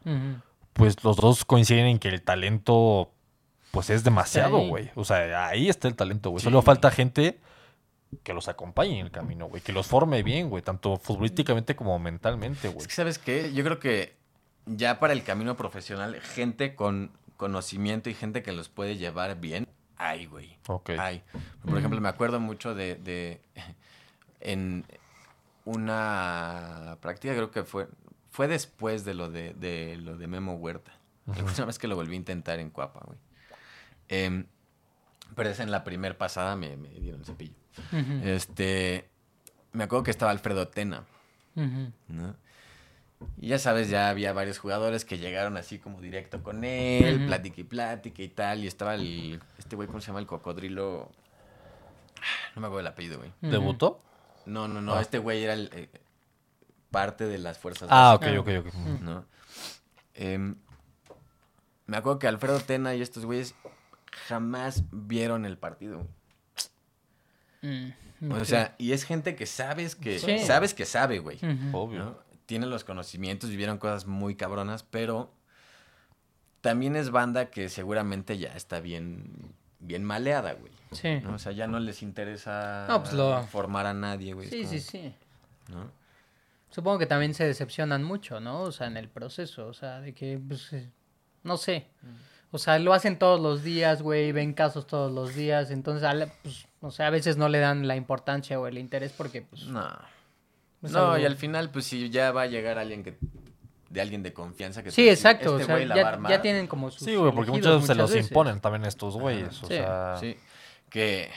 pues 0.73 1.03
los 1.03 1.17
dos 1.17 1.45
coinciden 1.45 1.85
en 1.85 1.99
que 1.99 2.07
el 2.07 2.23
talento, 2.23 3.11
pues 3.69 3.91
es 3.91 4.03
demasiado, 4.03 4.57
güey. 4.67 4.89
O 4.95 5.03
sea, 5.05 5.47
ahí 5.49 5.69
está 5.69 5.87
el 5.87 5.95
talento, 5.95 6.31
güey. 6.31 6.39
Sí. 6.39 6.45
Solo 6.45 6.63
falta 6.63 6.89
gente 6.89 7.39
que 8.23 8.33
los 8.33 8.47
acompañe 8.47 8.99
en 8.99 9.05
el 9.05 9.11
camino, 9.11 9.45
güey, 9.47 9.61
que 9.61 9.71
los 9.71 9.85
forme 9.85 10.23
bien, 10.23 10.49
güey, 10.49 10.63
tanto 10.63 10.97
futbolísticamente 10.97 11.75
como 11.75 11.97
mentalmente, 11.99 12.69
güey. 12.69 12.79
Es 12.79 12.87
que, 12.87 12.93
¿sabes 12.95 13.19
qué? 13.19 13.53
Yo 13.53 13.63
creo 13.63 13.79
que 13.79 14.15
ya 14.65 14.99
para 14.99 15.13
el 15.13 15.23
camino 15.23 15.55
profesional, 15.55 16.19
gente 16.21 16.75
con 16.75 17.11
conocimiento 17.37 18.09
y 18.09 18.13
gente 18.13 18.43
que 18.43 18.51
los 18.51 18.69
puede 18.69 18.97
llevar 18.97 19.39
bien, 19.39 19.67
hay, 19.97 20.25
güey. 20.25 20.57
Ok. 20.67 20.91
Hay. 20.99 21.23
Por 21.65 21.77
ejemplo, 21.77 21.99
me 22.01 22.09
acuerdo 22.09 22.39
mucho 22.39 22.75
de, 22.75 22.95
de 22.95 23.41
en, 24.41 24.85
una 25.65 26.97
práctica, 27.01 27.33
creo 27.33 27.51
que 27.51 27.63
fue, 27.63 27.87
fue 28.31 28.47
después 28.47 29.05
de 29.05 29.13
lo 29.13 29.29
de, 29.29 29.53
de 29.53 29.97
lo 29.97 30.17
de 30.17 30.27
Memo 30.27 30.55
Huerta. 30.55 30.91
La 31.25 31.43
última 31.43 31.67
vez 31.67 31.79
que 31.79 31.87
lo 31.87 31.95
volví 31.95 32.13
a 32.13 32.17
intentar 32.17 32.59
en 32.59 32.69
Cuapa, 32.69 33.01
güey. 33.05 33.17
Em, 34.09 34.45
pero 35.35 35.49
es 35.49 35.59
en 35.61 35.71
la 35.71 35.85
primer 35.85 36.17
pasada 36.17 36.55
me, 36.57 36.75
me 36.75 36.89
dieron 36.89 37.23
cepillo. 37.23 37.55
Este, 38.23 39.09
me 39.71 39.85
acuerdo 39.85 40.03
que 40.03 40.11
estaba 40.11 40.31
Alfredo 40.31 40.67
Tena, 40.67 41.05
ujú. 41.55 41.91
¿no? 42.09 42.35
Y 43.39 43.47
ya 43.49 43.59
sabes, 43.59 43.89
ya 43.89 44.09
había 44.09 44.33
varios 44.33 44.59
jugadores 44.59 45.05
que 45.05 45.17
llegaron 45.17 45.57
así 45.57 45.79
como 45.79 45.99
directo 46.01 46.41
con 46.43 46.63
él, 46.63 47.25
plática 47.25 47.61
y 47.61 47.63
plática 47.63 48.21
y 48.21 48.29
tal. 48.29 48.63
Y 48.63 48.67
estaba 48.67 48.95
el, 48.95 49.39
este 49.57 49.75
güey, 49.75 49.87
¿cómo 49.87 50.01
se 50.01 50.07
llama? 50.07 50.19
El 50.19 50.27
cocodrilo. 50.27 51.11
No 52.55 52.61
me 52.61 52.67
acuerdo 52.67 52.81
el 52.81 52.87
apellido, 52.87 53.17
güey. 53.19 53.31
¿Debutó? 53.41 53.99
No, 54.45 54.67
no, 54.67 54.81
no, 54.81 54.95
Ah. 54.95 55.01
este 55.01 55.17
güey 55.19 55.43
era 55.43 55.53
el, 55.53 55.69
eh, 55.73 55.89
parte 56.91 57.25
de 57.25 57.37
las 57.37 57.57
fuerzas 57.57 57.87
Ah, 57.91 58.13
ok, 58.15 58.21
básicas, 58.21 58.39
ok, 58.59 58.67
ok. 58.67 58.73
¿no? 59.01 59.25
Em, 60.13 60.55
me 61.87 61.97
acuerdo 61.97 62.19
que 62.19 62.27
Alfredo 62.27 62.59
Tena 62.59 62.93
y 62.95 63.01
estos 63.01 63.25
güeyes 63.25 63.55
jamás 64.27 64.83
vieron 64.91 65.45
el 65.45 65.57
partido. 65.57 65.97
güey. 67.61 67.93
Mm, 68.21 68.31
O 68.31 68.45
sea, 68.45 68.75
y 68.77 68.91
es 68.93 69.03
gente 69.03 69.35
que 69.35 69.45
sabes 69.45 69.95
que 69.95 70.19
Sí. 70.19 70.39
sabes 70.39 70.73
que 70.73 70.85
sabe, 70.85 71.19
güey. 71.19 71.39
Obvio. 71.73 71.99
¿no? 71.99 72.17
Tienen 72.45 72.69
los 72.69 72.83
conocimientos, 72.83 73.49
vivieron 73.49 73.77
cosas 73.77 74.05
muy 74.05 74.35
cabronas, 74.35 74.83
pero 74.83 75.31
también 76.61 76.95
es 76.95 77.09
banda 77.09 77.49
que 77.49 77.69
seguramente 77.69 78.37
ya 78.37 78.49
está 78.55 78.79
bien, 78.79 79.53
bien 79.79 80.03
maleada, 80.03 80.53
güey. 80.53 80.71
Sí. 80.91 81.19
¿no? 81.21 81.35
O 81.35 81.39
sea, 81.39 81.51
ya 81.51 81.67
no 81.67 81.79
les 81.79 82.01
interesa 82.03 82.85
No, 82.87 83.01
pues 83.01 83.13
lo- 83.13 83.43
formar 83.43 83.85
a 83.85 83.93
nadie, 83.93 84.33
güey. 84.33 84.49
Sí, 84.49 84.59
como, 84.63 84.69
sí, 84.69 84.79
sí. 84.79 85.15
¿no? 85.69 85.89
Supongo 86.69 86.99
que 86.99 87.05
también 87.05 87.33
se 87.33 87.45
decepcionan 87.45 88.03
mucho, 88.03 88.39
¿no? 88.39 88.61
O 88.61 88.71
sea, 88.71 88.87
en 88.87 88.97
el 88.97 89.07
proceso, 89.09 89.67
o 89.67 89.73
sea, 89.73 90.01
de 90.01 90.13
que, 90.13 90.39
pues, 90.45 90.73
eh, 90.73 90.89
no 91.43 91.57
sé. 91.57 91.87
O 92.51 92.57
sea, 92.57 92.77
lo 92.79 92.93
hacen 92.93 93.17
todos 93.19 93.39
los 93.39 93.63
días, 93.63 94.01
güey, 94.01 94.31
ven 94.31 94.53
casos 94.53 94.85
todos 94.87 95.11
los 95.11 95.35
días, 95.35 95.71
entonces, 95.71 96.07
pues, 96.43 96.65
o 96.81 96.91
sea, 96.91 97.07
a 97.07 97.09
veces 97.09 97.37
no 97.37 97.49
le 97.49 97.59
dan 97.59 97.87
la 97.87 97.95
importancia 97.95 98.59
o 98.59 98.67
el 98.67 98.77
interés 98.77 99.11
porque, 99.11 99.41
pues, 99.43 99.65
No. 99.67 99.87
Es 100.83 100.91
No, 100.91 100.99
algo- 101.13 101.17
y 101.19 101.25
al 101.25 101.35
final, 101.35 101.69
pues 101.71 101.85
si 101.85 102.09
ya 102.09 102.31
va 102.31 102.43
a 102.43 102.47
llegar 102.47 102.77
alguien 102.77 103.03
que 103.03 103.17
de 103.89 104.01
alguien 104.01 104.23
de 104.23 104.33
confianza 104.33 104.81
que 104.81 104.89
te 104.89 104.95
Sí, 104.95 105.01
va 105.03 105.07
a 105.07 105.09
decir, 105.11 105.27
exacto, 105.27 105.51
"Este 105.59 105.71
o 105.71 105.77
sea, 105.77 105.95
ya, 105.95 106.07
armar". 106.07 106.31
ya 106.31 106.41
tienen 106.41 106.65
como 106.67 106.89
sus 106.89 107.03
Sí, 107.03 107.15
güey, 107.15 107.31
porque 107.31 107.51
muchos 107.51 107.85
se 107.85 107.93
los 107.93 108.09
veces. 108.11 108.29
imponen 108.31 108.59
también 108.59 108.85
estos 108.85 109.15
güeyes. 109.15 109.61
O 109.63 109.67
Sí. 109.67 109.75
sea, 109.75 110.17
Sí, 110.19 110.35
que 110.89 111.29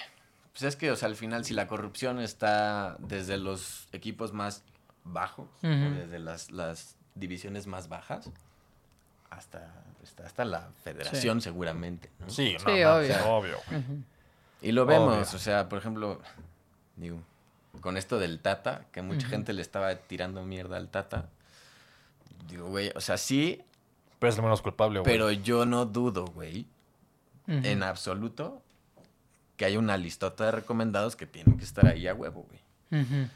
pues 0.53 0.63
es 0.63 0.77
que, 0.77 0.91
o 0.91 0.97
sea, 0.97 1.09
al 1.09 1.17
final 1.17 1.45
si 1.45 1.53
la 1.53 1.67
corrupción 1.67 2.19
está 2.19 2.97
desde 2.99 3.37
los 3.37 3.89
equipos 3.93 4.33
más 4.33 4.63
bajos, 5.05 5.49
o 5.63 5.67
desde 5.67 6.19
las, 6.19 6.51
las 6.51 6.97
divisiones 7.15 7.67
más 7.67 7.89
bajas, 7.91 8.31
hasta, 9.29 9.75
hasta, 10.03 10.25
hasta 10.25 10.45
la 10.47 10.71
federación 10.83 11.43
seguramente, 11.43 12.09
¿no? 12.21 12.31
sí, 12.31 12.55
no, 12.65 12.71
Sí, 12.71 12.81
no, 12.83 13.37
obvio. 13.37 13.59
Y 14.63 14.73
lo 14.73 14.87
vemos, 14.87 15.13
Obvio. 15.29 15.37
o 15.37 15.39
sea, 15.39 15.69
por 15.69 15.79
ejemplo, 15.79 16.21
digo, 16.97 17.19
con 17.81 17.97
esto 17.97 18.19
del 18.19 18.41
Tata, 18.41 18.87
que 18.93 19.03
mucha 19.03 19.27
gente 19.29 19.53
le 19.53 19.63
estaba 19.63 19.95
tirando 19.97 20.43
mierda 20.45 20.77
al 20.77 20.89
Tata, 20.89 21.29
digo, 22.49 22.69
güey, 22.69 22.91
o 22.95 23.01
sea, 23.01 23.17
sí, 23.19 23.63
Pero 24.19 24.31
es 24.31 24.37
el 24.37 24.43
menos 24.43 24.63
culpable, 24.63 25.01
güey. 25.01 25.13
pero 25.13 25.31
yo 25.33 25.67
no 25.67 25.87
dudo, 25.87 26.27
güey, 26.27 26.67
en 27.47 27.83
absoluto 27.83 28.63
que 29.57 29.65
hay 29.65 29.77
una 29.77 29.97
listota 29.97 30.47
de 30.47 30.51
recomendados 30.53 31.17
que 31.17 31.27
tienen 31.27 31.57
que 31.59 31.65
estar 31.65 31.87
ahí 31.87 32.07
a 32.09 32.15
huevo, 32.15 32.47
güey. 32.91 33.29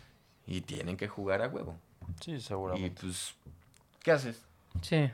Y 0.46 0.60
tienen 0.62 0.96
que 0.96 1.06
jugar 1.08 1.42
a 1.42 1.48
huevo. 1.48 1.76
Sí, 2.20 2.32
Y 2.32 2.40
seguramente. 2.40 3.00
pues, 3.00 3.34
¿qué 4.02 4.10
haces? 4.12 4.42
Sí. 4.82 5.10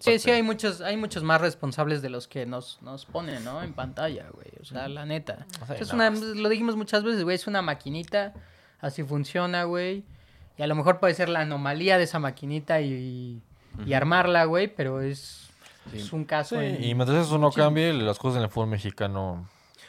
Sí, 0.00 0.18
sí, 0.18 0.30
hay 0.30 0.42
muchos, 0.42 0.80
hay 0.80 0.96
muchos 0.96 1.22
más 1.22 1.40
responsables 1.40 2.02
de 2.02 2.08
los 2.10 2.28
que 2.28 2.46
nos, 2.46 2.80
nos 2.82 3.04
ponen, 3.06 3.44
¿no? 3.44 3.62
En 3.62 3.72
pantalla, 3.72 4.26
güey. 4.32 4.48
O 4.60 4.64
sea, 4.64 4.88
la 4.88 5.04
neta. 5.06 5.46
Es 5.78 5.88
no, 5.88 5.94
una, 5.94 6.08
es- 6.08 6.20
lo 6.20 6.48
dijimos 6.48 6.76
muchas 6.76 7.02
veces, 7.04 7.24
güey, 7.24 7.34
es 7.36 7.46
una 7.46 7.62
maquinita, 7.62 8.32
así 8.80 9.02
funciona, 9.02 9.64
güey. 9.64 10.04
Y 10.58 10.62
a 10.62 10.66
lo 10.66 10.74
mejor 10.74 11.00
puede 11.00 11.14
ser 11.14 11.28
la 11.28 11.40
anomalía 11.40 11.98
de 11.98 12.04
esa 12.04 12.18
maquinita 12.18 12.80
y, 12.80 13.40
y 13.86 13.92
armarla, 13.94 14.44
güey, 14.44 14.68
pero 14.68 15.00
es, 15.00 15.48
Sí. 15.90 15.98
es 15.98 16.12
un 16.12 16.24
caso. 16.24 16.58
Sí, 16.60 16.64
en- 16.64 16.84
y 16.84 16.94
mientras 16.94 17.26
eso 17.26 17.38
no 17.38 17.50
cambie, 17.50 17.92
las 17.92 18.18
cosas 18.18 18.36
en 18.38 18.44
el 18.44 18.50
fútbol 18.50 18.68
mexicano. 18.68 19.48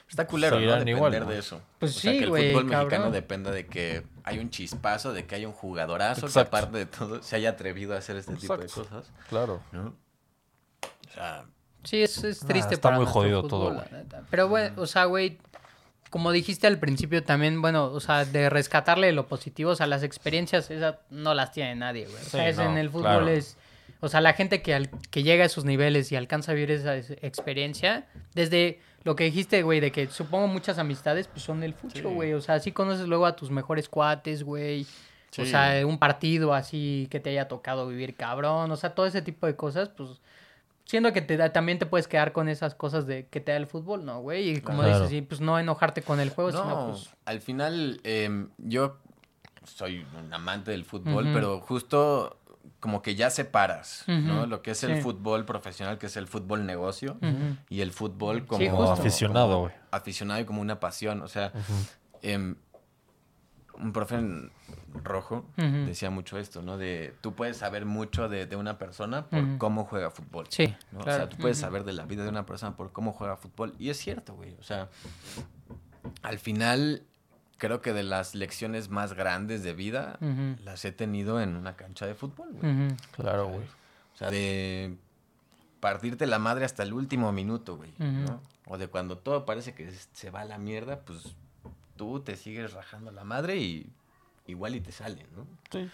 Está 0.10 0.28
culero, 0.28 0.60
¿no? 0.60 0.66
Depender 0.68 0.90
igual, 0.96 1.20
¿no? 1.20 1.26
de 1.26 1.40
eso. 1.40 1.62
Pues 1.80 1.98
o 1.98 2.00
sea, 2.00 2.12
sí, 2.12 2.18
que 2.20 2.24
el 2.26 2.30
fútbol 2.52 2.66
mexicano 2.66 3.10
dependa 3.12 3.52
de 3.52 3.66
que 3.66 4.04
hay 4.24 4.40
un 4.40 4.50
chispazo, 4.52 5.12
de 5.12 5.26
que 5.26 5.36
hay 5.36 5.46
un 5.46 5.54
jugadorazo 5.54 6.28
Exacto. 6.28 6.52
que 6.52 6.58
aparte 6.58 6.78
de 6.78 6.86
todo 6.86 7.24
se 7.24 7.36
haya 7.36 7.50
atrevido 7.52 7.96
a 7.96 7.98
hacer 7.98 8.16
este 8.18 8.36
tipo 8.36 8.56
de 8.58 8.68
cosas, 8.68 9.12
Claro. 9.30 9.62
¿no? 9.72 9.96
O 11.10 11.14
sea, 11.14 11.46
Sí, 11.84 12.02
es, 12.02 12.24
es 12.24 12.44
Ah, 12.44 12.48
triste 12.48 12.76
está 12.76 12.90
para 12.90 12.98
muy 12.98 13.06
jodido 13.06 13.42
fútbol, 13.42 13.50
todo, 13.50 13.74
güey. 13.74 14.04
Pero, 14.30 14.48
bueno, 14.48 14.82
o 14.82 14.86
sea, 14.86 15.04
güey, 15.06 15.38
como 16.12 16.32
dijiste 16.32 16.66
al 16.68 16.80
principio 16.80 17.24
también, 17.24 17.62
bueno, 17.62 17.86
o 17.86 18.00
sea, 18.00 18.24
de 18.24 18.50
rescatarle 18.50 19.12
lo 19.12 19.28
positivo, 19.28 19.72
o 19.72 19.76
sea, 19.76 19.86
las 19.88 20.02
experiencias 20.04 20.72
esas 20.72 20.96
no 21.10 21.34
las 21.34 21.52
tiene 21.52 21.76
nadie, 21.76 22.06
güey. 22.06 22.16
O 22.22 22.26
sea, 22.30 22.44
Sí, 22.44 22.50
es 22.52 22.58
no, 22.58 22.72
en 22.72 22.78
el 22.78 22.90
fútbol 22.90 23.04
claro. 23.04 23.28
es... 23.28 23.58
O 24.00 24.08
sea, 24.10 24.22
la 24.22 24.34
gente 24.34 24.62
que, 24.62 24.74
al- 24.74 24.90
que 25.12 25.24
llega 25.24 25.44
a 25.44 25.48
esos 25.48 25.66
niveles 25.66 26.12
y 26.12 26.16
alcanza 26.16 26.52
a 26.52 26.56
vivir 26.56 26.72
esa 26.72 26.96
es- 26.96 27.12
experiencia, 27.22 28.06
desde 28.34 28.80
lo 29.04 29.16
que 29.16 29.26
dijiste, 29.26 29.64
güey, 29.64 29.80
de 29.80 29.92
que 29.92 30.08
supongo 30.08 30.48
muchas 30.48 30.78
amistades, 30.80 31.28
pues 31.28 31.44
son 31.44 31.60
del 31.60 31.74
fucho, 31.74 31.98
Sí. 32.10 32.14
güey. 32.16 32.34
O 32.34 32.42
sea, 32.42 32.56
así 32.56 32.72
conoces 32.72 33.08
luego 33.08 33.26
a 33.26 33.36
tus 33.36 33.52
mejores 33.52 33.90
cuates, 33.90 34.44
güey. 34.44 34.84
O 34.84 34.86
Sí. 35.32 35.46
sea, 35.48 35.86
un 35.86 35.98
partido 35.98 36.54
así 36.54 37.08
que 37.10 37.20
te 37.20 37.32
haya 37.32 37.48
tocado 37.48 37.88
vivir 37.88 38.16
cabrón. 38.16 38.72
O 38.72 38.76
sea, 38.78 38.94
todo 38.96 39.06
ese 39.06 39.22
tipo 39.22 39.46
de 39.48 39.56
cosas, 39.56 39.90
pues 39.90 40.22
siendo 40.86 41.12
que 41.14 41.22
te 41.22 41.38
da, 41.38 41.52
también 41.52 41.80
te 41.80 41.86
puedes 41.86 42.08
quedar 42.08 42.34
con 42.34 42.48
esas 42.50 42.76
cosas 42.76 43.08
de 43.08 43.26
que 43.28 43.40
te 43.40 43.52
da 43.52 43.58
el 43.58 43.68
fútbol, 43.68 44.06
¿no, 44.06 44.22
güey? 44.22 44.50
Y 44.50 44.62
como 44.62 44.82
Claro. 44.84 44.96
dices, 44.96 45.10
sí, 45.10 45.22
pues 45.22 45.42
no 45.42 45.58
enojarte 45.60 46.02
con 46.02 46.20
el 46.20 46.30
juego, 46.30 46.52
sino 46.52 46.66
no, 46.66 46.86
pues... 46.92 47.10
al 47.26 47.42
final 47.42 48.00
em, 48.04 48.50
yo 48.58 48.98
soy 49.64 50.06
un 50.18 50.34
amante 50.34 50.72
del 50.72 50.84
fútbol, 50.86 51.30
pero 51.34 51.62
justo 51.62 52.38
como 52.84 53.02
que 53.02 53.16
ya 53.16 53.30
separas, 53.30 54.04
¿no? 54.08 54.46
Lo 54.46 54.62
que 54.62 54.72
es 54.72 54.84
el 54.84 55.02
fútbol 55.02 55.46
profesional, 55.46 55.98
que 55.98 56.08
es 56.08 56.18
el 56.18 56.28
fútbol 56.28 56.66
negocio, 56.66 57.18
y 57.70 57.80
el 57.80 57.94
fútbol 57.94 58.46
como, 58.46 58.60
Sí, 58.60 58.68
Como 58.68 58.80
justo. 58.88 58.92
aficionado, 59.02 59.60
güey. 59.62 59.74
aficionado 59.90 60.42
y 60.42 60.44
como 60.44 60.60
una 60.62 60.82
pasión. 60.82 61.22
O 61.22 61.30
sea, 61.30 61.54
em, 62.22 62.56
un 63.76 63.94
profe 63.94 64.16
en 64.16 64.52
rojo 65.02 65.46
decía 65.56 66.10
mucho 66.10 66.38
esto, 66.38 66.62
¿no? 66.62 66.78
De 66.78 67.16
tú 67.22 67.34
puedes 67.34 67.56
saber 67.56 67.86
mucho 67.86 68.28
de, 68.28 68.48
de 68.48 68.58
una 68.58 68.78
persona 68.78 69.28
por 69.28 69.58
cómo 69.58 69.86
juega 69.86 70.12
fútbol. 70.12 70.48
Sí, 70.50 70.76
¿no? 70.92 71.00
O 71.00 71.04
claro. 71.04 71.20
sea, 71.20 71.30
tú 71.30 71.38
puedes 71.38 71.58
saber 71.58 71.86
de 71.86 71.94
la 71.94 72.04
vida 72.06 72.24
de 72.24 72.30
una 72.30 72.46
persona 72.46 72.76
por 72.76 72.92
cómo 72.92 73.14
juega 73.14 73.38
fútbol. 73.38 73.76
Y 73.80 73.92
es 73.92 73.98
cierto, 73.98 74.34
güey. 74.36 74.56
O 74.60 74.64
sea, 74.64 74.90
al 76.22 76.38
final 76.38 77.04
creo 77.64 77.80
que 77.80 77.94
de 77.94 78.04
las 78.04 78.36
lecciones 78.36 78.90
más 78.90 79.14
grandes 79.14 79.64
de 79.64 79.74
vida 79.74 80.20
las 80.66 80.84
he 80.84 80.92
tenido 80.92 81.40
en 81.40 81.56
una 81.56 81.78
cancha 81.78 82.06
de 82.06 82.14
fútbol, 82.14 82.50
güey. 82.52 82.90
Claro, 83.14 83.48
güey. 83.48 83.64
O 83.64 84.18
sea, 84.18 84.30
de 84.30 84.98
partirte 85.80 86.28
la 86.28 86.40
madre 86.40 86.66
hasta 86.66 86.84
el 86.84 86.92
último 86.92 87.32
minuto, 87.32 87.78
güey. 87.78 87.94
O 88.66 88.78
de 88.78 88.90
cuando 88.90 89.18
todo 89.18 89.46
parece 89.46 89.74
que 89.74 89.90
se 90.12 90.30
va 90.30 90.42
a 90.42 90.46
la 90.46 90.58
mierda, 90.58 91.00
pues 91.06 91.38
tú 91.96 92.20
te 92.20 92.36
sigues 92.36 92.74
rajando 92.74 93.12
la 93.12 93.24
madre 93.24 93.56
y 93.56 93.90
igual 94.46 94.76
y 94.76 94.82
te 94.82 94.92
sale, 94.92 95.26
¿no? 95.34 95.48
Sí. 95.72 95.90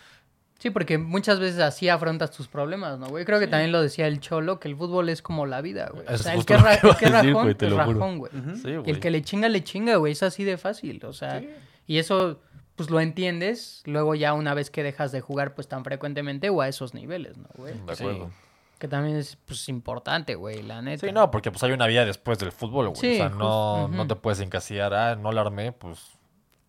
Sí, 0.59 0.69
porque 0.69 0.97
muchas 0.97 1.39
veces 1.39 1.59
así 1.61 1.87
afrontas 1.89 2.31
tus 2.31 2.47
problemas, 2.47 2.99
¿no, 2.99 3.07
güey? 3.07 3.23
Creo 3.25 3.39
que 3.39 3.47
también 3.47 3.71
lo 3.71 3.81
decía 3.81 4.07
el 4.07 4.19
Cholo, 4.19 4.59
que 4.59 4.67
el 4.67 4.75
fútbol 4.75 5.07
es 5.09 5.21
como 5.21 5.45
la 5.45 5.61
vida, 5.61 5.89
güey. 5.93 6.05
O 6.07 6.11
Es 6.11 6.21
sea, 6.21 6.33
el 6.35 6.45
que, 6.45 6.57
ra- 6.57 6.77
que 6.77 6.85
iba 6.87 6.91
el 6.91 6.97
que 6.97 7.05
a 7.05 7.07
es 7.07 7.13
decir, 7.13 7.29
rajón, 7.31 7.43
güey, 7.43 7.55
te 7.55 7.65
es 7.65 7.71
lo 7.71 7.83
juro. 7.85 7.99
rajón, 7.99 8.17
güey. 8.19 8.31
Sí, 8.61 8.69
Y 8.69 8.75
güey. 8.75 8.89
el 8.91 8.99
que 8.99 9.09
le 9.09 9.21
chinga, 9.21 9.47
le 9.49 9.63
chinga, 9.63 9.95
güey. 9.95 10.11
Es 10.13 10.21
así 10.21 10.43
de 10.43 10.57
fácil. 10.57 11.03
O 11.05 11.13
sea, 11.13 11.39
Sí. 11.39 11.49
y 11.87 11.97
eso, 11.97 12.41
pues 12.75 12.89
lo 12.89 12.99
entiendes 12.99 13.81
luego 13.85 14.15
ya 14.15 14.33
una 14.33 14.53
vez 14.53 14.69
que 14.69 14.83
dejas 14.83 15.11
de 15.13 15.21
jugar, 15.21 15.55
pues 15.55 15.67
tan 15.69 15.83
frecuentemente 15.85 16.49
o 16.49 16.61
a 16.61 16.67
esos 16.67 16.93
niveles, 16.93 17.37
¿no, 17.37 17.47
güey? 17.55 17.73
De 17.85 17.93
acuerdo. 17.93 18.25
Sí. 18.27 18.33
Que 18.79 18.87
también 18.89 19.15
es, 19.17 19.37
pues, 19.45 19.67
importante, 19.69 20.35
güey, 20.35 20.61
la 20.63 20.81
neta. 20.81 21.05
Sí, 21.07 21.11
no, 21.13 21.31
porque 21.31 21.51
pues 21.51 21.61
hay 21.63 21.71
una 21.71 21.87
vida 21.87 22.03
después 22.05 22.37
del 22.39 22.51
fútbol, 22.51 22.89
güey. 22.89 22.99
Sí, 22.99 23.13
o 23.13 23.15
sea, 23.17 23.29
no, 23.29 23.87
no 23.87 24.07
te 24.07 24.15
puedes 24.15 24.39
encasillar, 24.41 24.93
ah, 24.93 25.15
no 25.15 25.31
la 25.33 25.41
armé, 25.41 25.71
pues 25.73 25.99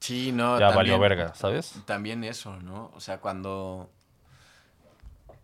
Sí, 0.00 0.32
no. 0.32 0.54
ya 0.58 0.68
también- 0.68 0.76
valió 0.76 0.98
verga, 0.98 1.34
¿sabes? 1.34 1.74
También 1.84 2.24
eso, 2.24 2.56
¿no? 2.56 2.90
O 2.94 3.00
sea, 3.00 3.20
cuando 3.20 3.90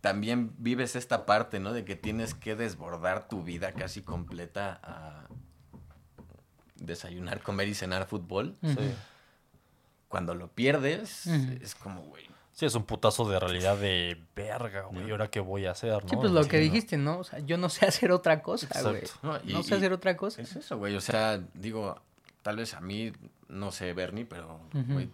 también 0.00 0.52
vives 0.58 0.96
esta 0.96 1.26
parte, 1.26 1.60
¿no? 1.60 1.72
De 1.72 1.84
que 1.84 1.96
tienes 1.96 2.34
que 2.34 2.54
desbordar 2.56 3.28
tu 3.28 3.42
vida 3.42 3.72
casi 3.72 4.02
completa 4.02 4.80
a 4.82 5.26
desayunar, 6.76 7.40
comer 7.42 7.68
y 7.68 7.74
cenar 7.74 8.06
fútbol. 8.06 8.56
Ujú. 8.62 8.80
Cuando 10.08 10.34
lo 10.34 10.48
pierdes, 10.48 11.26
es 11.26 11.74
como, 11.74 12.02
güey. 12.02 12.24
Sí, 12.52 12.64
es 12.64 12.74
un 12.74 12.84
putazo 12.84 13.28
de 13.28 13.38
realidad 13.38 13.76
de 13.76 14.18
verga, 14.34 14.82
güey. 14.84 15.08
¿Y 15.08 15.10
ahora 15.10 15.28
qué 15.28 15.40
voy 15.40 15.66
a 15.66 15.72
hacer, 15.72 16.02
no? 16.04 16.08
Sí, 16.08 16.16
pues 16.16 16.30
lo 16.32 16.42
Sí, 16.44 16.48
que 16.48 16.56
no. 16.56 16.62
dijiste, 16.62 16.96
¿no? 16.96 17.18
O 17.18 17.24
sea, 17.24 17.40
yo 17.40 17.58
no 17.58 17.68
sé 17.68 17.84
hacer 17.86 18.12
otra 18.12 18.40
cosa, 18.42 18.68
güey. 18.82 19.02
No, 19.22 19.36
y- 19.44 19.52
No 19.52 19.62
sé 19.62 19.74
hacer 19.74 19.92
otra 19.92 20.16
cosa. 20.16 20.40
Es 20.40 20.56
eso, 20.56 20.78
güey. 20.78 20.94
O 20.94 21.00
sea, 21.00 21.38
digo, 21.54 22.00
tal 22.46 22.56
vez 22.58 22.74
a 22.74 22.80
mí, 22.80 23.10
no 23.48 23.72
sé, 23.72 23.92
Bernie, 23.92 24.24
pero, 24.24 24.60
güey, 24.72 25.10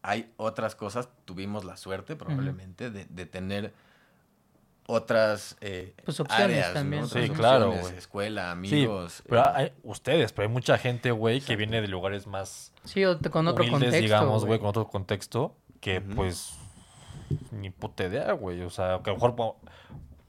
hay 0.00 0.32
otras 0.38 0.74
cosas, 0.74 1.10
tuvimos 1.26 1.66
la 1.66 1.76
suerte 1.76 2.16
probablemente 2.16 2.90
de, 2.90 3.04
de 3.04 3.26
tener 3.26 3.74
otras 4.86 5.58
eh, 5.60 5.94
Pues 6.02 6.18
opciones 6.18 6.44
áreas, 6.44 6.72
también. 6.72 7.02
¿no? 7.02 7.08
Sí, 7.08 7.18
Otras 7.20 7.38
claro, 7.38 7.72
güey. 7.72 7.94
Escuela, 7.98 8.44
Sí, 8.46 8.50
amigos. 8.52 9.22
pero 9.28 9.42
eh, 9.42 9.50
hay 9.54 9.72
ustedes, 9.82 10.32
pero 10.32 10.48
hay 10.48 10.52
mucha 10.54 10.78
gente, 10.78 11.10
güey, 11.10 11.42
que 11.42 11.56
viene 11.56 11.82
de 11.82 11.88
lugares 11.88 12.26
más 12.26 12.72
Sí, 12.84 13.04
o 13.04 13.18
te- 13.18 13.28
con 13.28 13.46
otro 13.46 13.64
humildes, 13.64 13.80
contexto. 13.90 14.02
digamos, 14.02 14.44
güey. 14.46 14.58
con 14.58 14.68
otro 14.68 14.88
contexto, 14.88 15.54
que 15.80 16.00
pues 16.00 16.54
ni 17.50 17.68
puta 17.68 18.04
idea, 18.04 18.32
güey. 18.32 18.62
O 18.62 18.70
sea, 18.70 19.00
que 19.04 19.10
a 19.10 19.12
lo 19.14 19.20
mejor 19.20 19.56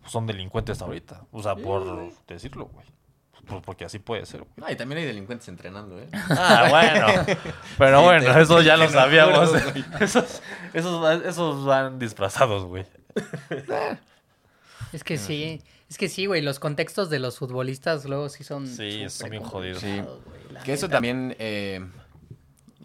son 0.06 0.28
delincuentes 0.28 0.82
ahorita. 0.82 1.24
O 1.32 1.42
sea, 1.42 1.56
por 1.56 2.12
decirlo, 2.28 2.66
güey. 2.66 2.86
Pues 3.46 3.62
porque 3.66 3.84
así 3.86 4.00
puede 4.00 4.26
ser, 4.26 4.40
güey. 4.42 4.52
no, 4.56 4.72
y 4.72 4.76
también 4.78 5.00
hay 5.00 5.06
delincuentes 5.06 5.48
entrenando, 5.50 6.00
¿eh? 6.00 6.08
Ah, 6.14 6.68
bueno. 6.70 7.26
Pero 7.78 8.00
Sí, 8.00 8.04
bueno, 8.06 8.34
te- 8.34 8.42
eso 8.42 8.62
ya 8.62 8.78
lo 8.78 8.88
sabíamos. 8.90 9.50
juro, 9.50 9.62
esos, 10.00 10.42
esos, 10.74 11.02
van- 11.02 11.26
esos 11.26 11.66
van 11.66 12.00
disfrazados, 12.00 12.64
güey. 12.64 12.86
Es 14.94 15.04
que 15.04 15.18
sí, 15.18 15.62
es 15.90 15.98
que 15.98 16.08
sí, 16.08 16.26
güey, 16.26 16.42
los 16.42 16.60
contextos 16.60 17.10
de 17.10 17.20
los 17.20 17.38
futbolistas 17.38 18.06
luego 18.06 18.30
sí 18.30 18.44
son 18.44 18.68
Sí, 18.68 19.10
son 19.10 19.30
bien 19.30 19.44
jodidos. 19.44 19.82
güey, 19.84 20.04
la 20.52 20.64
Que 20.64 20.74
eso 20.74 20.88
también 20.88 21.36
eh, 21.40 21.86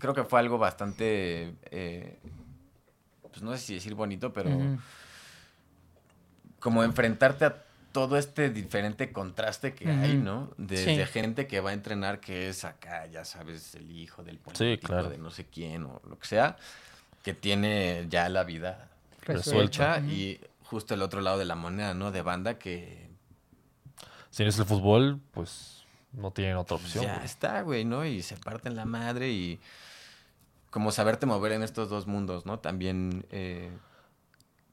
creo 0.00 0.14
que 0.14 0.24
fue 0.24 0.40
algo 0.40 0.58
bastante, 0.58 1.54
eh, 1.70 2.18
pues 3.30 3.42
no 3.42 3.52
sé 3.52 3.58
si 3.58 3.74
decir 3.74 3.94
bonito, 3.94 4.32
pero 4.32 4.50
como 6.60 6.82
enfrentarte 6.82 7.44
a 7.44 7.64
todo 7.92 8.16
este 8.18 8.50
diferente 8.50 9.12
contraste 9.12 9.74
que 9.74 9.88
hay. 9.90 10.14
¿no? 10.16 10.50
Desde 10.56 11.04
Sí. 11.06 11.12
gente 11.12 11.46
que 11.46 11.60
va 11.60 11.70
a 11.70 11.72
entrenar 11.72 12.20
que 12.20 12.48
es 12.48 12.64
acá, 12.64 13.06
ya 13.06 13.24
sabes, 13.24 13.74
el 13.74 13.90
hijo 13.90 14.22
del 14.22 14.38
político, 14.38 14.86
claro. 14.88 15.08
de 15.10 15.18
no 15.18 15.30
sé 15.30 15.46
quién 15.46 15.84
o 15.84 16.00
lo 16.08 16.18
que 16.18 16.26
sea, 16.26 16.56
que 17.22 17.34
tiene 17.34 18.06
ya 18.08 18.28
la 18.28 18.44
vida 18.44 18.88
Resuelta. 19.22 20.00
y 20.00 20.40
justo 20.64 20.94
el 20.94 21.02
otro 21.02 21.20
lado 21.22 21.38
de 21.38 21.44
la 21.46 21.54
moneda, 21.54 21.94
¿no? 21.94 22.10
De 22.12 22.22
banda 22.22 22.58
que 22.58 23.08
Si 24.30 24.42
no 24.42 24.50
es 24.50 24.58
el 24.58 24.66
fútbol, 24.66 25.20
pues 25.32 25.84
no 26.12 26.30
tienen 26.30 26.56
otra 26.56 26.76
opción. 26.76 27.04
ya 27.04 27.14
güey. 27.14 27.24
está, 27.26 27.60
güey, 27.62 27.84
¿no? 27.84 28.04
Y 28.04 28.22
se 28.22 28.36
parten 28.36 28.76
la 28.76 28.84
madre 28.84 29.30
y 29.30 29.58
como 30.70 30.92
saberte 30.92 31.24
mover 31.26 31.52
en 31.52 31.62
estos 31.62 31.88
dos 31.88 32.06
mundos, 32.06 32.44
¿no? 32.44 32.58
También 32.58 33.24
eh, 33.30 33.70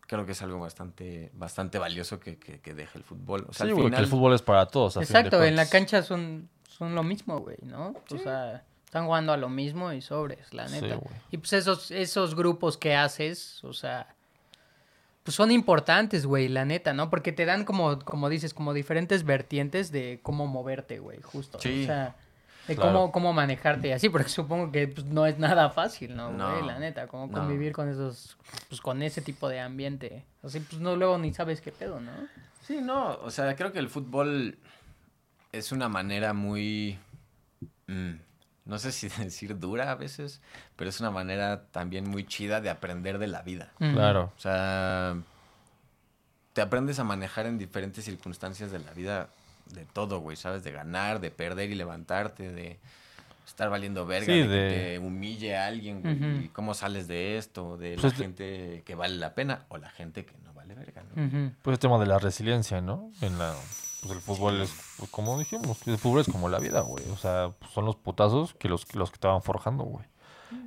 creo 0.07 0.25
que 0.25 0.33
es 0.33 0.41
algo 0.41 0.59
bastante, 0.59 1.31
bastante 1.33 1.79
valioso 1.79 2.19
que, 2.19 2.37
que, 2.37 2.59
que 2.59 2.73
deje 2.73 2.97
el 2.97 3.03
fútbol. 3.03 3.45
O 3.49 3.53
sea, 3.53 3.65
Sí, 3.65 3.71
al 3.71 3.77
que 3.77 3.83
final, 3.83 4.01
el 4.01 4.07
fútbol 4.07 4.33
es 4.33 4.41
para 4.41 4.65
todos. 4.67 4.97
a 4.97 5.01
fin 5.01 5.07
de 5.13 5.19
Exacto, 5.19 5.43
en 5.43 5.55
la 5.55 5.67
cancha 5.67 6.03
son, 6.03 6.49
son 6.67 6.95
lo 6.95 7.03
mismo, 7.03 7.39
güey, 7.39 7.57
¿no? 7.63 7.95
O 8.11 8.17
sea, 8.17 8.63
están 8.85 9.05
jugando 9.05 9.33
a 9.33 9.37
lo 9.37 9.49
mismo 9.49 9.91
y 9.91 10.01
sobres, 10.01 10.53
la 10.53 10.67
neta. 10.67 10.99
y 11.31 11.37
pues 11.37 11.53
esos, 11.53 11.91
esos 11.91 12.35
grupos 12.35 12.77
que 12.77 12.95
haces, 12.95 13.63
o 13.63 13.73
sea, 13.73 14.15
pues 15.23 15.35
son 15.35 15.51
importantes, 15.51 16.25
güey, 16.25 16.47
la 16.47 16.65
neta, 16.65 16.93
¿no? 16.93 17.09
Porque 17.09 17.31
te 17.31 17.45
dan 17.45 17.65
como, 17.65 17.99
como 17.99 18.29
dices, 18.29 18.53
como 18.53 18.73
diferentes 18.73 19.23
vertientes 19.23 19.91
de 19.91 20.19
cómo 20.21 20.45
moverte, 20.45 20.99
güey, 20.99 21.19
justo. 21.21 21.59
Sí. 21.59 21.83
O 21.83 21.85
sea, 21.87 22.15
de 22.67 22.75
Claro. 22.75 22.91
cómo, 22.93 23.11
cómo 23.11 23.33
manejarte 23.33 23.89
y 23.89 23.91
así, 23.91 24.09
porque 24.09 24.29
supongo 24.29 24.71
que 24.71 24.87
pues, 24.87 25.05
no 25.05 25.25
es 25.25 25.37
nada 25.37 25.69
fácil, 25.69 26.15
¿no, 26.15 26.31
No, 26.31 26.51
güey? 26.51 26.65
La 26.65 26.79
neta, 26.79 27.07
cómo 27.07 27.27
no. 27.27 27.33
convivir 27.33 27.73
con 27.73 27.89
esos, 27.89 28.37
pues 28.69 28.81
con 28.81 29.01
ese 29.03 29.21
tipo 29.21 29.47
de 29.49 29.59
ambiente. 29.59 30.25
Así, 30.43 30.59
pues 30.59 30.81
no, 30.81 30.95
luego 30.95 31.17
ni 31.17 31.33
sabes 31.33 31.61
qué 31.61 31.71
pedo, 31.71 31.99
¿no? 31.99 32.11
Sí, 32.61 32.79
no, 32.81 33.17
o 33.21 33.29
sea, 33.29 33.55
creo 33.55 33.71
que 33.71 33.79
el 33.79 33.89
fútbol 33.89 34.57
es 35.51 35.71
una 35.71 35.87
manera 35.89 36.33
muy, 36.33 36.97
mm, 37.87 38.13
no 38.65 38.79
sé 38.79 38.91
si 38.91 39.07
decir 39.23 39.59
dura 39.59 39.91
a 39.91 39.95
veces, 39.95 40.41
pero 40.75 40.89
es 40.89 40.99
una 40.99 41.11
manera 41.11 41.67
también 41.67 42.09
muy 42.09 42.25
chida 42.25 42.61
de 42.61 42.69
aprender 42.71 43.19
de 43.19 43.27
la 43.27 43.43
vida. 43.43 43.71
Claro. 43.77 44.31
O 44.35 44.39
sea, 44.39 45.15
te 46.53 46.61
aprendes 46.61 46.97
a 46.99 47.03
manejar 47.03 47.45
en 47.45 47.57
diferentes 47.59 48.03
circunstancias 48.05 48.71
de 48.71 48.79
la 48.79 48.91
vida 48.93 49.29
de 49.73 49.85
todo, 49.85 50.19
güey, 50.19 50.37
¿sabes? 50.37 50.63
De 50.63 50.71
ganar, 50.71 51.19
de 51.19 51.31
perder 51.31 51.71
y 51.71 51.75
levantarte, 51.75 52.51
de 52.51 52.79
estar 53.45 53.69
valiendo 53.69 54.05
verga, 54.05 54.33
Sí, 54.33 54.41
de, 54.41 54.47
que 54.47 54.75
te 54.75 54.99
humille 54.99 55.55
a 55.55 55.67
alguien, 55.67 56.01
güey, 56.01 56.45
y 56.45 56.49
cómo 56.49 56.73
sales 56.73 57.07
de 57.07 57.37
esto, 57.37 57.77
de 57.77 57.97
Pues 57.99 58.13
la 58.13 58.25
gente 58.25 58.83
que 58.85 58.95
vale 58.95 59.15
la 59.15 59.33
pena 59.33 59.65
o 59.69 59.77
la 59.77 59.89
gente 59.89 60.25
que 60.25 60.33
no 60.43 60.53
vale 60.53 60.73
verga, 60.73 61.03
¿no? 61.03 61.51
Pues 61.61 61.75
el 61.75 61.79
tema 61.79 61.99
de 61.99 62.05
la 62.05 62.19
resiliencia, 62.19 62.81
¿no? 62.81 63.11
En 63.21 63.37
la, 63.37 63.55
pues 64.05 64.17
el 64.17 64.21
fútbol 64.21 64.61
es, 64.61 64.71
pues, 64.97 65.09
como 65.09 65.39
dijimos, 65.39 65.79
el 65.87 65.97
fútbol 65.97 66.21
es 66.21 66.27
como 66.27 66.47
la 66.47 66.59
vida, 66.59 66.81
güey. 66.81 67.03
O 67.11 67.17
sea, 67.17 67.51
pues, 67.57 67.71
son 67.71 67.85
los 67.85 67.95
putazos 67.95 68.53
que 68.53 68.69
los, 68.69 68.93
los 68.93 69.09
que 69.09 69.17
te 69.17 69.27
van 69.27 69.41
forjando, 69.41 69.83
güey. 69.83 70.05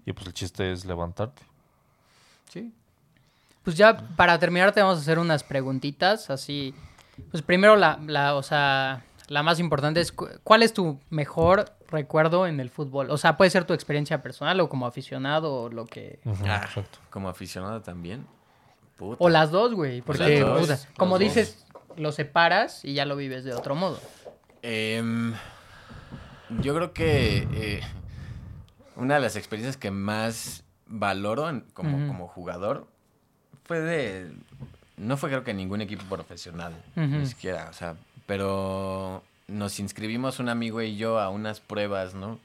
Y 0.05 0.13
pues 0.13 0.27
el 0.27 0.33
chiste 0.33 0.73
es 0.73 0.85
levantarte. 0.85 1.43
Sí. 2.51 2.73
Pues 3.63 3.77
ya 3.77 3.97
para 4.17 4.39
terminar 4.39 4.73
te 4.73 4.81
vamos 4.81 4.99
a 4.99 5.03
hacer 5.03 5.19
unas 5.19 5.45
preguntitas, 5.45 6.31
así. 6.31 6.75
Pues 7.31 7.43
primero 7.43 7.77
la, 7.77 7.99
la, 8.07 8.35
o 8.35 8.43
sea, 8.43 9.05
la 9.29 9.43
más 9.43 9.61
importante 9.61 10.01
es 10.01 10.13
cu- 10.13 10.29
¿cuál 10.45 10.63
es 10.63 10.73
tu 10.73 10.99
mejor 11.11 11.67
recuerdo 11.89 12.47
en 12.47 12.61
el 12.61 12.71
fútbol? 12.71 13.11
O 13.11 13.19
sea, 13.19 13.37
puede 13.37 13.51
ser 13.51 13.65
tu 13.65 13.75
experiencia 13.75 14.23
personal 14.23 14.59
o 14.61 14.69
como 14.69 14.87
aficionado 14.87 15.53
o 15.55 15.69
lo 15.69 15.85
que... 15.87 16.21
Ah, 16.47 16.63
exacto. 16.65 16.99
como 17.11 17.29
aficionado 17.29 17.83
también. 17.83 18.27
Puta. 18.97 19.17
O 19.23 19.29
las 19.29 19.51
dos, 19.51 19.75
güey, 19.75 20.03
porque 20.03 20.41
dos, 20.41 20.61
puta, 20.61 20.79
como 20.97 21.15
dos. 21.17 21.21
dices, 21.21 21.67
lo 21.97 22.11
separas 22.13 22.85
y 22.85 22.95
ya 22.95 23.05
lo 23.05 23.15
vives 23.17 23.45
de 23.45 23.55
otro 23.55 23.75
modo. 23.75 24.01
Em, 24.63 25.35
yo 26.61 26.75
creo 26.75 26.93
que 26.93 27.47
eh, 27.53 27.81
una 28.97 29.15
de 29.15 29.21
las 29.21 29.37
experiencias 29.37 29.77
que 29.77 29.91
más 29.91 30.65
valoro 30.87 31.49
en- 31.51 31.61
como, 31.75 32.07
como 32.09 32.27
jugador 32.29 32.89
fue 33.65 33.81
de... 33.81 34.33
No 34.99 35.17
fue 35.17 35.31
creo 35.31 35.45
que 35.45 35.55
ningún 35.55 35.81
equipo 35.81 36.05
profesional, 36.05 36.75
ni 36.97 37.25
siquiera, 37.27 37.69
o 37.71 37.73
sea, 37.73 37.97
pero 38.27 39.23
nos 39.47 39.79
inscribimos 39.81 40.39
un 40.41 40.49
amigo 40.49 40.83
y 40.83 40.97
yo 40.97 41.19
a 41.21 41.31
unas 41.31 41.61
pruebas, 41.61 42.15
¿no? 42.15 42.39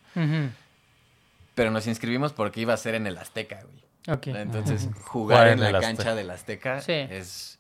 Pero 1.55 1.71
nos 1.71 1.87
inscribimos 1.87 2.33
porque 2.33 2.61
iba 2.61 2.73
a 2.73 2.77
ser 2.77 2.95
en 2.95 3.05
el 3.07 3.17
Azteca, 3.17 3.61
güey. 3.63 4.15
Ok. 4.17 4.27
Entonces, 4.27 4.89
jugar 5.03 5.47
en 5.47 5.53
en 5.63 5.71
la 5.71 5.79
cancha 5.79 5.89
Azteca. 5.91 6.15
del 6.15 6.29
Azteca 6.31 6.81
Sí. 6.81 6.93
es 6.93 7.59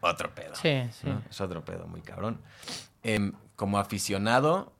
otro 0.00 0.34
pedo. 0.34 0.54
Sí, 0.54 0.82
sí. 0.92 1.06
¿no? 1.08 1.22
Es 1.30 1.40
otro 1.40 1.64
pedo 1.64 1.86
muy 1.86 2.00
cabrón. 2.02 2.38
Em, 3.02 3.32
como 3.56 3.78
aficionado, 3.78 4.72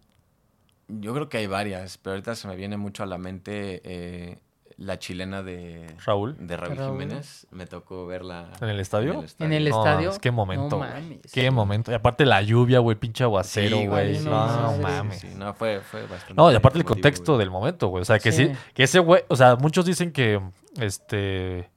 yo 0.88 1.12
creo 1.14 1.28
que 1.28 1.38
hay 1.38 1.46
varias, 1.46 1.98
pero 1.98 2.12
ahorita 2.12 2.34
se 2.34 2.46
me 2.48 2.56
viene 2.56 2.76
mucho 2.76 3.02
a 3.02 3.06
la 3.06 3.18
mente 3.18 3.80
eh, 3.84 4.38
la 4.80 4.98
chilena 4.98 5.42
de 5.42 5.86
Raúl. 6.06 6.36
de 6.38 6.56
Raúl 6.56 6.76
Raúl. 6.76 6.92
Jiménez. 6.92 7.46
Me 7.50 7.66
tocó 7.66 8.06
verla 8.06 8.48
¿En 8.62 8.68
el 8.70 8.80
estadio? 8.80 9.22
En 9.38 9.52
el 9.52 9.68
No, 9.68 9.78
estadio. 9.78 10.12
qué 10.20 10.30
momento, 10.30 10.70
No 10.70 10.78
mames. 10.78 11.20
Qué 11.32 11.50
momento. 11.50 11.92
Y 11.92 11.94
aparte 11.94 12.24
la 12.24 12.40
lluvia, 12.40 12.78
güey, 12.78 12.96
pinche 12.96 13.22
aguacero, 13.22 13.76
Sí, 13.76 13.86
güey. 13.86 14.18
no, 14.20 14.30
no, 14.62 14.72
sí, 14.76 14.80
mames. 14.80 15.20
Sí, 15.20 15.28
no, 15.36 15.52
fue, 15.52 15.80
fue 15.80 16.00
bastante. 16.06 16.32
No, 16.34 16.50
y 16.50 16.54
aparte 16.54 16.78
el 16.78 16.84
contexto 16.86 17.32
güey. 17.34 17.40
del 17.44 17.50
momento, 17.50 17.88
güey. 17.88 18.00
O 18.02 18.04
sea, 18.06 18.18
que 18.18 18.32
sí. 18.32 18.46
Sí. 18.46 18.52
que 18.74 18.84
ese 18.84 18.98
güey, 19.00 19.22
o 19.28 19.36
sea, 19.36 19.56
muchos 19.56 19.84
dicen 19.84 20.12
que 20.12 20.40
este 20.78 21.70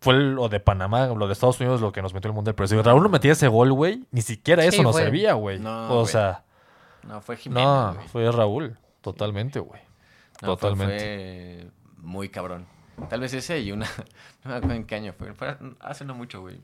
fue 0.00 0.14
lo 0.14 0.48
de 0.48 0.60
Panamá, 0.60 1.06
lo 1.08 1.26
de 1.26 1.32
Estados 1.32 1.58
Unidos 1.60 1.80
lo 1.80 1.90
que 1.90 2.02
nos 2.02 2.14
metió 2.14 2.28
el 2.28 2.34
mundial. 2.34 2.54
Pero 2.54 2.68
si 2.68 2.80
Raúl 2.80 3.02
no 3.02 3.08
metía 3.08 3.32
ese 3.32 3.48
gol, 3.48 3.72
güey, 3.72 4.04
ni 4.12 4.22
siquiera 4.22 4.62
Sí, 4.62 4.68
eso 4.68 4.82
nos 4.84 4.94
servía, 4.94 5.32
güey. 5.34 5.58
No, 5.58 5.90
o 5.90 5.94
güey. 6.02 6.06
sea, 6.06 6.44
No, 7.02 7.20
fue 7.20 7.36
Jiménez. 7.36 7.64
no, 7.66 7.94
güey. 7.94 8.08
fue 8.08 8.30
Raúl. 8.30 8.78
Totalmente, 9.00 9.58
güey. 9.58 9.80
No, 10.40 10.56
fue- 10.56 10.70
Totalmente. 10.70 10.98
Fue, 11.62 11.77
muy 11.98 12.28
cabrón. 12.28 12.66
Tal 13.08 13.20
vez 13.20 13.32
ese 13.34 13.60
y 13.60 13.72
una. 13.72 13.86
No 14.44 14.50
me 14.50 14.56
acuerdo 14.56 14.74
en 14.76 14.84
qué 14.84 14.94
año 14.96 15.12
fue. 15.12 15.34
fue 15.34 15.56
hace 15.80 16.04
no 16.04 16.14
mucho, 16.14 16.40
güey. 16.40 16.60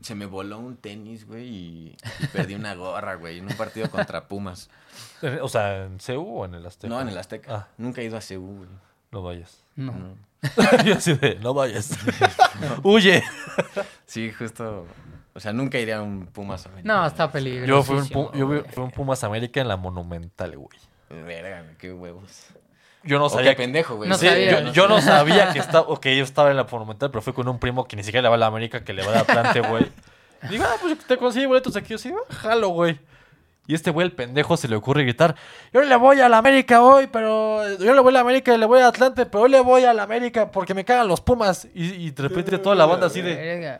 Se 0.00 0.14
me 0.14 0.24
voló 0.24 0.58
un 0.58 0.76
tenis, 0.78 1.26
güey, 1.26 1.46
y, 1.46 1.96
y 2.20 2.26
perdí 2.28 2.54
una 2.54 2.74
gorra, 2.74 3.16
güey, 3.16 3.38
en 3.38 3.46
un 3.46 3.54
partido 3.56 3.90
contra 3.90 4.28
Pumas. 4.28 4.70
O 5.42 5.48
sea, 5.48 5.84
¿en 5.84 6.00
CEU 6.00 6.22
o 6.22 6.44
en 6.46 6.54
el 6.54 6.64
Azteca? 6.64 6.88
No, 6.94 7.00
en 7.02 7.08
el 7.08 7.18
Azteca. 7.18 7.54
Ah, 7.54 7.68
Nunca 7.76 8.00
he 8.00 8.04
ido 8.04 8.16
a 8.16 8.22
Ceú, 8.22 8.56
güey. 8.58 8.68
no 9.10 9.22
vayas. 9.22 9.62
No. 9.76 9.92
No. 9.92 10.14
Yo 10.86 10.94
así 10.94 11.14
de, 11.14 11.34
no 11.36 11.52
vayas. 11.52 11.98
Huye. 12.82 13.22
Sí, 14.06 14.30
justo. 14.32 14.86
O 15.34 15.40
sea, 15.40 15.52
nunca 15.52 15.78
iría 15.78 15.98
a 15.98 16.02
un 16.02 16.26
Pumas 16.28 16.64
América. 16.66 16.86
No, 16.94 17.06
está 17.06 17.30
peligroso. 17.30 17.66
Yo 17.66 17.82
fui 17.82 17.96
un, 17.96 18.04
Pu- 18.08 18.32
yo 18.38 18.46
fui- 18.46 18.62
fui 18.72 18.84
un 18.84 18.90
Pumas 18.90 19.22
América 19.24 19.60
en 19.60 19.68
la 19.68 19.76
Monumental, 19.76 20.56
güey. 20.56 20.78
Verga, 21.10 21.62
güey, 21.62 21.76
qué 21.76 21.92
huevos. 21.92 22.46
Yo 23.04 23.18
no 23.18 23.28
sabía 23.28 23.50
qué 23.52 23.62
pendejo, 23.62 23.96
güey. 23.96 24.08
No 24.08 24.16
Sí, 24.16 24.26
sabía. 24.26 24.60
yo, 24.62 24.72
yo 24.72 24.88
no 24.88 25.00
sabía 25.00 25.52
que 25.52 25.58
estaba, 25.58 25.86
ok, 25.88 26.06
yo 26.06 26.24
estaba 26.24 26.50
en 26.50 26.56
la 26.56 26.64
Monumental, 26.64 27.10
pero 27.10 27.22
fui 27.22 27.32
con 27.32 27.48
un 27.48 27.58
primo 27.58 27.84
que 27.86 27.96
ni 27.96 28.02
siquiera 28.02 28.22
le 28.22 28.28
va 28.28 28.34
a 28.36 28.38
la 28.38 28.46
América, 28.46 28.82
que 28.84 28.92
le 28.92 29.04
va 29.04 29.12
al 29.12 29.18
Atlante, 29.18 29.60
güey. 29.60 29.86
Digo, 30.50 30.64
ah, 30.66 30.76
pues 30.80 30.98
te 31.06 31.16
conseguí 31.16 31.46
boletos 31.46 31.74
aquí, 31.76 31.88
yo 31.90 31.98
sí, 31.98 32.12
ah, 32.12 32.34
jalo, 32.34 32.68
güey. 32.68 32.98
Y 33.66 33.74
este 33.74 33.90
güey, 33.90 34.06
el 34.06 34.12
pendejo, 34.12 34.58
se 34.58 34.68
le 34.68 34.76
ocurre 34.76 35.04
gritar, 35.04 35.34
yo 35.72 35.80
le 35.80 35.96
voy 35.96 36.20
a 36.20 36.28
la 36.28 36.36
América 36.36 36.82
hoy, 36.82 37.06
pero 37.06 37.66
yo 37.78 37.94
le 37.94 38.00
voy 38.00 38.10
a 38.10 38.12
la 38.12 38.20
América 38.20 38.54
y 38.54 38.58
le 38.58 38.66
voy 38.66 38.80
a 38.80 38.88
Atlante, 38.88 39.24
pero 39.24 39.44
yo 39.44 39.48
le 39.48 39.60
voy 39.60 39.84
a 39.84 39.94
la 39.94 40.02
América 40.02 40.50
porque 40.50 40.74
me 40.74 40.84
cagan 40.84 41.08
los 41.08 41.22
Pumas. 41.22 41.66
Y, 41.74 41.94
y 41.94 42.10
de 42.10 42.22
repente 42.24 42.58
toda 42.58 42.74
la 42.76 42.84
banda 42.84 43.06
así 43.06 43.22
de, 43.22 43.78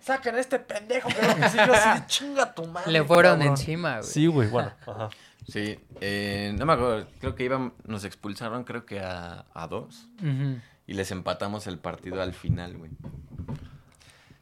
saquen 0.00 0.34
a 0.34 0.40
este 0.40 0.58
pendejo, 0.58 1.08
que 1.10 1.22
no 1.26 1.36
que 1.36 1.48
sí, 1.48 1.58
yo 1.64 1.72
así 1.72 2.00
de 2.00 2.06
chinga 2.06 2.52
tu 2.52 2.66
madre. 2.66 2.90
Le 2.90 3.04
fueron 3.04 3.34
cabrón". 3.38 3.48
encima, 3.50 3.98
güey. 3.98 4.10
Sí, 4.10 4.26
güey, 4.26 4.48
bueno, 4.48 4.72
ajá. 4.84 5.10
Sí, 5.46 5.78
eh, 6.00 6.54
no 6.56 6.66
me 6.66 6.72
acuerdo, 6.74 7.06
creo 7.18 7.34
que 7.34 7.44
iban, 7.44 7.72
nos 7.86 8.04
expulsaron 8.04 8.64
creo 8.64 8.84
que 8.86 9.00
a, 9.00 9.46
a 9.52 9.66
dos 9.66 10.08
y 10.86 10.94
les 10.94 11.10
empatamos 11.10 11.66
el 11.66 11.78
partido 11.78 12.22
al 12.22 12.32
final, 12.32 12.76
güey. 12.76 12.90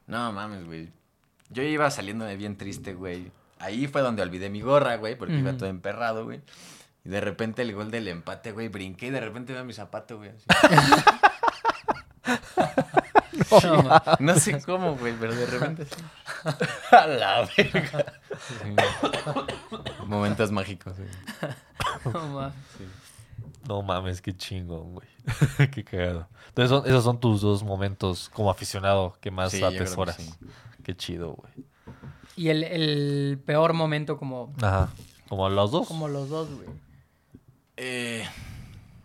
No 0.07 0.31
mames, 0.31 0.65
güey. 0.65 0.89
Yo 1.49 1.63
iba 1.63 1.89
saliéndome 1.91 2.35
bien 2.35 2.57
triste, 2.57 2.93
güey. 2.93 3.31
Ahí 3.59 3.87
fue 3.87 4.01
donde 4.01 4.21
olvidé 4.21 4.49
mi 4.49 4.61
gorra, 4.61 4.95
güey, 4.97 5.15
porque 5.15 5.35
iba 5.35 5.53
todo 5.57 5.69
emperrado, 5.69 6.25
güey. 6.25 6.41
Y 7.05 7.09
de 7.09 7.21
repente 7.21 7.61
el 7.61 7.73
gol 7.73 7.91
del 7.91 8.07
empate, 8.07 8.51
güey, 8.51 8.67
brinqué 8.67 9.07
y 9.07 9.11
de 9.11 9.19
repente 9.19 9.53
veo 9.53 9.63
mi 9.65 9.73
zapato, 9.73 10.17
güey. 10.17 10.29
así. 10.29 10.45
No, 14.19 14.35
sé 14.35 14.61
cómo, 14.63 14.95
güey, 14.95 15.13
pero 15.19 15.33
de 15.35 15.45
repente 15.45 15.85
sí. 15.85 16.01
A 16.91 17.07
la 17.07 17.49
verga. 17.57 18.05
Momentos 20.05 20.51
mágicos, 20.51 20.95
güey. 20.97 21.09
no, 22.13 22.27
ma. 22.29 22.53
No 23.67 23.81
mames, 23.81 24.21
qué 24.21 24.35
chingón, 24.35 24.93
güey. 24.93 25.07
qué 25.71 25.83
cagado. 25.83 26.27
Entonces, 26.49 26.69
son- 26.69 26.85
esos 26.87 27.03
son 27.03 27.19
tus 27.19 27.41
dos 27.41 27.63
momentos 27.63 28.29
como 28.33 28.49
aficionado 28.49 29.15
que 29.21 29.29
más 29.31 29.51
Sí, 29.51 29.59
que 29.59 29.65
atesoras. 29.65 30.15
sí. 30.15 30.33
Qué 30.83 30.95
chido, 30.95 31.33
güey. 31.33 31.53
Y 32.35 32.49
el, 32.49 32.63
el 32.63 33.39
peor 33.45 33.73
momento 33.73 34.17
como, 34.17 34.53
Ajá. 34.61 34.89
¿Como 35.27 35.49
los 35.49 35.71
dos? 35.71 35.87
como 35.87 36.07
los 36.07 36.29
dos, 36.29 36.49
güey. 36.49 36.69
Eh, 37.77 38.25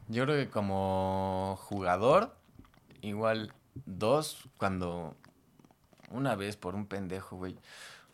yo 0.09 0.25
creo 0.25 0.37
que 0.37 0.49
como 0.51 1.59
jugador, 1.63 2.35
igual 3.03 3.53
dos, 3.87 4.49
cuando 4.57 5.17
una 6.11 6.35
vez 6.37 6.57
por 6.57 6.75
un 6.75 6.87
pendejo, 6.87 7.37
güey. 7.37 7.55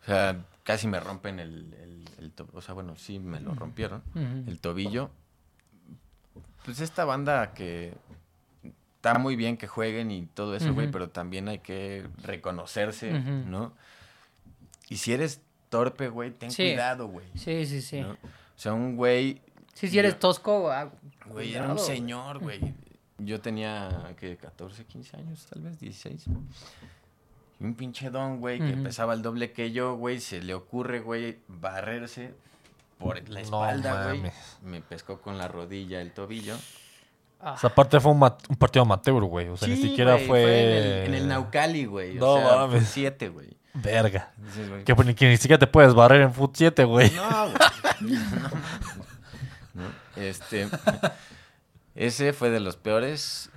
O 0.03 0.05
sea, 0.07 0.45
casi 0.65 0.87
me 0.89 1.01
rompen 1.01 1.39
el, 1.41 1.75
el, 1.75 2.09
el 2.19 2.33
O 2.55 2.61
sea, 2.63 2.75
bueno, 2.75 2.97
sí 2.97 3.19
me 3.19 3.41
lo 3.41 3.55
rompieron. 3.55 4.03
El 4.15 4.59
tobillo. 4.61 5.11
Pues 6.65 6.81
esta 6.81 7.05
banda 7.05 7.53
que 7.53 7.95
está 8.97 9.19
muy 9.19 9.37
bien 9.37 9.57
que 9.57 9.67
jueguen 9.67 10.11
y 10.11 10.27
todo 10.27 10.55
eso, 10.57 10.73
güey, 10.75 10.91
pero 10.91 11.09
también 11.09 11.49
hay 11.49 11.59
que 11.59 12.07
reconocerse. 12.23 13.13
¿no? 13.13 13.73
Y 14.89 14.97
si 14.97 15.13
eres 15.13 15.41
torpe, 15.69 16.09
güey, 16.09 16.31
ten 16.33 16.51
Sí. 16.51 16.65
cuidado, 16.65 17.07
güey. 17.09 17.27
Sí, 17.35 17.65
sí, 17.67 17.81
sí. 17.81 18.01
¿no? 18.01 18.13
O 18.13 18.19
sea, 18.57 18.73
un 18.75 18.97
güey 18.97 19.41
Sí, 19.75 19.89
si 19.89 19.99
eres 19.99 20.19
tosco, 20.19 20.71
ah, 20.71 20.91
Güey, 21.27 21.55
era 21.55 21.71
un 21.73 21.79
señor, 21.79 22.39
güey. 22.41 22.75
Yo 23.25 23.41
tenía, 23.41 24.15
¿qué? 24.19 24.37
14, 24.37 24.85
15 24.85 25.17
años, 25.17 25.47
tal 25.53 25.63
vez, 25.63 25.79
16. 25.81 26.27
Y 27.61 27.65
un 27.65 27.75
pinche 27.75 28.11
don, 28.11 28.41
güey, 28.41 28.59
que 28.59 28.73
Ujú. 28.75 28.83
pesaba 28.85 29.15
el 29.15 29.23
doble 29.23 29.53
que 29.53 29.73
yo, 29.73 29.95
güey, 29.97 30.21
se 30.21 30.41
le 30.43 30.55
ocurre, 30.55 31.01
güey, 31.01 31.39
barrerse 31.49 32.33
por 32.99 33.29
la 33.29 33.41
espalda, 33.41 34.07
güey. 34.15 34.23
Me 34.63 34.81
pescó 34.81 35.21
con 35.21 35.37
la 35.39 35.49
rodilla 35.49 36.01
el 36.01 36.13
tobillo. 36.13 36.57
Ah, 37.43 37.53
O 37.55 37.59
sea, 37.59 37.71
aparte 37.71 37.99
fue 38.01 38.13
un, 38.13 38.19
mat- 38.19 38.45
un 38.49 38.57
partido 38.57 38.83
amateur, 38.83 39.23
güey. 39.25 39.49
O 39.49 39.57
sea, 39.57 39.69
ni 39.69 39.77
siquiera 39.77 40.19
fue... 40.19 40.43
en, 40.43 40.69
el, 40.69 41.07
en 41.09 41.15
el 41.15 41.29
Naucali, 41.29 41.85
güey. 41.87 42.15
No 42.15 42.35
o 42.35 42.39
sea, 42.39 42.57
mames. 42.57 42.87
siete, 42.89 43.29
güey. 43.31 43.49
Verga. 43.73 44.33
Dices, 44.37 44.69
güey, 44.69 44.85
Que, 44.85 44.95
pues, 44.95 45.07
ni- 45.09 45.15
que 45.15 45.29
ni 45.29 45.37
siquiera 45.37 45.59
te 45.59 45.67
puedes 45.67 45.95
barrer 45.95 46.21
en 46.23 46.33
Foot 46.35 46.53
7, 46.55 46.85
güey. 46.85 47.11
No, 47.11 47.51
güey. 47.51 48.19
No, 49.75 49.85
Este. 50.17 50.69
Ese 51.95 52.33
fue 52.33 52.51
de 52.51 52.61
los 52.61 52.77
peores. 52.77 53.51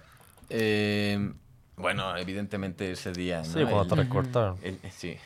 Eh, 0.49 1.33
bueno, 1.77 2.15
evidentemente 2.17 2.91
ese 2.91 3.11
día. 3.11 3.39
¿no? 3.39 3.45
Sí, 3.45 3.63
cuando 3.63 3.87
te 3.87 3.95
recortaron. 3.95 4.57
el- 4.61 4.79
sí. 4.91 5.17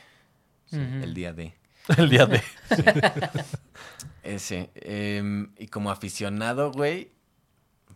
Sí, 0.66 0.78
el 0.78 1.14
día 1.14 1.34
de. 1.34 1.54
El 1.98 2.10
día 2.10 2.26
de... 2.26 2.42
Ese. 4.24 4.70
eh, 4.76 5.48
y 5.58 5.68
como 5.68 5.90
aficionado, 5.92 6.72
güey. 6.72 7.12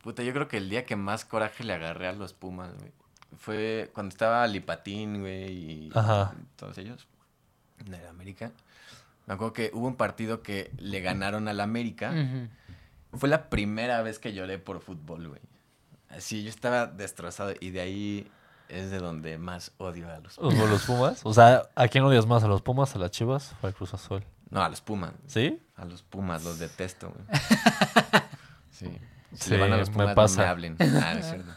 Puta, 0.02 0.24
yo 0.24 0.32
creo 0.34 0.48
que 0.48 0.58
el 0.58 0.70
día 0.70 0.86
que 0.86 0.96
más 0.96 1.26
coraje 1.26 1.64
le 1.64 1.74
agarré 1.74 2.08
a 2.08 2.14
los 2.14 2.34
Pumas, 2.34 2.74
güey. 2.78 2.92
Fue 3.38 3.92
cuando 3.94 4.10
estaba 4.14 4.46
Lipatín, 4.48 5.20
güey, 5.22 5.52
y 5.52 5.92
Ajá. 5.94 6.34
todos 6.56 6.78
ellos. 6.78 7.08
De 7.86 8.00
la 8.02 8.10
América. 8.10 8.52
Me 9.28 9.34
acuerdo 9.36 9.54
que 9.54 9.72
hubo 9.74 9.88
un 9.88 9.96
partido 9.96 10.42
que 10.42 10.72
le 10.78 11.02
ganaron 11.02 11.48
al 11.48 11.60
América. 11.60 12.12
ujú. 12.12 12.48
Fue 13.14 13.30
la 13.30 13.50
primera 13.50 14.02
vez 14.02 14.20
que 14.20 14.34
lloré 14.34 14.58
por 14.60 14.80
fútbol, 14.82 15.28
güey. 15.30 15.42
Así, 16.10 16.44
yo 16.44 16.50
estaba 16.50 16.88
destrozado 16.88 17.54
y 17.60 17.70
de 17.72 17.82
ahí 17.82 18.32
es 18.70 18.90
de 18.92 19.00
donde 19.00 19.38
más 19.38 19.72
odio 19.78 20.10
a 20.10 20.20
los 20.20 20.38
¿Los, 20.38 20.54
los 20.54 20.84
Pumas? 20.86 21.22
O 21.24 21.34
sea, 21.34 21.64
¿a 21.76 21.88
quién 21.88 22.04
odias 22.04 22.26
más? 22.26 22.44
¿A 22.44 22.48
los 22.48 22.62
Pumas, 22.62 22.96
a 22.96 23.00
las 23.00 23.12
Chivas 23.12 23.54
o 23.62 23.68
al 23.68 23.74
Cruz 23.74 23.94
Azul? 23.94 24.24
No, 24.50 24.62
a 24.64 24.70
los 24.70 24.82
Pumas. 24.82 25.14
¿Sí? 25.28 25.62
A 25.76 25.86
los 25.86 26.04
Pumas, 26.04 26.44
los 26.44 26.60
detesto, 26.60 27.10
güey. 27.12 27.26
Sí. 28.72 28.88
Si 29.34 29.38
Sí, 29.46 29.50
le 29.52 29.58
van 29.60 29.74
a 29.74 29.78
los 29.78 29.90
me 29.90 29.94
Pumas, 29.96 30.10
no 30.10 30.16
pasa. 30.16 30.42
me 30.42 30.48
hablen. 30.48 30.76
Ah, 30.80 31.14
no 31.14 31.20
es 31.20 31.26
cierto. 31.26 31.52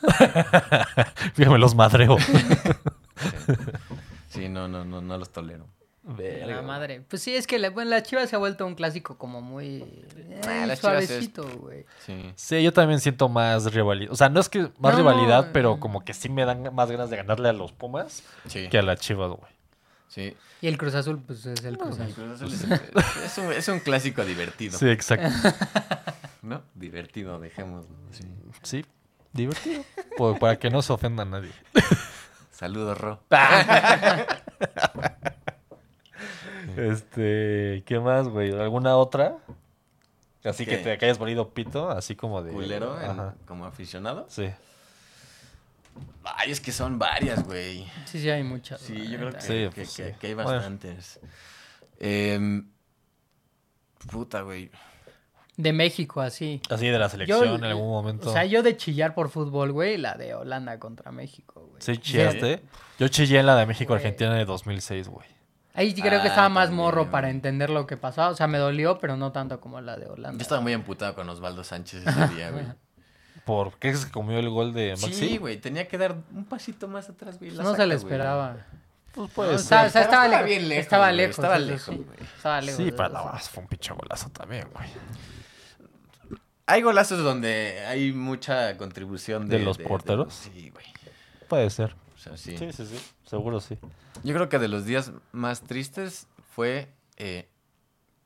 Fíjame, 1.35 1.59
los 1.59 1.75
madreo. 1.75 2.19
Sí. 2.21 2.37
Sí, 4.29 4.49
no, 4.49 4.69
no, 4.69 4.85
no, 4.85 5.01
no 5.01 5.17
los 5.19 5.33
tolero. 5.33 5.67
La 6.07 6.61
madre. 6.63 7.01
Pues 7.09 7.23
sí, 7.23 7.35
es 7.35 7.47
que 7.47 7.59
la, 7.59 7.71
bueno, 7.71 7.91
la 7.91 8.03
Chivas 8.03 8.29
se 8.29 8.37
ha 8.37 8.39
vuelto 8.39 8.67
un 8.67 8.75
clásico 8.75 9.17
como 9.17 9.41
muy 9.41 9.77
eh, 10.17 10.41
Ah, 10.47 10.77
suavecito, 10.77 11.49
güey. 11.59 11.87
Sí. 12.05 12.33
Sí, 12.37 12.63
yo 12.63 12.73
también 12.75 13.01
siento 13.01 13.29
más 13.31 13.73
rivalidad. 13.73 14.13
O 14.13 14.17
sea, 14.17 14.29
no 14.29 14.39
es 14.41 14.49
que 14.51 14.71
más 14.79 14.93
No, 14.93 14.99
rivalidad, 14.99 15.49
pero 15.53 15.81
como 15.81 16.05
que 16.05 16.13
sí 16.13 16.29
me 16.29 16.45
dan 16.45 16.75
más 16.75 16.91
ganas 16.91 17.09
de 17.09 17.17
ganarle 17.17 17.49
a 17.49 17.53
los 17.55 17.73
Pumas 17.73 18.23
Sí. 18.47 18.69
que 18.69 18.79
a 18.79 18.83
las 18.83 19.01
Chivas, 19.01 19.31
güey. 19.31 19.53
Sí. 20.09 20.37
Y 20.61 20.69
el 20.69 20.77
Cruz 20.79 20.95
Azul, 20.95 21.21
pues 21.27 21.47
es 21.47 21.65
el 21.65 21.79
Cruz 21.79 21.97
El 21.99 22.03
Azul. 22.07 22.15
Cruz 22.15 22.43
Azul 22.43 22.53
es, 22.53 23.25
es 23.25 23.39
un, 23.39 23.53
es 23.53 23.69
un 23.69 23.81
clásico 23.81 24.25
divertido. 24.25 24.79
Sí, 24.79 24.89
exacto. 24.89 25.29
¿No? 26.43 26.63
Divertido, 26.75 27.41
dejémoslo. 27.41 27.97
Sí. 28.13 28.25
Sí, 28.63 28.85
divertido. 29.33 29.83
Para 30.39 30.59
que 30.59 30.69
no 30.69 30.83
se 30.83 30.93
ofenda 30.93 31.23
a 31.23 31.27
nadie. 31.27 31.51
Saludos, 32.51 32.99
Ro. 32.99 33.23
Este, 36.77 37.83
¿qué 37.87 38.01
más, 38.01 38.29
güey? 38.29 38.53
¿Alguna 38.53 38.97
otra? 38.97 39.37
Así 40.45 40.67
que 40.67 40.77
te 40.79 40.99
que 40.99 41.05
hayas 41.07 41.19
valido 41.19 41.51
pito, 41.55 41.89
así 41.91 42.15
como 42.17 42.43
de. 42.43 42.53
Culero 42.53 43.01
en- 43.01 43.33
como 43.47 43.65
aficionado. 43.65 44.27
Sí. 44.29 44.51
Ay, 46.25 46.51
es 46.51 46.61
que 46.61 46.73
son 46.73 46.99
varias, 46.99 47.45
güey. 47.45 47.87
Sí, 48.07 48.21
sí, 48.21 48.29
hay 48.31 48.43
muchas. 48.43 48.81
Sí, 48.81 48.95
yo 49.09 49.19
creo 49.19 49.31
que, 49.33 49.41
Sí, 49.41 49.49
que- 49.49 49.71
pues 49.75 49.97
que- 49.97 50.11
sí. 50.13 50.17
que 50.19 50.27
hay 50.29 50.35
Bueno. 50.35 50.51
bastantes. 50.51 51.21
Em, 52.01 52.69
puta, 54.11 54.43
güey. 54.43 54.71
De 55.57 55.73
México, 55.73 56.21
así. 56.21 56.61
Así 56.69 56.89
de 56.89 56.99
la 56.99 57.09
selección 57.09 57.45
Yo, 57.45 57.55
en 57.55 57.65
algún 57.65 57.89
momento. 57.89 58.29
O 58.29 58.33
sea, 58.33 58.45
yo 58.45 58.63
de 58.65 58.77
chillar 58.77 59.15
por 59.15 59.31
fútbol, 59.31 59.71
güey, 59.71 59.97
la 59.99 60.15
de 60.15 60.35
Holanda 60.35 60.79
contra 60.81 61.13
México, 61.13 61.67
güey. 61.71 61.81
Sí, 61.81 61.97
chillaste. 61.99 62.61
Yo 62.99 63.07
chillé 63.09 63.39
en 63.39 63.47
la 63.47 63.55
de 63.57 63.67
México-Argentina 63.67 64.35
de 64.35 64.45
2006, 64.45 65.09
güey. 65.09 65.29
Ahí 65.75 65.91
sí 65.95 66.01
creo 66.03 66.21
que 66.23 66.29
Ah, 66.29 66.31
estaba 66.31 66.49
más 66.49 66.67
también, 66.69 66.85
morro 66.85 67.11
para 67.11 67.31
entender 67.31 67.69
lo 67.71 67.87
que 67.87 67.97
pasaba. 67.97 68.29
O 68.31 68.35
sea, 68.35 68.47
me 68.47 68.59
dolió, 68.59 68.99
pero 68.99 69.17
no 69.17 69.33
tanto 69.33 69.61
como 69.61 69.81
la 69.81 69.97
de 69.97 70.07
Holanda. 70.07 70.39
Yo 70.39 70.43
estaba 70.43 70.61
muy 70.61 70.73
emputado 70.73 71.15
con 71.15 71.29
Osvaldo 71.29 71.65
Sánchez 71.65 72.07
ese 72.07 72.29
día, 72.35 72.51
güey. 72.51 72.65
¿Por 73.45 73.77
qué 73.79 73.93
que 73.93 74.11
comió 74.11 74.39
el 74.39 74.49
gol 74.49 74.73
de 74.73 74.93
Maxi? 74.93 75.13
Sí, 75.13 75.37
güey. 75.37 75.59
Tenía 75.61 75.87
que 75.89 75.99
dar 75.99 76.17
un 76.33 76.45
pasito 76.45 76.89
más 76.89 77.09
atrás, 77.11 77.39
güey. 77.39 77.51
la 77.51 77.63
No 77.65 77.75
se 77.75 77.87
le 77.87 77.97
güey. 77.97 78.05
esperaba. 78.07 78.57
Pues 79.13 79.29
No, 79.29 79.35
puede 79.35 79.55
estaba, 79.57 79.83
ser. 79.83 79.89
o 79.89 79.93
sea, 79.93 80.03
estaba, 80.03 80.25
Estaba 80.25 80.29
lejos. 80.29 80.47
bien 80.47 80.69
lejos, 80.69 80.83
Estaba 80.85 81.07
güey, 81.07 81.17
lejos. 81.17 81.31
estaba 81.39 81.59
lejos, 81.59 81.83
sí. 81.95 82.07
Estaba 82.37 82.61
lejos. 82.61 82.77
Sí, 82.77 82.87
eso 82.89 82.97
pero 82.97 83.09
sí. 83.09 83.15
no, 83.15 83.39
fue 83.39 83.63
un 83.63 83.69
pinche 83.69 83.95
golazo 83.95 84.29
también, 84.31 84.69
güey. 84.73 84.89
Hay 86.67 86.81
golazos 86.83 87.23
donde 87.23 87.85
hay 87.87 88.13
mucha 88.13 88.77
contribución 88.79 89.49
de... 89.49 89.59
¿De 89.59 89.65
los 89.65 89.77
porteros? 89.79 90.33
Sí, 90.33 90.71
güey. 90.71 90.87
Puede 91.49 91.69
ser. 91.69 91.95
Sea, 92.25 92.37
sí. 92.37 92.57
Sí, 92.57 92.73
sí, 92.73 92.87
sí. 92.87 92.99
Seguro 93.27 93.61
sí. 93.61 93.79
Yo 94.23 94.35
creo 94.35 94.49
que 94.49 94.59
de 94.59 94.69
los 94.69 94.87
días 94.87 95.13
más 95.33 95.61
tristes 95.63 96.27
fue 96.55 96.89
eh, 97.17 97.49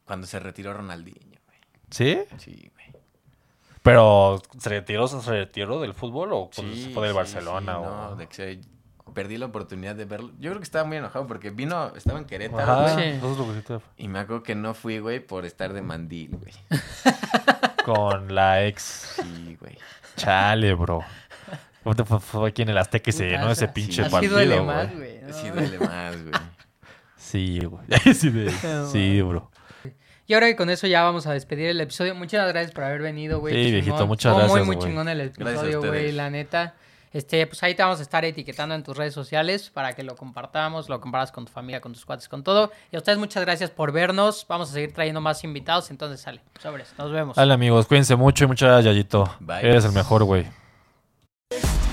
cuando 0.05 0.27
se 0.27 0.39
retiró 0.39 0.73
Ronaldinho, 0.73 1.39
güey. 1.47 1.59
¿Sí? 1.91 2.19
Sí, 2.39 2.71
güey. 2.75 2.87
Pero, 3.83 4.41
¿se 4.59 4.69
retiró, 4.69 5.09
se 5.09 5.31
retiró 5.31 5.81
del 5.81 5.95
fútbol 5.95 6.33
o 6.33 6.51
cuando 6.55 6.75
Sí, 6.75 6.85
se 6.85 6.91
fue 6.91 7.07
del 7.09 7.13
sí, 7.13 7.17
Barcelona? 7.17 7.73
sí, 7.73 7.79
o... 7.79 7.85
no, 7.85 8.17
de 8.17 8.27
que 8.27 8.35
se- 8.35 8.61
perdí 9.15 9.39
la 9.39 9.47
oportunidad 9.47 9.97
de 9.97 10.05
verlo. 10.05 10.29
Yo 10.39 10.51
creo 10.51 10.59
que 10.59 10.65
estaba 10.65 10.85
muy 10.85 10.99
enojado 10.99 11.27
porque 11.27 11.51
vino, 11.51 11.93
estaba 11.97 12.19
en 12.19 12.27
Querétaro, 12.27 12.71
Ajá, 12.85 12.97
te- 12.97 13.19
Y 13.97 14.07
me 14.09 14.19
acuerdo 14.21 14.43
que 14.43 14.55
no 14.55 14.75
fui, 14.75 14.99
güey, 14.99 15.19
por 15.21 15.45
estar 15.47 15.73
de 15.73 15.81
mandil, 15.83 16.37
güey. 16.37 16.53
Con 17.85 18.35
la 18.35 18.65
ex. 18.67 19.15
Sí, 19.23 19.57
güey. 19.59 19.79
Chale, 20.17 20.75
bro. 20.75 21.01
¿Cómo 21.89 21.97
te 21.97 22.05
fue, 22.05 22.21
fue 22.21 22.49
aquí 22.51 22.61
en 22.61 22.69
el 22.69 22.77
Azteca 22.77 23.09
y 23.09 23.13
se 23.15 23.31
llenó 23.31 23.51
ese 23.51 23.67
pinche 23.67 24.03
así 24.03 24.11
partido, 24.11 24.35
duele 24.35 24.57
güey? 24.59 24.67
más, 24.67 24.95
güey. 24.95 25.21
¿no? 25.23 25.33
Sí 25.33 25.49
duele 25.49 25.79
más, 25.79 26.23
güey. 26.23 26.35
Sí, 27.17 27.61
güey. 27.65 27.83
sí, 28.15 28.29
de- 28.29 28.51
sí, 28.93 29.23
bro. 29.23 29.51
Y 30.27 30.35
ahora 30.35 30.49
que 30.49 30.57
con 30.57 30.69
eso 30.69 30.87
ya 30.87 31.03
vamos 31.03 31.27
a 31.27 31.33
despedir 31.33 31.69
el 31.71 31.81
episodio. 31.81 32.15
Muchas 32.15 32.47
gracias 32.47 32.73
por 32.73 32.85
haber 32.85 33.01
venido, 33.01 33.41
güey. 33.41 33.55
Sí, 33.55 33.63
qué 33.65 33.71
viejito, 33.71 33.95
chingón. 33.95 34.09
muchas 34.09 34.35
gracias, 34.35 34.53
Muy, 34.53 34.67
muy 34.67 34.77
güey. 34.77 34.87
chingón 34.87 35.09
el 35.09 35.21
episodio, 35.23 35.81
güey, 35.81 36.13
la 36.13 36.29
neta. 36.29 36.75
Este, 37.15 37.47
pues 37.47 37.63
ahí 37.63 37.75
te 37.75 37.83
vamos 37.83 38.01
a 38.01 38.03
estar 38.03 38.23
etiquetando 38.27 38.75
en 38.75 38.83
tus 38.83 38.95
redes 38.95 39.15
sociales 39.15 39.71
para 39.71 39.95
que 39.95 40.03
lo 40.03 40.15
compartamos, 40.15 40.91
lo 40.91 41.01
compartas 41.01 41.33
con 41.33 41.47
tu 41.47 41.53
familia, 41.53 41.81
con 41.81 41.95
tus 41.95 42.05
cuates, 42.05 42.29
con 42.29 42.45
todo. 42.45 42.71
Y 42.93 42.97
a 42.97 42.99
ustedes 42.99 43.17
muchas 43.17 43.43
gracias 43.47 43.71
por 43.71 43.93
vernos. 43.93 44.45
Vamos 44.47 44.69
a 44.69 44.75
seguir 44.75 44.93
trayendo 44.93 45.23
más 45.23 45.43
invitados, 45.43 45.91
entonces 45.91 46.21
sale. 46.21 46.43
Sobres, 46.61 46.93
nos 46.99 47.11
vemos. 47.11 47.37
Dale 47.37 47.55
amigos, 47.55 47.87
cuídense 47.87 48.15
mucho 48.15 48.45
y 48.45 48.49
muchas 48.49 48.69
gracias, 48.69 48.85
Yayito. 48.95 49.35
Bye. 49.41 49.61
Eres 49.61 49.87
el 49.87 49.93
mejor, 49.93 50.25
güey. 50.25 50.45
We'll 51.51 51.88